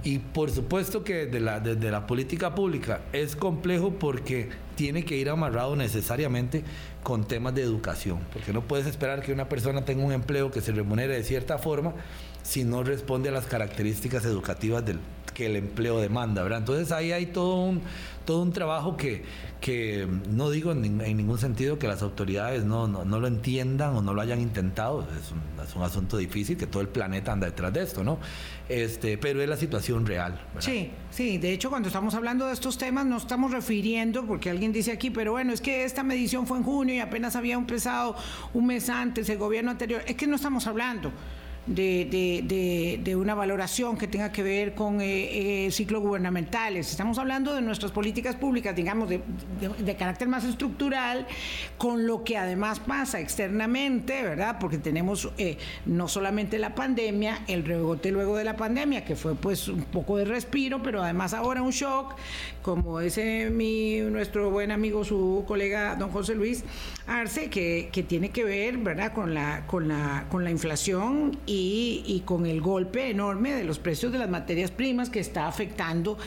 Y 0.05 0.19
por 0.19 0.51
supuesto 0.51 1.05
que 1.05 1.27
desde 1.27 1.41
la, 1.41 1.61
de 1.61 1.91
la 1.91 2.07
política 2.07 2.55
pública 2.55 3.03
es 3.13 3.37
complejo 3.37 3.93
porque 3.93 4.49
tiene 4.75 5.05
que 5.05 5.17
ir 5.17 5.31
amarrado 5.31 5.77
necesariamente 5.77 6.65
con 7.05 7.27
temas 7.27 7.55
de 7.55 7.63
educación, 7.63 8.19
porque 8.33 8.53
no 8.53 8.63
puedes 8.63 8.87
esperar 8.87 9.23
que 9.23 9.33
una 9.33 9.49
persona 9.49 9.85
tenga 9.85 10.05
un 10.05 10.13
empleo 10.13 10.51
que 10.51 10.61
se 10.61 10.73
remunere 10.73 11.15
de 11.15 11.23
cierta 11.23 11.59
forma 11.59 11.95
si 12.43 12.65
no 12.65 12.83
responde 12.83 13.29
a 13.29 13.33
las 13.33 13.47
características 13.47 14.25
educativas 14.25 14.85
del, 14.85 14.99
que 15.33 15.47
el 15.47 15.57
empleo 15.57 16.01
demanda, 16.01 16.43
¿verdad? 16.43 16.61
Entonces 16.61 16.93
ahí 16.93 17.13
hay 17.13 17.27
todo 17.27 17.65
un, 17.65 17.83
todo 18.25 18.43
un 18.43 18.53
trabajo 18.53 18.97
que, 18.97 19.23
que 19.61 20.07
no 20.29 20.51
digo 20.51 20.73
en, 20.73 20.99
ningún 20.99 21.39
sentido 21.39 21.79
que 21.79 21.89
las 21.89 22.03
autoridades 22.03 22.65
no, 22.65 22.87
no, 22.87 23.21
lo 23.21 23.27
entiendan 23.27 23.97
o 23.97 24.03
no 24.03 24.15
lo 24.15 24.21
hayan 24.21 24.41
intentado, 24.41 25.07
es 25.19 25.75
un, 25.77 25.83
asunto 25.83 26.17
difícil 26.17 26.57
que 26.57 26.67
todo 26.67 26.83
el 26.83 26.89
planeta 26.89 27.33
anda 27.33 27.47
detrás 27.47 27.73
de 27.73 27.83
esto, 27.83 28.05
¿no? 28.05 28.19
Este, 28.69 29.19
pero 29.19 29.43
es 29.43 29.49
la 29.49 29.57
situación 29.57 30.07
real. 30.07 30.41
Sí, 30.59 30.91
sí, 31.11 31.39
de 31.39 31.53
hecho 31.53 31.71
cuando 31.71 31.89
estamos 31.89 32.15
hablando 32.15 32.47
de 32.47 32.53
estos 32.53 32.79
temas 32.79 33.07
nos 33.07 33.23
estamos 33.23 33.51
refiriendo, 33.51 34.27
porque 34.27 34.51
alguien 34.51 34.73
dice 34.73 34.93
aquí, 34.93 35.11
pero 35.11 35.33
bueno, 35.33 35.53
es 35.53 35.61
que 35.61 35.85
esta 35.85 36.03
medición 36.03 36.47
fue 36.47 36.59
en 36.59 36.65
junio 36.65 36.95
y 36.95 37.01
apenas 37.01 37.37
había 37.37 37.55
empezado 37.55 38.17
un 38.55 38.67
mes 38.67 38.89
antes 38.89 39.29
el 39.29 39.39
gobierno 39.39 39.71
anterior, 39.71 40.03
es 40.07 40.17
que 40.17 40.27
no 40.27 40.37
estamos 40.37 40.67
hablando 40.67 41.13
de, 41.67 43.01
de, 43.03 43.17
una 43.17 43.35
valoración 43.35 43.97
que 43.97 44.09
tenga 44.09 44.33
que 44.33 44.43
ver 44.43 44.75
con 44.75 45.01
eh, 45.01 45.67
eh, 45.67 45.71
ciclos 45.71 46.03
gubernamentales. 46.03 46.91
Estamos 46.91 47.19
hablando 47.19 47.55
de 47.55 47.63
nuestras 47.63 47.93
políticas 47.93 48.35
públicas, 48.35 48.75
digamos, 48.75 49.09
de, 49.09 49.23
carácter 49.97 50.27
más 50.27 50.45
estructural, 50.45 51.27
con 51.79 52.07
lo 52.07 52.25
que 52.25 52.37
además 52.37 52.81
pasa 52.81 53.21
externamente, 53.21 54.23
¿verdad? 54.23 54.57
Porque 54.59 54.79
tenemos 54.79 55.31
eh, 55.39 55.59
no 55.87 56.09
solamente 56.09 56.59
la 56.59 56.75
pandemia, 56.75 57.45
el 57.47 57.65
rebote 57.65 58.11
luego 58.11 58.37
de 58.37 58.45
la 58.45 58.57
pandemia, 58.57 59.05
que 59.05 59.15
fue 59.15 59.35
pues 59.35 59.69
un 59.69 59.85
poco 59.85 60.17
de 60.17 60.25
respiro, 60.25 60.83
pero 60.83 61.03
además 61.03 61.35
ahora 61.35 61.63
un 61.63 61.71
shock, 61.71 62.17
como 62.63 63.01
ese 63.01 63.51
mi, 63.51 64.01
nuestro 64.01 64.51
buen 64.51 64.73
amigo, 64.73 65.05
su 65.05 65.45
colega 65.47 65.95
don 65.95 66.11
José 66.11 66.35
Luis 66.35 66.65
Arce, 67.07 67.51
que, 67.51 67.91
que 67.93 68.03
tiene 68.03 68.31
que 68.31 68.45
ver, 68.45 68.79
¿verdad?, 68.79 69.13
con 69.13 69.35
la, 69.35 69.67
con 69.67 69.89
la, 69.89 70.27
con 70.31 70.43
la 70.43 70.51
inflación 70.51 71.39
con 72.25 72.47
el 72.47 72.61
golpe 72.61 73.11
enorme 73.11 73.53
de 73.53 73.65
los 73.65 73.79
precios 73.79 74.13
de 74.13 74.19
las 74.19 74.31
materias 74.31 74.71
primas 74.71 75.11
que 75.11 75.21
está 75.21 75.49
afectando 75.49 76.19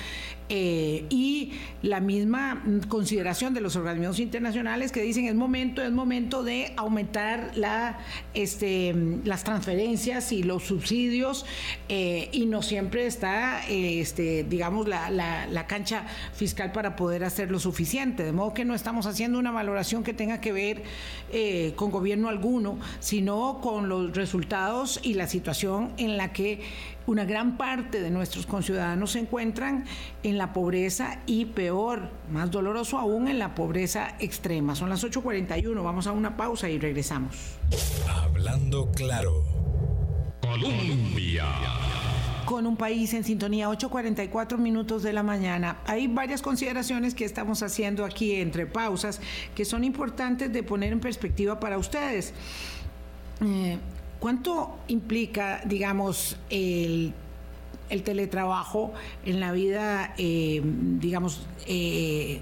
eh, 0.50 1.06
y 1.10 1.54
la 1.82 2.00
misma 2.00 2.64
consideración 2.88 3.54
de 3.54 3.62
los 3.62 3.76
organismos 3.76 4.20
internacionales 4.20 4.92
que 4.92 5.02
dicen 5.02 5.26
es 5.26 5.36
momento, 5.36 5.82
es 5.82 5.92
momento 5.92 6.44
de 6.44 6.74
aumentar 6.78 7.52
la, 7.56 8.00
este, 8.34 8.96
las 9.24 9.44
transferencias 9.44 10.32
y 10.32 10.44
los 10.44 10.64
subsidios 10.64 11.46
eh, 11.90 12.30
y 12.32 12.46
no 12.46 12.62
siempre 12.62 13.06
está, 13.06 13.68
este, 13.68 14.44
digamos, 14.44 14.88
la, 14.88 15.10
la, 15.10 15.68
cancha 15.68 16.06
fiscal 16.34 16.72
para 16.72 16.96
poder 16.96 17.24
hacer 17.24 17.50
lo 17.50 17.60
suficiente. 17.60 18.24
De 18.24 18.32
modo 18.32 18.54
que 18.54 18.66
no 18.66 18.76
estamos 18.76 19.08
haciendo 19.08 19.40
una 19.40 19.52
valoración 19.52 20.04
que 20.04 20.14
tenga 20.14 20.42
que 20.42 20.52
ver 20.52 20.84
eh, 21.32 21.74
con 21.76 21.90
gobierno 21.90 22.30
alguno, 22.30 22.78
sino 23.00 23.60
con 23.62 23.90
los 23.90 24.16
resultados 24.16 25.00
y 25.02 25.16
la 25.16 25.28
situación 25.28 25.92
en 25.98 26.18
la 26.18 26.34
que 26.34 26.62
una 27.08 27.26
gran 27.26 27.58
parte 27.58 28.02
de 28.02 28.10
nuestros 28.10 28.46
conciudadanos 28.46 29.12
se 29.12 29.20
encuentran 29.20 29.86
en 30.24 30.38
la 30.38 30.54
pobreza 30.54 31.20
y 31.26 31.46
peor, 31.46 32.10
más 32.32 32.52
doloroso 32.52 32.98
aún, 32.98 33.28
en 33.28 33.40
la 33.40 33.56
pobreza 33.56 34.16
extrema. 34.20 34.76
Son 34.76 34.90
las 34.90 35.04
8.41, 35.04 35.84
vamos 35.84 36.08
a 36.08 36.12
una 36.12 36.36
pausa 36.36 36.70
y 36.70 36.80
regresamos. 36.80 37.36
Hablando 38.24 38.92
claro. 38.92 39.44
Colombia. 40.42 41.46
Con 42.46 42.68
un 42.68 42.78
país 42.78 43.14
en 43.16 43.24
sintonía, 43.24 43.70
8.44 43.70 44.58
minutos 44.58 45.02
de 45.02 45.14
la 45.14 45.24
mañana. 45.24 45.78
Hay 45.88 46.08
varias 46.08 46.44
consideraciones 46.44 47.16
que 47.16 47.26
estamos 47.26 47.64
haciendo 47.64 48.06
aquí 48.06 48.36
entre 48.36 48.68
pausas 48.68 49.20
que 49.56 49.66
son 49.66 49.84
importantes 49.84 50.54
de 50.54 50.62
poner 50.62 50.94
en 50.94 51.00
perspectiva 51.00 51.60
para 51.60 51.80
ustedes. 51.80 52.34
Eh, 53.42 53.80
¿Cuánto 54.26 54.80
implica, 54.88 55.62
digamos, 55.66 56.36
el, 56.50 57.14
teletrabajo 58.04 58.92
en 59.24 59.40
la 59.40 59.52
vida, 59.52 60.16
eh, 60.18 60.64
digamos, 60.64 61.46
eh, 61.68 62.42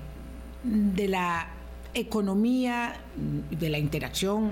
de 0.64 1.08
la 1.10 1.50
economía, 1.94 2.96
de 3.52 3.70
la 3.70 3.80
interacción 3.80 4.52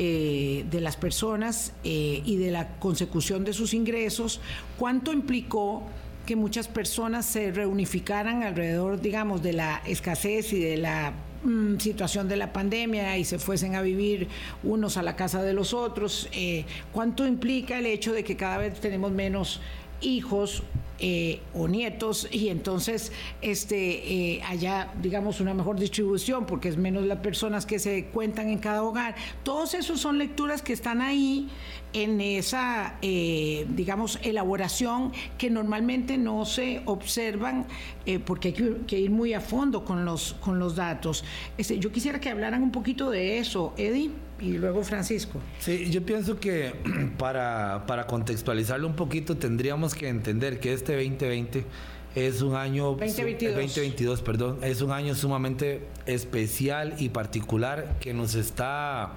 eh, 0.00 0.66
de 0.68 0.80
las 0.80 0.96
personas 0.96 1.72
y 1.84 2.36
de 2.36 2.50
la 2.50 2.66
consecución 2.80 3.44
de 3.44 3.52
sus 3.52 3.72
ingresos? 3.72 4.40
¿Cuánto 4.76 5.12
implicó 5.12 5.84
que 6.26 6.34
muchas 6.34 6.66
personas 6.66 7.26
se 7.26 7.52
reunificaran 7.52 8.42
alrededor, 8.42 9.00
digamos, 9.00 9.40
de 9.40 9.52
la 9.52 9.82
escasez 9.86 10.52
y 10.52 10.58
de 10.58 10.78
la 10.78 11.12
Mm, 11.46 11.78
situación 11.78 12.26
de 12.28 12.36
la 12.36 12.52
pandemia 12.52 13.16
y 13.18 13.24
se 13.24 13.38
fuesen 13.38 13.76
a 13.76 13.80
vivir 13.80 14.26
unos 14.64 14.96
a 14.96 15.02
la 15.04 15.14
casa 15.14 15.44
de 15.44 15.52
los 15.52 15.74
otros, 15.74 16.28
eh, 16.32 16.64
¿cuánto 16.90 17.24
implica 17.24 17.78
el 17.78 17.86
hecho 17.86 18.12
de 18.12 18.24
que 18.24 18.36
cada 18.36 18.58
vez 18.58 18.80
tenemos 18.80 19.12
menos 19.12 19.60
hijos 20.00 20.64
eh, 20.98 21.40
o 21.54 21.68
nietos 21.68 22.26
y 22.32 22.48
entonces 22.48 23.12
este 23.42 24.36
eh, 24.36 24.42
haya 24.48 24.90
digamos 25.02 25.40
una 25.40 25.52
mejor 25.52 25.78
distribución 25.78 26.46
porque 26.46 26.68
es 26.68 26.78
menos 26.78 27.04
las 27.04 27.18
personas 27.18 27.66
que 27.66 27.78
se 27.78 28.06
cuentan 28.06 28.48
en 28.48 28.58
cada 28.58 28.82
hogar 28.82 29.14
todos 29.42 29.74
esos 29.74 30.00
son 30.00 30.16
lecturas 30.16 30.62
que 30.62 30.72
están 30.72 31.02
ahí 31.02 31.50
en 31.96 32.20
esa, 32.20 32.96
eh, 33.00 33.66
digamos, 33.70 34.18
elaboración 34.22 35.12
que 35.38 35.48
normalmente 35.48 36.18
no 36.18 36.44
se 36.44 36.82
observan 36.84 37.64
eh, 38.04 38.18
porque 38.18 38.48
hay 38.48 38.76
que, 38.86 39.00
ir 39.00 39.10
muy 39.10 39.32
a 39.32 39.40
fondo 39.40 39.82
con 39.82 40.04
los, 40.04 40.34
con 40.34 40.58
los 40.58 40.76
datos. 40.76 41.24
Este, 41.56 41.78
yo 41.78 41.90
quisiera 41.90 42.20
que 42.20 42.28
hablaran 42.28 42.62
un 42.62 42.70
poquito 42.70 43.08
de 43.08 43.38
eso, 43.38 43.72
Eddie, 43.78 44.10
y 44.38 44.58
luego 44.58 44.82
Francisco. 44.84 45.40
Sí, 45.58 45.90
yo 45.90 46.04
pienso 46.04 46.38
que 46.38 46.74
para, 47.18 47.86
para 47.86 48.06
contextualizarlo 48.06 48.86
un 48.86 48.94
poquito 48.94 49.38
tendríamos 49.38 49.94
que 49.94 50.08
entender 50.10 50.60
que 50.60 50.74
este 50.74 50.96
2020 50.96 51.64
es 52.14 52.42
un 52.42 52.56
año 52.56 52.90
2022. 52.90 53.54
2022, 53.54 54.20
perdón, 54.20 54.58
es 54.62 54.82
un 54.82 54.90
año 54.90 55.14
sumamente 55.14 55.88
especial 56.04 56.94
y 56.98 57.08
particular 57.08 57.96
que 58.00 58.12
nos 58.12 58.34
está 58.34 59.14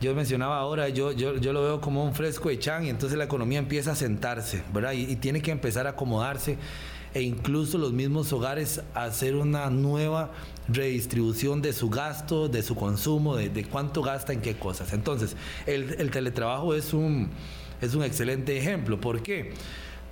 yo 0.00 0.14
mencionaba 0.14 0.58
ahora, 0.58 0.88
yo, 0.88 1.12
yo, 1.12 1.36
yo 1.36 1.52
lo 1.52 1.62
veo 1.62 1.80
como 1.80 2.04
un 2.04 2.14
fresco 2.14 2.48
de 2.48 2.58
chan 2.58 2.84
y 2.84 2.90
entonces 2.90 3.16
la 3.16 3.24
economía 3.24 3.58
empieza 3.58 3.92
a 3.92 3.94
sentarse, 3.94 4.62
¿verdad? 4.72 4.92
Y, 4.92 5.16
tiene 5.16 5.40
que 5.40 5.50
empezar 5.50 5.86
a 5.86 5.90
acomodarse 5.90 6.58
e 7.14 7.22
incluso 7.22 7.78
los 7.78 7.92
mismos 7.92 8.32
hogares 8.32 8.82
hacer 8.92 9.36
una 9.36 9.70
nueva 9.70 10.32
redistribución 10.68 11.62
de 11.62 11.72
su 11.72 11.88
gasto, 11.88 12.48
de 12.48 12.62
su 12.62 12.74
consumo, 12.74 13.36
de, 13.36 13.64
cuánto 13.64 14.02
gasta 14.02 14.32
en 14.32 14.40
qué 14.40 14.56
cosas. 14.56 14.92
Entonces, 14.92 15.36
el, 15.66 15.94
el, 15.98 16.10
teletrabajo 16.10 16.74
es 16.74 16.92
un, 16.92 17.30
es 17.80 17.94
un 17.94 18.02
excelente 18.02 18.58
ejemplo. 18.58 19.00
¿Por 19.00 19.22
qué? 19.22 19.52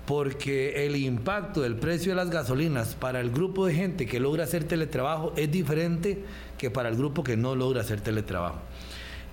Porque 0.06 0.86
el 0.86 0.96
impacto 0.96 1.62
del 1.62 1.76
precio 1.76 2.12
de 2.12 2.16
las 2.16 2.30
gasolinas 2.30 2.94
para 2.94 3.20
el 3.20 3.30
grupo 3.30 3.66
de 3.66 3.74
gente 3.74 4.06
que 4.06 4.20
logra 4.20 4.44
hacer 4.44 4.64
teletrabajo 4.64 5.32
es 5.36 5.50
diferente 5.50 6.24
que 6.56 6.70
para 6.70 6.88
el 6.88 6.96
grupo 6.96 7.24
que 7.24 7.36
no 7.36 7.56
logra 7.56 7.80
hacer 7.80 8.00
teletrabajo. 8.00 8.60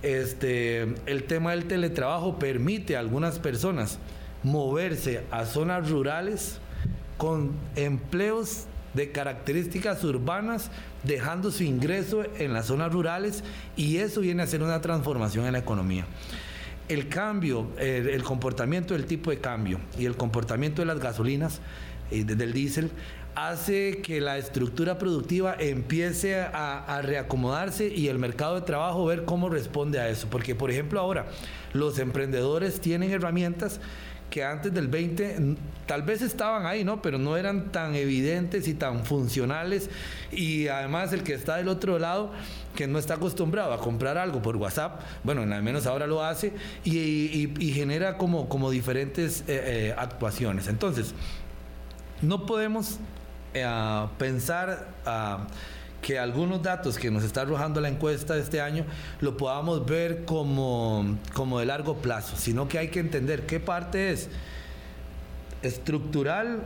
Este, 0.02 0.82
el 1.06 1.24
tema 1.24 1.50
del 1.50 1.66
teletrabajo 1.66 2.38
permite 2.38 2.96
a 2.96 3.00
algunas 3.00 3.38
personas 3.38 3.98
moverse 4.42 5.24
a 5.30 5.44
zonas 5.44 5.90
rurales 5.90 6.58
con 7.18 7.52
empleos 7.76 8.64
de 8.94 9.12
características 9.12 10.02
urbanas, 10.04 10.70
dejando 11.04 11.50
su 11.50 11.64
ingreso 11.64 12.24
en 12.38 12.52
las 12.52 12.66
zonas 12.66 12.92
rurales 12.92 13.44
y 13.76 13.98
eso 13.98 14.22
viene 14.22 14.42
a 14.42 14.46
ser 14.46 14.62
una 14.62 14.80
transformación 14.80 15.46
en 15.46 15.52
la 15.52 15.58
economía. 15.58 16.06
El 16.88 17.08
cambio, 17.08 17.68
el, 17.78 18.22
comportamiento 18.24 18.94
del 18.94 19.04
tipo 19.04 19.30
de 19.30 19.38
cambio 19.38 19.78
y 19.96 20.06
el 20.06 20.16
comportamiento 20.16 20.82
de 20.82 20.86
las 20.86 20.98
gasolinas, 20.98 21.60
y 22.10 22.24
del 22.24 22.52
diésel, 22.52 22.90
hace 23.34 24.00
que 24.02 24.20
la 24.20 24.38
estructura 24.38 24.98
productiva 24.98 25.54
empiece 25.58 26.40
a, 26.40 27.00
reacomodarse 27.02 27.88
y 27.88 28.08
el 28.08 28.18
mercado 28.18 28.56
de 28.56 28.62
trabajo 28.62 29.06
ver 29.06 29.24
cómo 29.24 29.48
responde 29.48 30.00
a 30.00 30.08
eso. 30.08 30.28
Porque, 30.30 30.54
por 30.54 30.70
ejemplo, 30.70 31.00
ahora 31.00 31.26
los 31.72 31.98
emprendedores 31.98 32.80
tienen 32.80 33.10
herramientas 33.10 33.80
que 34.30 34.44
antes 34.44 34.72
del 34.72 34.86
20 34.86 35.56
tal 35.86 36.02
vez 36.02 36.22
estaban 36.22 36.64
ahí, 36.64 36.84
¿no? 36.84 37.02
Pero 37.02 37.18
no 37.18 37.36
eran 37.36 37.72
tan 37.72 37.96
evidentes 37.96 38.68
y 38.68 38.74
tan 38.74 39.04
funcionales. 39.04 39.90
Y 40.30 40.68
además 40.68 41.12
el 41.12 41.24
que 41.24 41.34
está 41.34 41.56
del 41.56 41.68
otro 41.68 41.98
lado, 41.98 42.30
que 42.76 42.86
no 42.86 42.98
está 42.98 43.14
acostumbrado 43.14 43.72
a 43.72 43.80
comprar 43.80 44.16
algo 44.16 44.40
por 44.40 44.56
WhatsApp, 44.56 45.00
bueno, 45.24 45.42
al 45.42 45.62
menos 45.62 45.86
ahora 45.86 46.06
lo 46.06 46.22
hace 46.22 46.52
y, 46.84 47.72
genera 47.74 48.16
como, 48.16 48.48
como 48.48 48.70
diferentes 48.70 49.40
eh, 49.42 49.44
eh, 49.48 49.94
actuaciones. 49.98 50.68
Entonces, 50.68 51.14
no 52.22 52.46
podemos 52.46 52.98
a 53.54 54.10
pensar 54.18 54.88
que 56.02 56.18
algunos 56.18 56.62
datos 56.62 56.98
que 56.98 57.10
nos 57.10 57.24
está 57.24 57.42
arrojando 57.42 57.80
la 57.80 57.88
encuesta 57.88 58.36
este 58.36 58.60
año 58.60 58.84
lo 59.20 59.36
podamos 59.36 59.84
ver 59.86 60.24
como, 60.24 61.18
como 61.34 61.58
de 61.60 61.66
largo 61.66 61.96
plazo, 61.98 62.36
sino 62.36 62.68
que 62.68 62.78
hay 62.78 62.88
que 62.88 63.00
entender 63.00 63.46
qué 63.46 63.60
parte 63.60 64.10
es 64.12 64.28
estructural 65.62 66.60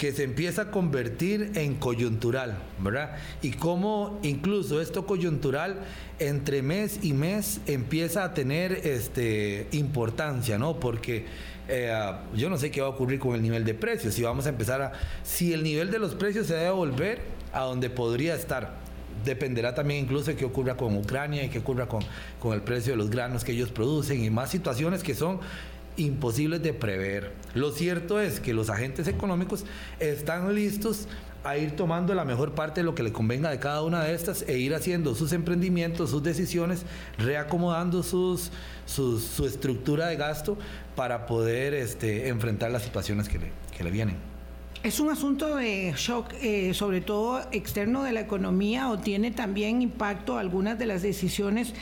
que 0.00 0.12
se 0.12 0.24
empieza 0.24 0.62
a 0.62 0.70
convertir 0.70 1.52
en 1.56 1.74
coyuntural, 1.74 2.56
¿verdad? 2.78 3.18
Y 3.42 3.50
cómo 3.50 4.18
incluso 4.22 4.80
esto 4.80 5.04
coyuntural 5.04 5.76
entre 6.18 6.62
mes 6.62 7.00
y 7.02 7.12
mes 7.12 7.60
empieza 7.66 8.24
a 8.24 8.32
tener 8.32 8.72
este, 8.86 9.68
importancia, 9.72 10.56
¿no? 10.56 10.80
Porque 10.80 11.26
eh, 11.70 12.12
yo 12.34 12.50
no 12.50 12.58
sé 12.58 12.70
qué 12.70 12.80
va 12.80 12.88
a 12.88 12.90
ocurrir 12.90 13.20
con 13.20 13.34
el 13.34 13.42
nivel 13.42 13.64
de 13.64 13.74
precios, 13.74 14.14
si 14.14 14.22
vamos 14.22 14.46
a 14.46 14.48
empezar 14.48 14.82
a, 14.82 14.92
si 15.22 15.52
el 15.52 15.62
nivel 15.62 15.90
de 15.90 16.00
los 16.00 16.14
precios 16.14 16.46
se 16.48 16.54
debe 16.54 16.70
volver 16.70 17.20
a 17.52 17.60
donde 17.60 17.88
podría 17.90 18.34
estar. 18.34 18.74
Dependerá 19.24 19.74
también 19.74 20.04
incluso 20.04 20.30
de 20.30 20.36
qué 20.36 20.44
ocurra 20.44 20.76
con 20.76 20.96
Ucrania 20.96 21.44
y 21.44 21.48
qué 21.48 21.58
ocurra 21.58 21.86
con, 21.86 22.02
con 22.40 22.54
el 22.54 22.62
precio 22.62 22.92
de 22.92 22.96
los 22.96 23.10
granos 23.10 23.44
que 23.44 23.52
ellos 23.52 23.70
producen 23.70 24.24
y 24.24 24.30
más 24.30 24.50
situaciones 24.50 25.02
que 25.02 25.14
son 25.14 25.40
imposibles 25.96 26.62
de 26.62 26.72
prever. 26.72 27.32
Lo 27.54 27.70
cierto 27.70 28.20
es 28.20 28.40
que 28.40 28.54
los 28.54 28.70
agentes 28.70 29.06
económicos 29.06 29.64
están 29.98 30.54
listos 30.54 31.06
a 31.44 31.56
ir 31.56 31.76
tomando 31.76 32.14
la 32.14 32.24
mejor 32.24 32.52
parte 32.52 32.80
de 32.80 32.84
lo 32.84 32.94
que 32.94 33.02
le 33.02 33.12
convenga 33.12 33.50
de 33.50 33.58
cada 33.58 33.82
una 33.82 34.04
de 34.04 34.14
estas 34.14 34.42
e 34.42 34.58
ir 34.58 34.74
haciendo 34.74 35.14
sus 35.14 35.32
emprendimientos, 35.32 36.10
sus 36.10 36.22
decisiones, 36.22 36.84
reacomodando 37.18 38.02
sus, 38.02 38.50
su 38.86 39.46
estructura 39.46 40.06
de 40.08 40.16
gasto 40.16 40.58
para 40.96 41.26
poder 41.26 41.74
este, 41.74 42.28
enfrentar 42.28 42.70
las 42.70 42.82
situaciones 42.82 43.28
que 43.28 43.38
le, 43.38 43.52
que 43.76 43.84
le 43.84 43.90
vienen. 43.90 44.29
¿Es 44.82 44.98
un 44.98 45.10
asunto 45.10 45.56
de 45.56 45.92
shock, 45.94 46.32
eh, 46.40 46.72
sobre 46.72 47.02
todo 47.02 47.42
externo 47.52 48.02
de 48.02 48.12
la 48.12 48.20
economía, 48.20 48.88
o 48.88 48.98
tiene 48.98 49.30
también 49.30 49.82
impacto 49.82 50.38
algunas 50.38 50.78
de 50.78 50.86
las 50.86 51.02
decisiones, 51.02 51.74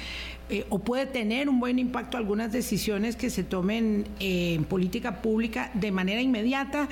eh, 0.51 0.67
o 0.69 0.81
puede 0.81 1.07
tener 1.07 1.49
un 1.49 1.61
buen 1.61 1.79
impacto 1.79 2.17
algunas 2.17 2.51
decisiones 2.51 3.15
que 3.15 3.31
se 3.31 3.45
tomen 3.45 4.05
eh, 4.19 4.55
en 4.55 4.65
política 4.65 5.23
pública 5.23 5.71
de 5.75 5.93
manera 5.93 6.21
inmediata, 6.21 6.89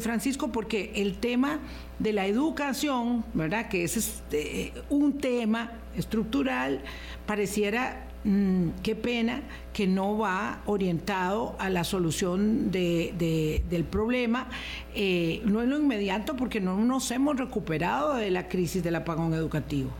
Francisco? 0.00 0.50
Porque 0.50 0.90
el 0.96 1.14
tema 1.14 1.60
de 2.00 2.12
la 2.12 2.26
educación, 2.26 3.24
¿verdad? 3.32 3.68
Que 3.68 3.84
es 3.84 3.96
este, 3.96 4.72
un 4.90 5.18
tema 5.18 5.74
estructural, 5.96 6.80
pareciera 7.24 8.05
Mm, 8.26 8.70
qué 8.82 8.96
pena 8.96 9.42
que 9.72 9.86
no 9.86 10.18
va 10.18 10.60
orientado 10.66 11.54
a 11.60 11.70
la 11.70 11.84
solución 11.84 12.72
del 12.72 13.84
problema. 13.88 14.48
Eh, 14.96 15.42
no 15.44 15.62
es 15.62 15.68
lo 15.68 15.78
inmediato 15.78 16.34
porque 16.34 16.60
no 16.60 16.76
nos 16.84 17.08
hemos 17.12 17.36
recuperado 17.36 18.16
de 18.16 18.32
la 18.32 18.48
crisis 18.48 18.82
del 18.82 18.96
apagón 18.96 19.32
educativo. 19.32 19.90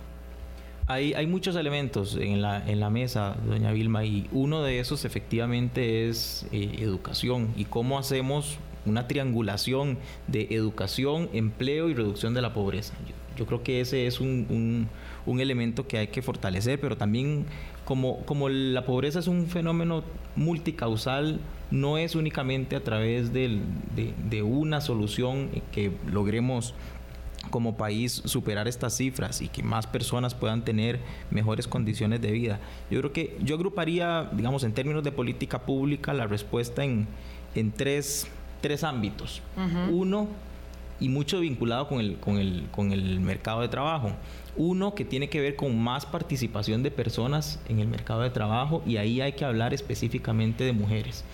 Hay, 0.89 1.15
hay 1.15 1.29
muchos 1.29 1.55
elementos 1.55 2.17
en 2.21 2.43
la, 2.43 2.69
en 2.69 2.81
la 2.81 2.91
mesa, 2.91 3.37
doña 3.47 3.71
Vilma, 3.71 4.05
y 4.05 4.29
uno 4.33 4.65
de 4.65 4.81
esos 4.81 5.05
efectivamente 5.05 6.09
es 6.09 6.49
eh, 6.51 6.79
educación 6.81 7.53
y 7.57 7.65
cómo 7.65 7.97
hacemos 7.97 8.59
una 8.87 9.07
triangulación 9.07 9.99
de 10.27 10.49
educación, 10.51 11.29
empleo 11.33 11.89
y 11.91 11.95
reducción 11.95 12.35
de 12.35 12.43
la 12.43 12.53
pobreza. 12.53 12.95
Yo, 13.37 13.47
creo 13.47 13.63
que 13.63 13.81
ese 13.81 14.07
es 14.07 14.21
un, 14.21 14.89
un 15.27 15.41
elemento 15.41 15.87
que 15.87 15.99
hay 15.99 16.07
que 16.09 16.23
fortalecer, 16.23 16.81
pero 16.81 16.97
también 16.97 17.47
como, 17.87 18.19
como 18.27 18.49
la 18.49 18.85
pobreza 18.85 19.21
es 19.21 19.29
un 19.29 19.47
fenómeno 19.47 20.03
multicausal, 20.35 21.39
no 21.71 21.99
es 21.99 22.17
únicamente 22.17 22.75
a 22.75 22.83
través 22.83 23.33
de, 23.33 23.61
de, 23.95 24.43
una 24.43 24.81
solución 24.81 25.51
que 25.71 25.93
logremos 26.11 26.75
como 27.51 27.77
país 27.77 28.23
superar 28.25 28.67
estas 28.67 28.97
cifras 28.97 29.41
y 29.41 29.47
que 29.47 29.63
más 29.63 29.87
personas 29.87 30.35
puedan 30.35 30.65
tener 30.65 30.99
mejores 31.31 31.69
condiciones 31.69 32.21
de 32.21 32.33
vida. 32.33 32.59
Yo 32.91 32.99
creo 32.99 33.13
que 33.13 33.39
yo 33.41 33.55
agruparía, 33.55 34.31
digamos, 34.33 34.65
en 34.65 34.73
términos 34.73 35.05
de 35.05 35.13
política 35.13 35.61
pública, 35.61 36.13
la 36.13 36.27
respuesta 36.27 36.83
en, 36.83 37.07
en 37.55 37.71
tres, 37.71 38.27
tres 38.63 38.83
ámbitos. 38.83 39.43
Uno, 39.93 40.27
y 41.01 41.09
mucho 41.09 41.41
vinculado 41.41 41.89
con 41.89 42.01
el, 42.01 42.17
con 42.17 42.39
el, 42.39 42.67
con 42.71 42.93
el 42.93 43.21
mercado 43.21 43.61
de 43.61 43.69
trabajo. 43.69 44.13
Uno 44.57 44.95
que 44.95 45.05
tiene 45.05 45.29
que 45.29 45.41
ver 45.41 45.57
con 45.57 45.79
más 45.79 46.07
participación 46.07 46.83
de 46.83 46.91
personas 46.91 47.61
en 47.69 47.81
el 47.81 47.89
mercado 47.89 48.23
de 48.23 48.31
trabajo 48.31 48.83
y 48.87 48.97
ahí 48.97 49.21
hay 49.21 49.33
que 49.33 49.45
hablar 49.45 49.75
específicamente 49.75 50.65
de 50.65 50.73
mujeres. 50.73 51.25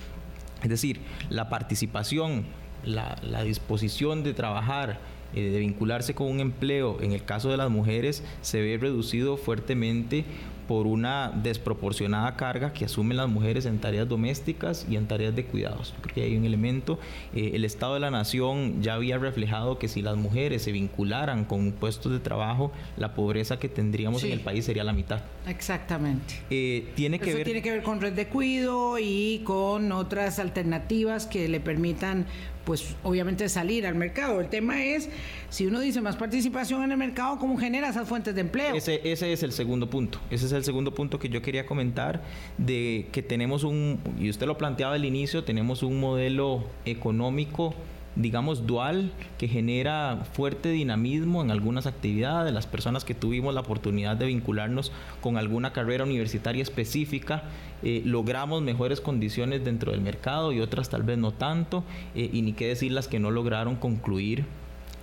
Es 0.61 0.69
decir, 0.69 0.99
la 1.29 1.49
participación, 1.49 2.45
la, 2.85 3.43
disposición 3.43 4.23
de 4.23 4.33
trabajar, 4.33 4.99
eh, 5.33 5.41
de 5.41 5.59
vincularse 5.59 6.13
con 6.13 6.27
un 6.27 6.39
empleo, 6.39 7.01
en 7.01 7.11
el 7.11 7.23
caso 7.23 7.49
de 7.49 7.57
las 7.57 7.69
mujeres, 7.69 8.23
se 8.41 8.61
ve 8.61 8.77
reducido 8.79 9.37
fuertemente 9.37 10.25
por 10.67 10.87
una 10.87 11.31
desproporcionada 11.43 12.35
carga 12.35 12.73
que 12.73 12.85
asumen 12.85 13.17
las 13.17 13.29
mujeres 13.29 13.65
en 13.65 13.79
tareas 13.79 14.07
domésticas 14.07 14.85
y 14.89 14.95
en 14.95 15.07
tareas 15.07 15.35
de 15.35 15.45
cuidados. 15.45 15.93
creo 16.01 16.15
que 16.15 16.21
hay 16.23 16.37
un 16.37 16.45
elemento, 16.45 16.99
eh, 17.35 17.51
el 17.53 17.65
Estado 17.65 17.95
de 17.95 17.99
la 17.99 18.11
Nación 18.11 18.81
ya 18.81 18.95
había 18.95 19.17
reflejado 19.17 19.79
que 19.79 19.87
si 19.87 20.01
las 20.01 20.15
mujeres 20.15 20.63
se 20.63 20.71
vincularan 20.71 21.45
con 21.45 21.71
puestos 21.71 22.11
de 22.11 22.19
trabajo, 22.19 22.71
la 22.97 23.13
pobreza 23.13 23.59
que 23.59 23.69
tendríamos 23.69 24.23
en 24.23 24.31
el 24.31 24.39
país 24.39 24.65
sería 24.65 24.83
la 24.83 24.93
mitad. 24.93 25.21
Exactamente. 25.47 26.35
Eh, 26.49 26.91
tiene 26.95 27.19
que 27.19 27.31
Eso 27.31 27.43
tiene 27.43 27.61
que 27.61 27.71
ver 27.71 27.83
con 27.83 28.01
red 28.01 28.13
de 28.13 28.27
cuido 28.27 28.97
y 28.99 29.41
con 29.43 29.91
otras 29.91 30.39
alternativas 30.39 31.27
que 31.27 31.47
le 31.47 31.59
permitan 31.59 32.25
pues 32.65 32.95
obviamente 33.03 33.47
salir 33.49 33.85
al 33.85 33.95
mercado. 33.95 34.39
El 34.39 34.49
tema 34.49 34.83
es, 34.83 35.09
si 35.49 35.65
uno 35.65 35.79
dice 35.79 36.01
más 36.01 36.15
participación 36.15 36.83
en 36.83 36.91
el 36.91 36.97
mercado, 36.97 37.37
¿cómo 37.39 37.57
genera 37.57 37.89
esas 37.89 38.07
fuentes 38.07 38.35
de 38.35 38.41
empleo? 38.41 38.75
Ese, 38.75 39.01
ese 39.03 39.33
es 39.33 39.43
el 39.43 39.51
segundo 39.51 39.89
punto. 39.89 40.19
Ese 40.29 40.45
es 40.45 40.51
el 40.51 40.63
segundo 40.63 40.93
punto 40.93 41.19
que 41.19 41.29
yo 41.29 41.41
quería 41.41 41.65
comentar, 41.65 42.23
de 42.57 43.07
que 43.11 43.21
tenemos 43.21 43.63
un, 43.63 43.99
y 44.19 44.29
usted 44.29 44.47
lo 44.47 44.57
planteaba 44.57 44.95
al 44.95 45.05
inicio, 45.05 45.43
tenemos 45.43 45.83
un 45.83 45.99
modelo 45.99 46.63
económico 46.85 47.73
digamos, 48.15 48.67
dual 48.67 49.11
que 49.37 49.47
genera 49.47 50.25
fuerte 50.33 50.69
dinamismo 50.69 51.41
en 51.41 51.51
algunas 51.51 51.85
actividades. 51.85 52.53
Las 52.53 52.67
personas 52.67 53.03
que 53.03 53.15
tuvimos 53.15 53.53
la 53.53 53.61
oportunidad 53.61 54.17
de 54.17 54.27
vincularnos 54.27 54.91
con 55.21 55.37
alguna 55.37 55.73
carrera 55.73 56.03
universitaria 56.03 56.61
específica, 56.61 57.43
eh, 57.81 58.01
logramos 58.05 58.61
mejores 58.61 59.01
condiciones 59.01 59.63
dentro 59.63 59.91
del 59.91 60.01
mercado 60.01 60.51
y 60.51 60.59
otras 60.59 60.89
tal 60.89 61.03
vez 61.03 61.17
no 61.17 61.31
tanto, 61.31 61.83
eh, 62.15 62.29
y 62.31 62.41
ni 62.41 62.53
qué 62.53 62.67
decir 62.67 62.91
las 62.91 63.07
que 63.07 63.19
no 63.19 63.31
lograron 63.31 63.75
concluir 63.75 64.45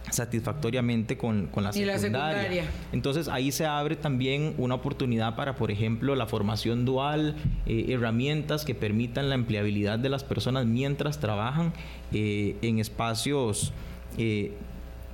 satisfactoriamente 0.08 1.16
con, 1.16 1.46
con 1.46 1.64
la, 1.64 1.72
secundaria. 1.72 2.64
Entonces 2.92 3.28
ahí 3.28 3.52
se 3.52 3.66
abre 3.66 3.96
también 3.96 4.54
una 4.58 4.74
oportunidad 4.74 5.36
para, 5.36 5.54
por 5.56 5.70
ejemplo, 5.70 6.14
la 6.14 6.26
formación 6.26 6.84
dual, 6.84 7.36
eh, 7.66 7.86
herramientas 7.88 8.64
que 8.64 8.74
permitan 8.74 9.28
la 9.28 9.34
empleabilidad 9.34 9.98
de 9.98 10.08
las 10.08 10.24
personas 10.24 10.66
mientras 10.66 11.20
trabajan 11.20 11.72
eh, 12.12 12.56
en 12.62 12.78
espacios... 12.78 13.72
Eh, 14.18 14.52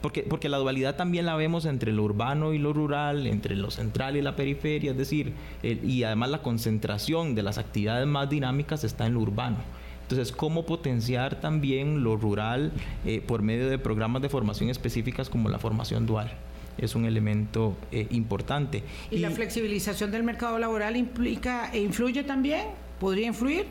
porque, 0.03 0.23
porque 0.23 0.49
la 0.49 0.59
dualidad 0.59 0.95
también 0.95 1.27
la 1.27 1.35
vemos 1.35 1.65
entre 1.65 1.91
lo 1.91 2.05
urbano 2.05 2.53
y 2.53 2.59
lo 2.59 2.73
rural, 2.73 3.27
entre 3.27 3.57
lo 3.57 3.73
central 3.73 4.17
y 4.17 4.23
la 4.23 4.37
periferia, 4.37 4.93
es 4.93 4.97
decir, 4.97 5.33
y 5.63 6.05
además 6.05 6.31
la 6.31 6.43
concentración 6.43 7.35
de 7.35 7.43
las 7.43 7.59
actividades 7.59 8.07
más 8.07 8.31
dinámicas 8.31 8.85
está 8.85 9.07
en 9.07 9.15
lo 9.15 9.21
urbano. 9.21 9.57
Entonces, 10.09 10.31
¿cómo 10.31 10.65
potenciar 10.67 11.41
también 11.41 12.05
lo 12.05 12.17
rural 12.17 12.71
eh, 13.05 13.21
por 13.21 13.43
medio 13.43 13.69
de 13.69 13.77
programas 13.77 14.23
de 14.23 14.29
formación 14.29 14.71
específicas 14.71 15.29
como 15.29 15.49
la 15.49 15.59
formación 15.59 16.07
dual? 16.07 16.31
Es 16.79 16.95
un 16.95 17.07
elemento 17.07 17.77
eh, 17.91 18.07
importante. 18.11 18.85
¿Y, 19.11 19.19
la 19.19 19.33
flexibilización 19.33 20.13
del 20.13 20.23
mercado 20.23 20.61
laboral 20.61 20.97
implica 20.97 21.73
e 21.73 21.81
influye 21.81 22.23
también? 22.23 22.67
¿Podría 23.01 23.27
influir? 23.27 23.67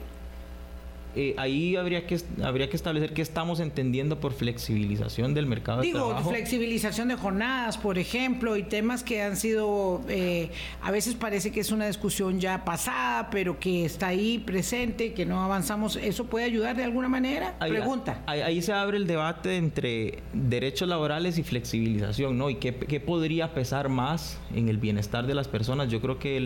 Eh, 1.15 1.33
ahí 1.37 1.75
habría 1.77 2.05
que, 2.05 2.19
habría 2.43 2.69
que 2.69 2.75
establecer 2.75 3.13
qué 3.13 3.21
estamos 3.21 3.61
entendiendo 3.61 4.19
por 4.19 4.33
flexibilización 4.33 5.33
del 5.33 5.45
mercado 5.45 5.81
de 5.81 5.91
trabajo. 5.91 6.17
Digo, 6.19 6.29
flexibilización 6.29 7.07
de 7.07 7.15
jornadas, 7.15 7.77
por 7.77 7.97
ejemplo, 7.97 8.57
y 8.57 8.63
temas 8.63 9.01
que 9.01 9.21
han 9.21 9.37
sido, 9.37 10.01
eh, 10.09 10.49
a 10.81 10.91
veces 10.91 11.15
parece 11.15 11.51
que 11.51 11.61
es 11.61 11.71
una 11.71 11.87
discusión 11.87 12.39
ya 12.39 12.65
pasada, 12.65 13.29
pero 13.29 13.59
que 13.59 13.85
está 13.85 14.07
ahí 14.07 14.39
presente, 14.39 15.13
que 15.13 15.25
no 15.25 15.41
avanzamos. 15.41 15.95
¿Eso 15.95 16.25
puede 16.25 16.45
ayudar 16.45 16.75
de 16.75 16.83
alguna 16.83 17.07
manera? 17.07 17.57
Pregunta. 17.59 18.21
Ahí, 18.25 18.61
se 18.61 18.73
abre 18.73 18.97
el 18.97 19.07
debate 19.07 19.55
entre 19.57 20.23
derechos 20.33 20.89
laborales 20.89 21.37
y 21.37 21.43
flexibilización, 21.43 22.37
¿no? 22.37 22.49
¿Y 22.49 22.55
qué, 22.55 22.73
podría 22.99 23.53
pesar 23.53 23.87
más 23.89 24.37
en 24.53 24.67
el 24.67 24.77
bienestar 24.77 25.27
de 25.27 25.35
las 25.35 25.47
personas? 25.47 25.89
Yo 25.89 26.01
creo 26.01 26.19
que 26.19 26.39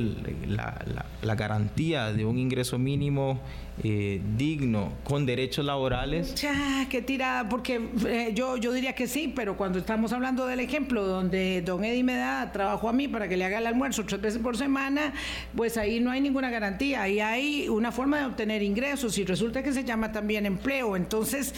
la, 0.48 1.06
la 1.22 1.36
garantía 1.36 2.12
de 2.12 2.26
un 2.26 2.38
ingreso 2.38 2.78
mínimo 2.78 3.40
eh, 3.84 4.22
digno, 4.38 4.94
con 5.04 5.26
derechos 5.26 5.66
laborales? 5.66 6.36
Ya, 6.36 6.88
qué 6.90 7.02
tirada, 7.02 7.48
porque 7.48 7.82
eh, 8.08 8.32
yo, 8.36 8.58
yo 8.58 8.74
diría 8.74 8.94
que 8.94 9.08
sí, 9.08 9.32
pero 9.34 9.56
cuando 9.56 9.80
estamos 9.80 10.12
hablando 10.12 10.46
del 10.46 10.60
ejemplo 10.60 11.06
donde 11.06 11.62
don 11.62 11.84
Eddie 11.84 12.04
me 12.04 12.16
da 12.16 12.52
trabajo 12.52 12.90
a 12.90 12.94
mí 12.94 13.08
para 13.08 13.28
que 13.28 13.38
le 13.38 13.46
haga 13.46 13.60
el 13.60 13.68
almuerzo 13.68 14.06
tres 14.06 14.22
veces 14.22 14.42
por 14.42 14.58
semana, 14.58 15.14
pues 15.56 15.78
ahí 15.78 16.00
no 16.00 16.12
hay 16.12 16.22
ninguna 16.22 16.50
garantía, 16.50 17.04
ahí 17.04 17.20
hay 17.20 17.70
una 17.70 17.92
forma 17.92 18.20
de 18.20 18.26
obtener 18.26 18.64
ingresos 18.64 19.18
y 19.18 19.24
resulta 19.24 19.64
que 19.64 19.72
se 19.72 19.84
llama 19.84 20.12
también 20.12 20.46
empleo. 20.46 20.96
Entonces, 20.96 21.54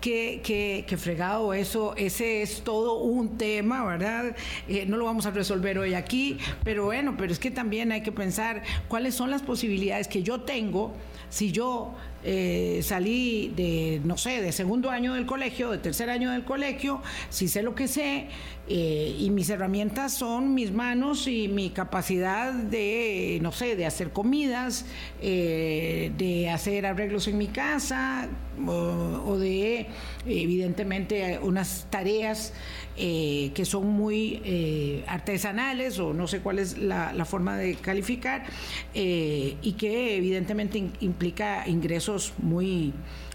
Qué, 0.00 0.40
qué, 0.86 0.96
fregado 0.96 1.52
eso, 1.52 1.94
ese 1.94 2.40
es 2.40 2.62
todo 2.62 3.00
un 3.00 3.36
tema, 3.36 3.84
¿verdad? 3.84 4.34
Eh, 4.66 4.86
no 4.86 4.96
lo 4.96 5.04
vamos 5.04 5.26
a 5.26 5.30
resolver 5.30 5.78
hoy 5.78 5.92
aquí, 5.92 6.38
pero 6.64 6.86
bueno, 6.86 7.16
pero 7.18 7.30
es 7.30 7.38
que 7.38 7.50
también 7.50 7.92
hay 7.92 8.02
que 8.02 8.10
pensar 8.10 8.62
cuáles 8.88 9.14
son 9.14 9.30
las 9.30 9.42
posibilidades 9.42 10.08
que 10.08 10.22
yo 10.22 10.40
tengo 10.40 10.94
si 11.30 11.52
yo 11.52 11.94
eh, 12.22 12.80
salí 12.82 13.52
de, 13.56 14.00
no 14.04 14.18
sé, 14.18 14.42
de 14.42 14.52
segundo 14.52 14.90
año 14.90 15.14
del 15.14 15.24
colegio, 15.24 15.70
de 15.70 15.78
tercer 15.78 16.10
año 16.10 16.30
del 16.32 16.44
colegio, 16.44 17.00
si 17.30 17.48
sé 17.48 17.62
lo 17.62 17.74
que 17.74 17.88
sé 17.88 18.28
eh, 18.68 19.16
y 19.18 19.30
mis 19.30 19.48
herramientas 19.48 20.12
son 20.14 20.52
mis 20.52 20.70
manos 20.70 21.26
y 21.26 21.48
mi 21.48 21.70
capacidad 21.70 22.52
de, 22.52 23.38
no 23.40 23.52
sé, 23.52 23.74
de 23.74 23.86
hacer 23.86 24.10
comidas, 24.10 24.84
eh, 25.22 26.12
de 26.18 26.50
hacer 26.50 26.84
arreglos 26.84 27.26
en 27.26 27.38
mi 27.38 27.46
casa 27.46 28.28
o 28.66 29.38
de, 29.38 29.86
evidentemente, 30.26 31.40
unas 31.42 31.86
tareas 31.88 32.52
que 32.96 33.64
son 33.64 33.86
muy 33.86 35.02
artesanales 35.06 35.98
o 35.98 36.12
no 36.12 36.26
sé 36.26 36.40
cuál 36.40 36.58
es 36.58 36.76
la, 36.76 37.24
forma 37.24 37.56
de 37.56 37.76
calificar 37.76 38.44
y 38.92 39.74
que 39.78 40.16
evidentemente 40.16 40.90
implica 41.00 41.66
ingresos 41.66 42.09
muy 42.38 42.92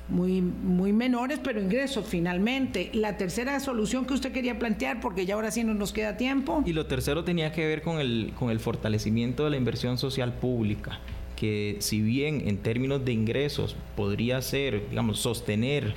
muy, 0.07 0.41
muy 0.41 0.93
menores, 0.93 1.39
pero 1.43 1.59
ingresos 1.59 2.05
finalmente. 2.07 2.91
La 2.93 3.17
tercera 3.17 3.59
solución 3.59 4.05
que 4.05 4.13
usted 4.13 4.31
quería 4.31 4.59
plantear, 4.59 4.99
porque 5.01 5.25
ya 5.25 5.35
ahora 5.35 5.51
sí 5.51 5.63
no 5.63 5.73
nos 5.73 5.93
queda 5.93 6.17
tiempo. 6.17 6.63
Y 6.65 6.73
lo 6.73 6.85
tercero 6.85 7.23
tenía 7.23 7.51
que 7.51 7.65
ver 7.65 7.81
con 7.81 7.99
el, 7.99 8.33
con 8.37 8.49
el 8.49 8.59
fortalecimiento 8.59 9.45
de 9.45 9.49
la 9.49 9.57
inversión 9.57 9.97
social 9.97 10.33
pública 10.33 10.99
que 11.35 11.77
si 11.79 12.01
bien 12.01 12.47
en 12.47 12.57
términos 12.57 13.03
de 13.03 13.13
ingresos 13.13 13.75
podría 13.95 14.41
ser, 14.41 14.89
digamos, 14.89 15.19
sostener 15.19 15.93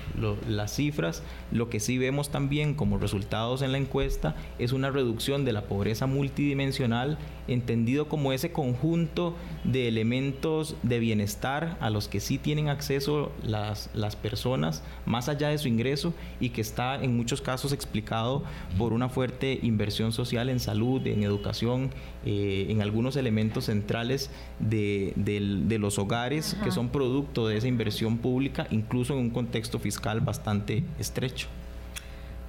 las 0.48 0.74
cifras, 0.74 1.22
lo 1.52 1.70
que 1.70 1.80
sí 1.80 1.98
vemos 1.98 2.30
también 2.30 2.74
como 2.74 2.98
resultados 2.98 3.62
en 3.62 3.72
la 3.72 3.78
encuesta 3.78 4.36
es 4.58 4.72
una 4.72 4.90
reducción 4.90 5.44
de 5.44 5.52
la 5.52 5.62
pobreza 5.62 6.06
multidimensional, 6.06 7.18
entendido 7.46 8.08
como 8.08 8.32
ese 8.32 8.52
conjunto 8.52 9.34
de 9.64 9.88
elementos 9.88 10.76
de 10.82 10.98
bienestar 10.98 11.76
a 11.80 11.90
los 11.90 12.08
que 12.08 12.20
sí 12.20 12.38
tienen 12.38 12.68
acceso 12.68 13.32
las, 13.42 13.90
las 13.94 14.16
personas 14.16 14.82
más 15.06 15.28
allá 15.28 15.48
de 15.48 15.58
su 15.58 15.68
ingreso 15.68 16.12
y 16.40 16.50
que 16.50 16.60
está 16.60 17.02
en 17.02 17.16
muchos 17.16 17.40
casos 17.40 17.72
explicado 17.72 18.44
por 18.76 18.92
una 18.92 19.08
fuerte 19.08 19.58
inversión 19.62 20.12
social 20.12 20.48
en 20.48 20.60
salud, 20.60 21.06
en 21.06 21.22
educación, 21.22 21.90
eh, 22.30 22.66
en 22.68 22.82
algunos 22.82 23.16
elementos 23.16 23.64
centrales 23.64 24.28
de 24.58 25.14
de 25.16 25.78
los 25.78 25.98
hogares 25.98 26.56
que 26.62 26.70
son 26.70 26.90
producto 26.90 27.48
de 27.48 27.56
esa 27.56 27.68
inversión 27.68 28.18
pública, 28.18 28.66
incluso 28.70 29.14
en 29.14 29.20
un 29.20 29.30
contexto 29.30 29.78
fiscal 29.78 30.20
bastante 30.20 30.84
estrecho. 30.98 31.48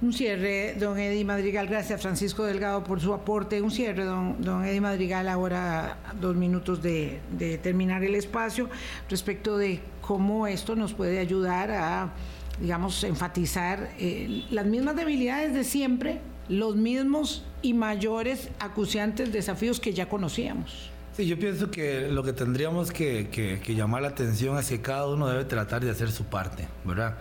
Un 0.02 0.12
cierre, 0.12 0.74
don 0.78 0.98
Eddie 0.98 1.24
Madrigal. 1.24 1.66
Gracias, 1.66 2.00
Francisco 2.00 2.44
Delgado, 2.44 2.84
por 2.84 3.00
su 3.00 3.12
aporte. 3.12 3.60
Un 3.60 3.70
cierre, 3.70 4.04
don, 4.04 4.40
don 4.40 4.64
Eddie 4.64 4.80
Madrigal, 4.80 5.28
ahora 5.28 5.98
dos 6.18 6.34
minutos 6.36 6.82
de, 6.82 7.20
terminar 7.62 8.02
el 8.02 8.14
espacio, 8.14 8.70
respecto 9.10 9.58
de 9.58 9.80
cómo 10.00 10.46
esto 10.46 10.74
nos 10.74 10.94
puede 10.94 11.18
ayudar 11.18 11.70
a, 11.70 12.12
digamos, 12.60 13.04
enfatizar 13.04 13.90
eh, 13.98 14.44
las 14.50 14.64
mismas 14.64 14.96
debilidades 14.96 15.52
de 15.52 15.64
siempre, 15.64 16.20
los 16.48 16.76
mismos 16.76 17.44
y 17.62 17.74
mayores 17.74 18.48
acuciantes 18.58 19.32
desafíos 19.32 19.80
que 19.80 19.92
ya 19.92 20.08
conocíamos. 20.08 20.90
Sí, 21.16 21.26
yo 21.26 21.38
pienso 21.38 21.70
que 21.70 22.08
lo 22.08 22.22
que 22.22 22.32
tendríamos 22.32 22.92
que, 22.92 23.60
llamar 23.66 24.02
la 24.02 24.08
atención 24.08 24.58
es 24.58 24.68
que 24.68 24.80
cada 24.80 25.06
uno 25.08 25.28
debe 25.28 25.44
tratar 25.44 25.84
de 25.84 25.90
hacer 25.90 26.10
su 26.10 26.24
parte, 26.24 26.68
¿verdad? 26.84 27.18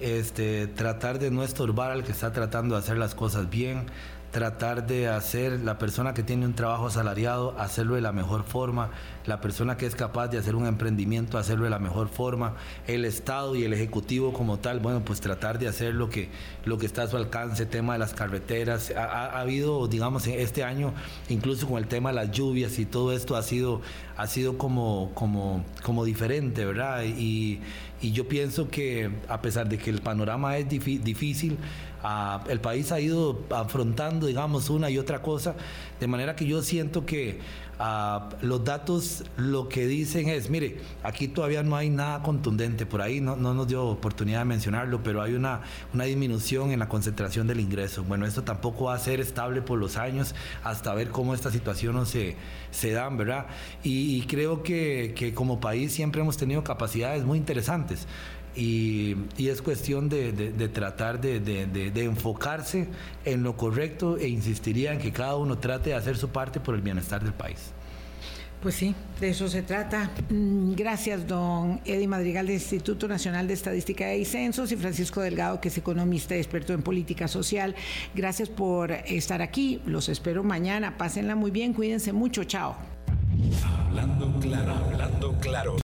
Este, 0.00 0.66
tratar 0.66 1.18
de 1.18 1.30
no 1.30 1.42
estorbar 1.42 1.90
al 1.90 2.04
que 2.04 2.12
está 2.12 2.32
tratando 2.32 2.74
de 2.74 2.80
hacer 2.80 2.96
las 2.98 3.14
cosas 3.14 3.48
bien, 3.48 3.86
tratar 4.30 4.86
de 4.86 5.08
hacer 5.08 5.60
la 5.60 5.78
persona 5.78 6.12
que 6.12 6.22
tiene 6.22 6.44
un 6.44 6.54
trabajo 6.54 6.86
asalariado, 6.86 7.58
hacerlo 7.58 7.94
de 7.94 8.02
la 8.02 8.12
mejor 8.12 8.44
forma, 8.44 8.90
la 9.24 9.40
persona 9.40 9.76
que 9.76 9.86
es 9.86 9.94
capaz 9.94 10.28
de 10.28 10.38
hacer 10.38 10.54
un 10.54 10.66
emprendimiento, 10.66 11.38
hacerlo 11.38 11.64
de 11.64 11.70
la 11.70 11.78
mejor 11.78 12.08
forma, 12.08 12.54
el 12.86 13.04
Estado 13.04 13.56
y 13.56 13.64
el 13.64 13.72
Ejecutivo 13.72 14.32
como 14.32 14.58
tal, 14.58 14.80
bueno, 14.80 15.02
pues 15.04 15.20
tratar 15.20 15.58
de 15.58 15.68
hacer 15.68 15.94
lo 15.94 16.10
que, 16.10 16.28
lo 16.64 16.78
que 16.78 16.86
está 16.86 17.04
a 17.04 17.06
su 17.06 17.16
alcance, 17.16 17.64
tema 17.66 17.94
de 17.94 18.00
las 18.00 18.12
carreteras, 18.12 18.92
ha, 18.96 19.38
habido, 19.38 19.88
digamos, 19.88 20.26
este 20.26 20.62
año, 20.62 20.92
incluso 21.28 21.66
con 21.66 21.78
el 21.78 21.86
tema 21.86 22.10
de 22.10 22.16
las 22.16 22.30
lluvias 22.30 22.78
y 22.78 22.86
todo 22.86 23.12
esto 23.12 23.36
ha 23.36 23.42
sido, 23.42 23.80
ha 24.16 24.26
sido 24.26 24.58
como, 24.58 25.10
como, 25.14 25.64
como 25.82 26.04
diferente, 26.04 26.64
¿verdad? 26.64 27.04
Y, 27.04 27.60
y 28.00 28.12
yo 28.12 28.28
pienso 28.28 28.68
que 28.68 29.10
a 29.28 29.40
pesar 29.40 29.68
de 29.68 29.78
que 29.78 29.90
el 29.90 30.00
panorama 30.00 30.56
es 30.56 30.68
difícil, 30.68 31.58
el 32.48 32.60
país 32.60 32.92
ha 32.92 33.00
ido 33.00 33.40
afrontando, 33.50 34.26
digamos, 34.26 34.70
una 34.70 34.90
y 34.90 34.98
otra 34.98 35.22
cosa, 35.22 35.54
de 35.98 36.06
manera 36.06 36.36
que 36.36 36.46
yo 36.46 36.62
siento 36.62 37.04
que 37.04 37.40
los 38.42 38.64
datos 38.64 39.24
lo 39.36 39.68
que 39.68 39.86
dicen 39.86 40.28
es, 40.28 40.50
mire, 40.50 40.78
aquí 41.04 41.28
todavía 41.28 41.62
no 41.62 41.76
hay 41.76 41.90
nada 41.90 42.22
contundente, 42.22 42.86
por 42.86 43.00
ahí 43.00 43.20
no, 43.20 43.36
no 43.36 43.54
nos 43.54 43.68
dio 43.68 43.84
oportunidad 43.84 44.40
de 44.40 44.44
mencionarlo, 44.46 45.00
pero 45.02 45.22
hay 45.22 45.34
una, 45.34 45.60
una 45.94 46.04
disminución 46.04 46.72
en 46.72 46.80
la 46.80 46.88
concentración 46.88 47.46
del 47.46 47.60
ingreso. 47.60 48.02
Bueno, 48.02 48.26
esto 48.26 48.42
tampoco 48.42 48.86
va 48.86 48.94
a 48.94 48.98
ser 48.98 49.20
estable 49.20 49.62
por 49.62 49.78
los 49.78 49.96
años 49.96 50.34
hasta 50.64 50.92
ver 50.94 51.10
cómo 51.10 51.34
esta 51.34 51.52
situación 51.52 51.94
no 51.94 52.04
se, 52.04 52.36
se 52.72 52.90
dan, 52.90 53.16
¿verdad? 53.16 53.46
Y, 53.84 54.22
creo 54.22 54.62
que, 54.62 55.14
que, 55.16 55.32
como 55.32 55.60
país 55.60 55.92
siempre 55.92 56.20
hemos 56.20 56.36
tenido 56.36 56.64
capacidades 56.64 57.24
muy 57.24 57.38
interesantes. 57.38 58.06
Y, 58.58 59.16
es 59.38 59.62
cuestión 59.62 60.08
de, 60.08 60.68
tratar 60.72 61.20
de, 61.20 61.92
enfocarse 61.94 62.88
en 63.24 63.42
lo 63.44 63.56
correcto 63.56 64.18
e 64.18 64.28
insistiría 64.28 64.92
en 64.92 64.98
que 64.98 65.12
cada 65.12 65.36
uno 65.36 65.58
trate 65.58 65.90
de 65.90 65.96
hacer 65.96 66.16
su 66.16 66.28
parte 66.30 66.58
por 66.58 66.74
el 66.74 66.82
bienestar 66.82 67.22
del 67.22 67.32
país. 67.32 67.72
Pues 68.60 68.74
sí, 68.74 68.92
de 69.20 69.28
eso 69.30 69.46
se 69.46 69.62
trata. 69.62 70.10
Mm, 70.30 70.72
gracias, 70.72 71.28
don 71.28 71.80
Eddie 71.84 72.08
Madrigal 72.08 72.46
del 72.46 72.56
Instituto 72.56 73.06
Nacional 73.06 73.46
de 73.46 73.54
Estadística 73.54 74.12
y 74.16 74.24
Censos 74.24 74.72
y 74.72 74.76
Francisco 74.76 75.20
Delgado, 75.20 75.60
que 75.60 75.68
es 75.68 75.78
economista 75.78 76.34
y 76.34 76.38
experto 76.38 76.72
en 76.72 76.82
política 76.82 77.28
social. 77.28 77.76
Gracias 78.16 78.48
por 78.48 78.90
estar 78.90 79.42
aquí. 79.42 79.80
Los 79.86 80.08
espero 80.08 80.42
mañana. 80.42 80.98
Pásenla 80.98 81.36
muy 81.36 81.52
bien, 81.52 81.72
cuídense 81.72 82.12
mucho. 82.12 82.42
Chao. 82.42 82.74
Hablando 83.86 84.40
claro, 84.40 84.74
hablando 84.74 85.38
claro. 85.38 85.74